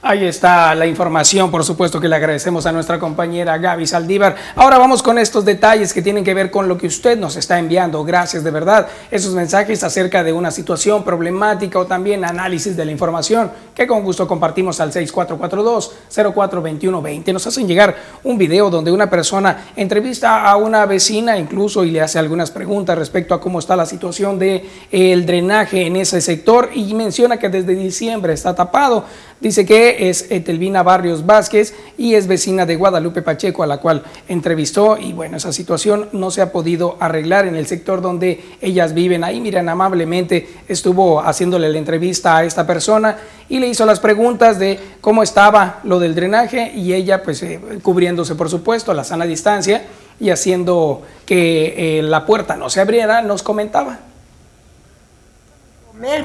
[0.00, 4.36] Ahí está la información, por supuesto que le agradecemos a nuestra compañera Gaby Saldívar.
[4.54, 7.58] Ahora vamos con estos detalles que tienen que ver con lo que usted nos está
[7.58, 8.04] enviando.
[8.04, 8.86] Gracias de verdad.
[9.10, 14.04] Esos mensajes acerca de una situación problemática o también análisis de la información que con
[14.04, 17.32] gusto compartimos al 6442-042120.
[17.32, 22.02] Nos hacen llegar un video donde una persona entrevista a una vecina incluso y le
[22.02, 24.62] hace algunas preguntas respecto a cómo está la situación del
[24.92, 29.04] el drenaje en ese sector y menciona que desde diciembre está tapado.
[29.40, 34.02] Dice que es Etelvina Barrios Vázquez y es vecina de Guadalupe Pacheco, a la cual
[34.28, 34.98] entrevistó.
[34.98, 39.22] Y bueno, esa situación no se ha podido arreglar en el sector donde ellas viven.
[39.22, 43.16] Ahí, miren, amablemente estuvo haciéndole la entrevista a esta persona
[43.48, 47.60] y le hizo las preguntas de cómo estaba lo del drenaje y ella, pues, eh,
[47.80, 49.84] cubriéndose, por supuesto, a la sana distancia
[50.18, 54.00] y haciendo que eh, la puerta no se abriera, nos comentaba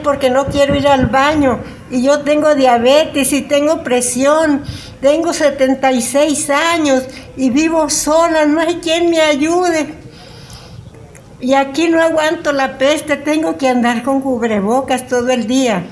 [0.04, 1.60] porque no quiero ir al baño
[1.90, 4.64] y yo tengo diabetes y tengo presión,
[5.02, 7.04] tengo 76 años
[7.36, 9.96] y vivo sola, no hay quien me ayude.
[11.40, 15.84] Y aquí no aguanto la peste, tengo que andar con cubrebocas todo el día.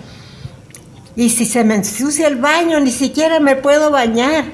[1.16, 4.46] Y si se me ensucia el baño, ni siquiera me puedo bañar.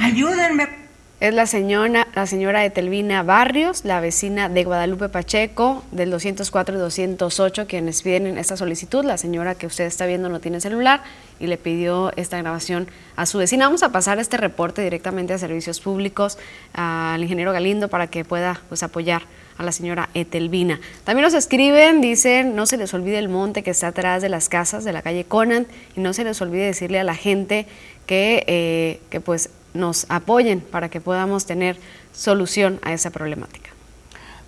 [0.00, 0.75] Ayúdenme.
[1.18, 6.78] Es la señora, la señora Etelvina Barrios, la vecina de Guadalupe Pacheco, del 204 y
[6.78, 9.02] 208, quienes piden esta solicitud.
[9.02, 11.02] La señora que usted está viendo no tiene celular
[11.40, 12.86] y le pidió esta grabación
[13.16, 13.64] a su vecina.
[13.64, 16.36] Vamos a pasar este reporte directamente a servicios públicos,
[16.74, 19.22] al ingeniero Galindo, para que pueda pues, apoyar
[19.58, 20.80] a la señora Etelvina.
[21.04, 24.48] También nos escriben, dicen, no se les olvide el monte que está atrás de las
[24.48, 25.66] casas de la calle Conan
[25.96, 27.66] y no se les olvide decirle a la gente
[28.06, 31.76] que, eh, que pues nos apoyen para que podamos tener
[32.12, 33.70] solución a esa problemática.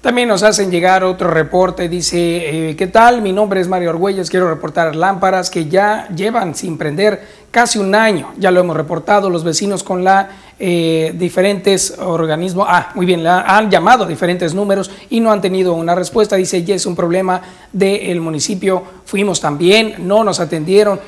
[0.00, 3.20] También nos hacen llegar otro reporte, dice, eh, ¿qué tal?
[3.20, 7.94] Mi nombre es Mario Argüelles, quiero reportar lámparas que ya llevan sin prender casi un
[7.94, 10.30] año, ya lo hemos reportado, los vecinos con la
[10.60, 15.74] eh, diferentes organismos, ah, muy bien, han llamado a diferentes números y no han tenido
[15.74, 17.40] una respuesta, dice, ya es un problema
[17.72, 21.00] del municipio, fuimos también, no nos atendieron,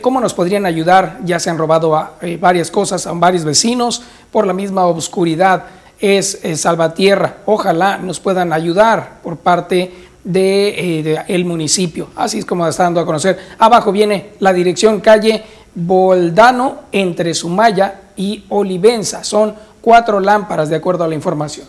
[0.00, 1.20] ¿Cómo nos podrían ayudar?
[1.24, 4.02] Ya se han robado eh, varias cosas a varios vecinos
[4.32, 5.62] por la misma oscuridad.
[6.00, 7.36] Es, Salvatierra.
[7.46, 9.92] Ojalá nos puedan ayudar por parte
[10.24, 12.08] del de, el municipio.
[12.16, 13.38] Así es como está dando a conocer.
[13.58, 15.44] Abajo viene la dirección calle
[15.74, 19.24] Boldano entre Sumaya y Olivenza.
[19.24, 21.66] Son cuatro lámparas de acuerdo a la información.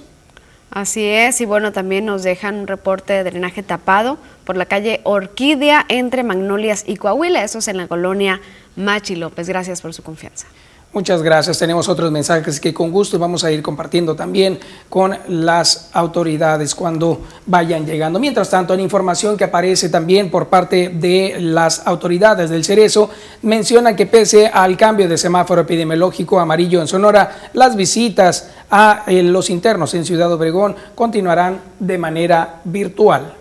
[0.72, 5.02] Así es, y bueno, también nos dejan un reporte de drenaje tapado por la calle
[5.04, 8.40] Orquídea entre Magnolias y Coahuila, eso es en la colonia
[8.78, 9.50] Machi López.
[9.50, 10.48] Gracias por su confianza.
[10.94, 11.58] Muchas gracias.
[11.58, 14.60] Tenemos otros mensajes que con gusto vamos a ir compartiendo también
[14.90, 18.20] con las autoridades cuando vayan llegando.
[18.20, 23.10] Mientras tanto, en información que aparece también por parte de las autoridades del Cerezo,
[23.44, 29.24] menciona que pese al cambio de semáforo epidemiológico amarillo en Sonora, las visitas a eh,
[29.24, 33.41] los internos en Ciudad Obregón continuarán de manera virtual.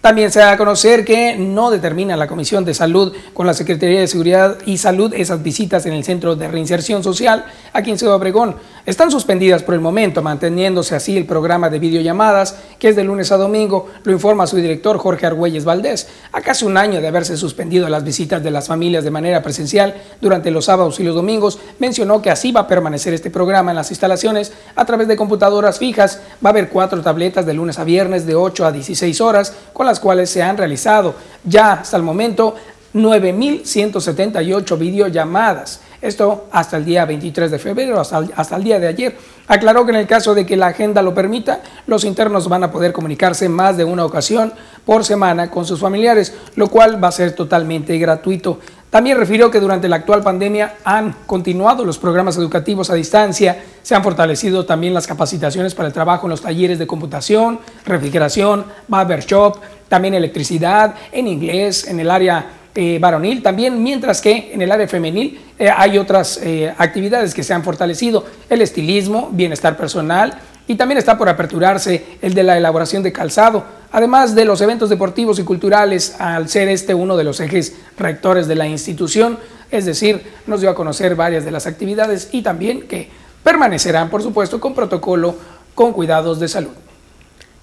[0.00, 3.98] También se da a conocer que no determina la Comisión de Salud con la Secretaría
[3.98, 8.14] de Seguridad y Salud esas visitas en el Centro de Reinserción Social aquí en Ciudad
[8.14, 8.54] Obregón.
[8.88, 13.30] Están suspendidas por el momento, manteniéndose así el programa de videollamadas que es de lunes
[13.30, 16.08] a domingo, lo informa su director Jorge Argüelles Valdés.
[16.32, 19.94] A casi un año de haberse suspendido las visitas de las familias de manera presencial
[20.22, 23.76] durante los sábados y los domingos, mencionó que así va a permanecer este programa en
[23.76, 26.22] las instalaciones a través de computadoras fijas.
[26.42, 29.84] Va a haber cuatro tabletas de lunes a viernes de 8 a 16 horas con
[29.84, 32.54] las cuales se han realizado ya hasta el momento
[32.94, 35.80] 9.178 videollamadas.
[36.00, 39.16] Esto hasta el día 23 de febrero, hasta el, hasta el, día de ayer.
[39.48, 42.70] Aclaró que en el caso de que la agenda lo permita, los internos van a
[42.70, 44.52] poder comunicarse más de una ocasión
[44.84, 48.60] por semana con sus familiares, lo cual va a ser totalmente gratuito.
[48.90, 53.94] También refirió que durante la actual pandemia han continuado los programas educativos a distancia, se
[53.94, 59.24] han fortalecido también las capacitaciones para el trabajo en los talleres de computación, refrigeración, barber
[59.26, 59.58] shop,
[59.88, 62.46] también electricidad, en inglés, en el área
[62.80, 63.42] eh, varonil.
[63.42, 67.64] También, mientras que en el área femenil eh, hay otras eh, actividades que se han
[67.64, 70.38] fortalecido, el estilismo, bienestar personal
[70.68, 74.90] y también está por aperturarse el de la elaboración de calzado, además de los eventos
[74.90, 79.40] deportivos y culturales, al ser este uno de los ejes rectores de la institución,
[79.72, 83.08] es decir, nos dio a conocer varias de las actividades y también que
[83.42, 85.34] permanecerán, por supuesto, con protocolo,
[85.74, 86.87] con cuidados de salud.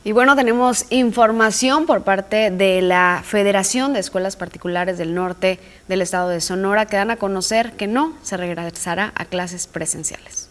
[0.06, 6.04] Y bueno, tenemos información por parte de la Federación de Escuelas Particulares del Norte del
[6.04, 10.45] Estado de Sonora que dan a conocer que no se regresará a clases presenciales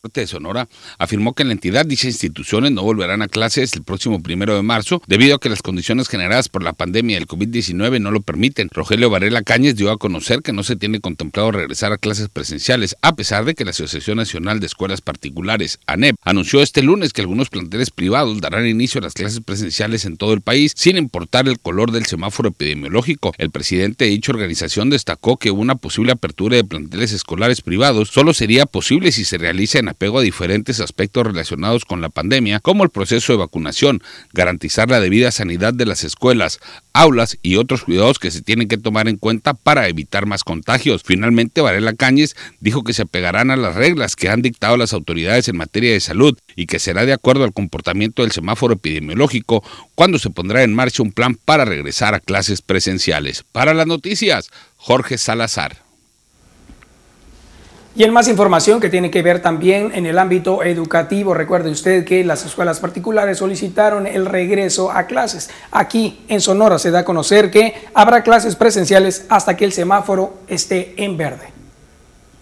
[0.00, 0.68] de Sonora
[0.98, 4.62] afirmó que en la entidad dichas instituciones no volverán a clases el próximo primero de
[4.62, 8.68] marzo debido a que las condiciones generadas por la pandemia del COVID-19 no lo permiten.
[8.72, 12.94] Rogelio Varela Cáñez dio a conocer que no se tiene contemplado regresar a clases presenciales,
[13.02, 17.22] a pesar de que la Asociación Nacional de Escuelas Particulares, ANEP, anunció este lunes que
[17.22, 21.48] algunos planteles privados darán inicio a las clases presenciales en todo el país sin importar
[21.48, 23.34] el color del semáforo epidemiológico.
[23.36, 28.32] El presidente de dicha organización destacó que una posible apertura de planteles escolares privados solo
[28.32, 32.84] sería posible si se realiza en apego a diferentes aspectos relacionados con la pandemia, como
[32.84, 34.02] el proceso de vacunación,
[34.32, 36.60] garantizar la debida sanidad de las escuelas,
[36.92, 41.02] aulas y otros cuidados que se tienen que tomar en cuenta para evitar más contagios.
[41.04, 45.48] Finalmente, Varela Cáñez dijo que se apegarán a las reglas que han dictado las autoridades
[45.48, 49.62] en materia de salud y que será de acuerdo al comportamiento del semáforo epidemiológico
[49.94, 53.44] cuando se pondrá en marcha un plan para regresar a clases presenciales.
[53.52, 55.87] Para las noticias, Jorge Salazar.
[57.98, 62.04] Y en más información que tiene que ver también en el ámbito educativo, recuerde usted
[62.04, 65.50] que las escuelas particulares solicitaron el regreso a clases.
[65.72, 70.38] Aquí en Sonora se da a conocer que habrá clases presenciales hasta que el semáforo
[70.46, 71.48] esté en verde.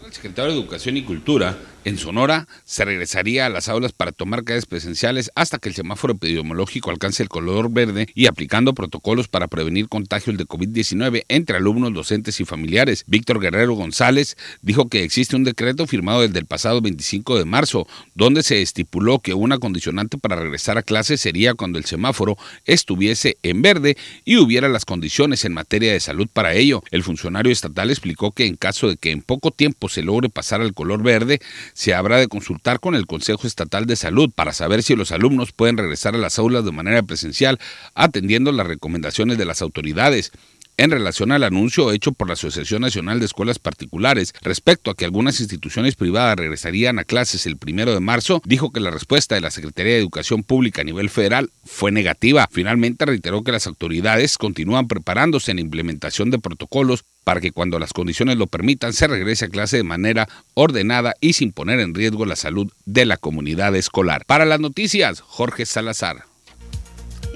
[0.04, 1.56] El secretario de Educación y Cultura
[1.86, 6.14] en Sonora se regresaría a las aulas para tomar clases presenciales hasta que el semáforo
[6.14, 11.94] epidemiológico alcance el color verde y aplicando protocolos para prevenir contagios de COVID-19 entre alumnos,
[11.94, 13.04] docentes y familiares.
[13.06, 17.86] Víctor Guerrero González dijo que existe un decreto firmado desde el pasado 25 de marzo,
[18.16, 23.36] donde se estipuló que una condicionante para regresar a clases sería cuando el semáforo estuviese
[23.44, 26.82] en verde y hubiera las condiciones en materia de salud para ello.
[26.90, 30.60] El funcionario estatal explicó que en caso de que en poco tiempo se logre pasar
[30.60, 31.38] al color verde,
[31.76, 35.52] se habrá de consultar con el Consejo Estatal de Salud para saber si los alumnos
[35.52, 37.58] pueden regresar a las aulas de manera presencial,
[37.94, 40.32] atendiendo las recomendaciones de las autoridades.
[40.76, 45.04] En relación al anuncio hecho por la Asociación Nacional de Escuelas Particulares respecto a que
[45.04, 49.40] algunas instituciones privadas regresarían a clases el primero de marzo, dijo que la respuesta de
[49.40, 52.48] la Secretaría de Educación Pública a nivel federal fue negativa.
[52.50, 57.78] Finalmente reiteró que las autoridades continúan preparándose en la implementación de protocolos para que cuando
[57.78, 61.94] las condiciones lo permitan se regrese a clase de manera ordenada y sin poner en
[61.94, 64.24] riesgo la salud de la comunidad escolar.
[64.26, 66.35] Para las noticias, Jorge Salazar.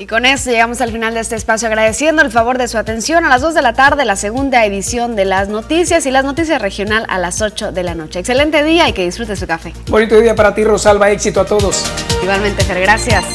[0.00, 3.26] Y con esto llegamos al final de este espacio agradeciendo el favor de su atención
[3.26, 6.62] a las 2 de la tarde, la segunda edición de las noticias y las noticias
[6.62, 8.20] regional a las 8 de la noche.
[8.20, 9.74] Excelente día y que disfrute su café.
[9.90, 11.10] Bonito día para ti, Rosalba.
[11.10, 11.84] Éxito a todos.
[12.22, 13.26] Igualmente, Fer, gracias.